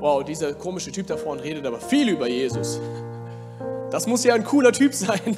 wow, 0.00 0.24
dieser 0.24 0.52
komische 0.54 0.90
Typ 0.90 1.06
da 1.06 1.16
vorne 1.16 1.42
redet 1.42 1.64
aber 1.64 1.80
viel 1.80 2.08
über 2.08 2.28
Jesus. 2.28 2.80
Das 3.90 4.06
muss 4.06 4.24
ja 4.24 4.34
ein 4.34 4.44
cooler 4.44 4.72
Typ 4.72 4.92
sein. 4.92 5.36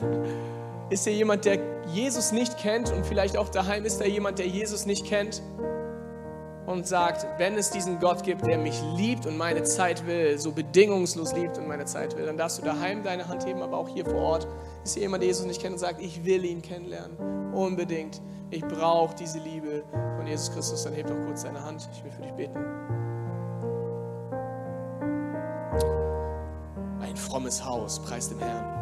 Ist 0.90 1.04
hier 1.04 1.14
jemand, 1.14 1.44
der 1.44 1.58
Jesus 1.92 2.32
nicht 2.32 2.56
kennt 2.56 2.90
und 2.90 3.04
vielleicht 3.04 3.36
auch 3.36 3.48
daheim 3.48 3.84
ist 3.84 4.00
da 4.00 4.06
jemand, 4.06 4.38
der 4.38 4.46
Jesus 4.46 4.86
nicht 4.86 5.06
kennt 5.06 5.42
und 6.74 6.86
sagt, 6.86 7.26
wenn 7.38 7.56
es 7.56 7.70
diesen 7.70 8.00
Gott 8.00 8.24
gibt, 8.24 8.44
der 8.44 8.58
mich 8.58 8.82
liebt 8.96 9.26
und 9.26 9.36
meine 9.36 9.62
Zeit 9.62 10.06
will, 10.06 10.38
so 10.38 10.50
bedingungslos 10.50 11.32
liebt 11.32 11.56
und 11.56 11.68
meine 11.68 11.84
Zeit 11.84 12.16
will, 12.16 12.26
dann 12.26 12.36
darfst 12.36 12.58
du 12.58 12.62
daheim 12.62 13.04
deine 13.04 13.28
Hand 13.28 13.46
heben, 13.46 13.62
aber 13.62 13.78
auch 13.78 13.88
hier 13.88 14.04
vor 14.04 14.20
Ort. 14.20 14.48
Ist 14.82 14.94
hier 14.94 15.04
jemand, 15.04 15.22
der 15.22 15.28
Jesus 15.28 15.46
nicht 15.46 15.62
kennt 15.62 15.74
und 15.74 15.78
sagt, 15.78 16.02
ich 16.02 16.24
will 16.24 16.44
ihn 16.44 16.60
kennenlernen, 16.60 17.54
unbedingt. 17.54 18.20
Ich 18.50 18.66
brauche 18.66 19.14
diese 19.14 19.38
Liebe 19.38 19.84
von 20.16 20.26
Jesus 20.26 20.52
Christus, 20.52 20.82
dann 20.82 20.94
heb 20.94 21.06
doch 21.06 21.20
kurz 21.24 21.44
deine 21.44 21.64
Hand. 21.64 21.88
Ich 21.92 22.04
will 22.04 22.10
für 22.10 22.22
dich 22.22 22.32
beten. 22.32 22.58
Ein 27.00 27.16
frommes 27.16 27.64
Haus, 27.64 28.00
preis 28.02 28.28
dem 28.28 28.40
Herrn. 28.40 28.74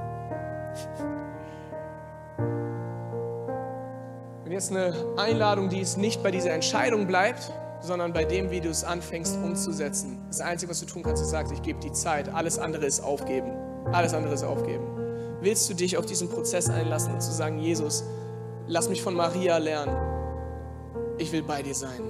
Und 4.45 4.51
jetzt 4.51 4.70
eine 4.70 4.95
Einladung, 5.18 5.68
die 5.68 5.80
es 5.80 5.97
nicht 5.97 6.22
bei 6.22 6.30
dieser 6.30 6.53
Entscheidung 6.53 7.07
bleibt, 7.07 7.53
sondern 7.83 8.12
bei 8.12 8.24
dem, 8.24 8.51
wie 8.51 8.61
du 8.61 8.68
es 8.68 8.85
anfängst 8.85 9.37
umzusetzen. 9.37 10.24
Das 10.28 10.41
Einzige, 10.41 10.70
was 10.70 10.80
du 10.80 10.87
tun 10.87 11.03
kannst, 11.03 11.22
ist 11.22 11.30
sagen, 11.30 11.53
ich 11.53 11.62
gebe 11.62 11.80
die 11.80 11.93
Zeit. 11.93 12.33
Alles 12.33 12.59
andere 12.59 12.87
ist 12.87 13.01
aufgeben. 13.01 13.51
Alles 13.93 14.14
andere 14.14 14.35
ist 14.35 14.45
aufgeben. 14.45 14.85
Willst 15.41 15.68
du 15.68 15.74
dich 15.74 15.97
auf 15.97 16.07
diesen 16.07 16.28
Prozess 16.28 16.70
einlassen 16.70 17.14
und 17.14 17.20
zu 17.20 17.33
sagen, 17.33 17.59
Jesus, 17.59 18.05
lass 18.68 18.89
mich 18.89 19.03
von 19.03 19.14
Maria 19.14 19.59
lernen. 19.59 19.97
Ich 21.18 21.33
will 21.33 21.43
bei 21.43 21.62
dir 21.62 21.74
sein. 21.74 22.01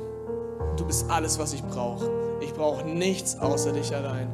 Du 0.76 0.86
bist 0.86 1.10
alles, 1.10 1.38
was 1.38 1.54
ich 1.54 1.62
brauche. 1.62 2.10
Ich 2.40 2.52
brauche 2.52 2.84
nichts 2.84 3.38
außer 3.38 3.72
dich 3.72 3.94
allein. 3.94 4.28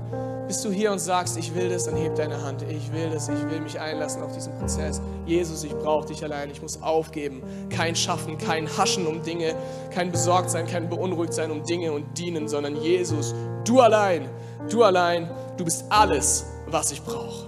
Bist 0.49 0.64
du 0.64 0.70
hier 0.70 0.90
und 0.90 0.99
sagst, 0.99 1.36
ich 1.36 1.55
will 1.55 1.68
das, 1.68 1.84
dann 1.84 1.96
heb 1.96 2.14
deine 2.14 2.42
Hand. 2.42 2.62
Ich 2.62 2.90
will 2.90 3.11
das, 3.11 3.28
ich 3.28 3.51
will 3.51 3.61
mich 3.61 3.78
einlassen 3.78 4.22
auf 4.22 4.32
diesen 4.32 4.59
Prozess. 4.59 5.03
Jesus, 5.26 5.62
ich 5.62 5.74
brauche 5.74 6.09
dich 6.09 6.24
allein. 6.24 6.51
Ich 6.51 6.62
muss 6.62 6.82
aufgeben. 6.82 7.42
Kein 7.68 7.94
Schaffen, 7.94 8.38
kein 8.38 8.66
Haschen 8.66 9.07
um 9.07 9.22
Dinge, 9.22 9.55
kein 9.90 10.11
Besorgtsein, 10.11 10.66
kein 10.66 10.88
Beunruhigtsein 10.88 11.51
um 11.51 11.64
Dinge 11.64 11.92
und 11.92 12.16
Dienen, 12.16 12.49
sondern 12.49 12.76
Jesus, 12.76 13.34
du 13.66 13.80
allein, 13.80 14.30
du 14.70 14.84
allein, 14.84 15.30
du 15.59 15.66
bist 15.66 15.84
alles, 15.90 16.46
was 16.66 16.92
ich 16.92 17.03
brauche. 17.03 17.47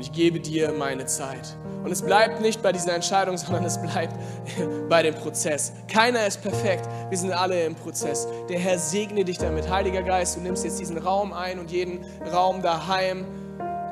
Und 0.00 0.06
ich 0.06 0.12
gebe 0.12 0.40
dir 0.40 0.72
meine 0.72 1.04
Zeit. 1.04 1.58
Und 1.84 1.92
es 1.92 2.00
bleibt 2.00 2.40
nicht 2.40 2.62
bei 2.62 2.72
dieser 2.72 2.94
Entscheidung, 2.94 3.36
sondern 3.36 3.66
es 3.66 3.76
bleibt 3.76 4.14
bei 4.88 5.02
dem 5.02 5.14
Prozess. 5.14 5.74
Keiner 5.88 6.26
ist 6.26 6.40
perfekt. 6.40 6.88
Wir 7.10 7.18
sind 7.18 7.32
alle 7.32 7.66
im 7.66 7.74
Prozess. 7.74 8.26
Der 8.48 8.58
Herr 8.58 8.78
segne 8.78 9.26
dich 9.26 9.36
damit. 9.36 9.68
Heiliger 9.68 10.02
Geist, 10.02 10.36
du 10.36 10.40
nimmst 10.40 10.64
jetzt 10.64 10.80
diesen 10.80 10.96
Raum 10.96 11.34
ein 11.34 11.58
und 11.58 11.70
jeden 11.70 12.02
Raum 12.32 12.62
daheim 12.62 13.26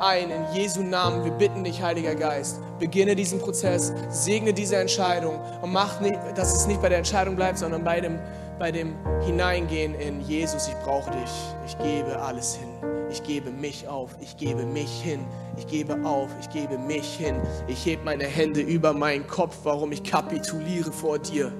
ein. 0.01 0.31
In 0.31 0.55
Jesu 0.55 0.83
Namen. 0.83 1.27
Wir 1.27 1.33
bitten 1.33 1.63
dich, 1.63 1.83
Heiliger 1.83 2.15
Geist. 2.15 2.59
Beginne 2.79 3.15
diesen 3.15 3.39
Prozess. 3.39 3.93
Segne 4.09 4.55
diese 4.55 4.77
Entscheidung. 4.77 5.39
Und 5.61 5.75
mach 5.75 6.01
nicht, 6.01 6.19
dass 6.37 6.55
es 6.55 6.67
nicht 6.67 6.81
bei 6.81 6.89
der 6.89 6.97
Entscheidung 6.97 7.37
bleibt, 7.37 7.59
sondern 7.59 7.85
bei 7.85 8.01
dem, 8.01 8.19
bei 8.59 8.73
dem 8.73 8.95
Hineingehen 9.25 9.95
in 9.95 10.21
Jesus. 10.21 10.69
Ich 10.69 10.75
brauche 10.85 11.11
dich. 11.11 11.31
Ich 11.67 11.79
gebe 11.79 12.21
alles 12.21 12.57
hin. 12.57 12.69
Ich 13.11 13.23
gebe 13.23 13.51
mich 13.51 13.89
auf, 13.89 14.11
ich 14.21 14.37
gebe 14.37 14.67
mich 14.67 15.01
hin, 15.01 15.21
ich 15.57 15.67
gebe 15.67 15.99
auf, 16.05 16.29
ich 16.41 16.51
gebe 16.51 16.77
mich 16.77 17.17
hin. 17.17 17.37
Ich 17.67 17.87
heb 17.87 18.05
meine 18.05 18.25
Hände 18.25 18.61
über 18.61 18.93
meinen 18.93 19.27
Kopf, 19.27 19.57
warum 19.63 19.93
ich 19.93 20.05
kapituliere 20.05 20.93
vor 20.93 21.19
dir. 21.19 21.51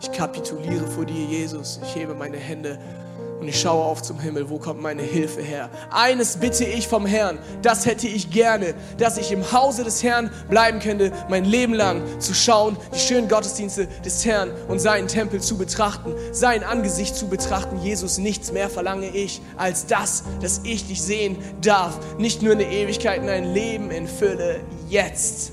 Ich 0.00 0.10
kapituliere 0.10 0.86
vor 0.86 1.04
dir, 1.04 1.24
Jesus. 1.26 1.78
Ich 1.82 1.94
hebe 1.94 2.14
meine 2.14 2.38
Hände 2.38 2.78
und 3.40 3.48
ich 3.48 3.60
schaue 3.60 3.84
auf 3.84 4.02
zum 4.02 4.18
Himmel, 4.18 4.50
wo 4.50 4.58
kommt 4.58 4.82
meine 4.82 5.02
Hilfe 5.02 5.42
her? 5.42 5.70
Eines 5.90 6.36
bitte 6.36 6.64
ich 6.64 6.88
vom 6.88 7.06
Herrn, 7.06 7.38
das 7.62 7.86
hätte 7.86 8.08
ich 8.08 8.30
gerne, 8.30 8.74
dass 8.98 9.18
ich 9.18 9.32
im 9.32 9.52
Hause 9.52 9.84
des 9.84 10.02
Herrn 10.02 10.30
bleiben 10.48 10.80
könnte, 10.80 11.12
mein 11.28 11.44
Leben 11.44 11.74
lang 11.74 12.02
zu 12.18 12.34
schauen, 12.34 12.76
die 12.94 12.98
schönen 12.98 13.28
Gottesdienste 13.28 13.86
des 14.04 14.24
Herrn 14.24 14.50
und 14.68 14.80
seinen 14.80 15.08
Tempel 15.08 15.40
zu 15.40 15.56
betrachten, 15.56 16.14
sein 16.32 16.64
Angesicht 16.64 17.14
zu 17.14 17.28
betrachten. 17.28 17.78
Jesus, 17.82 18.18
nichts 18.18 18.52
mehr 18.52 18.68
verlange 18.70 19.08
ich 19.08 19.40
als 19.56 19.86
das, 19.86 20.24
dass 20.40 20.60
ich 20.64 20.86
dich 20.86 21.02
sehen 21.02 21.36
darf. 21.62 21.98
Nicht 22.18 22.42
nur 22.42 22.52
eine 22.52 22.64
Ewigkeit, 22.64 23.22
nein, 23.24 23.52
Leben 23.54 23.90
in 23.90 24.08
Fülle, 24.08 24.60
jetzt. 24.88 25.52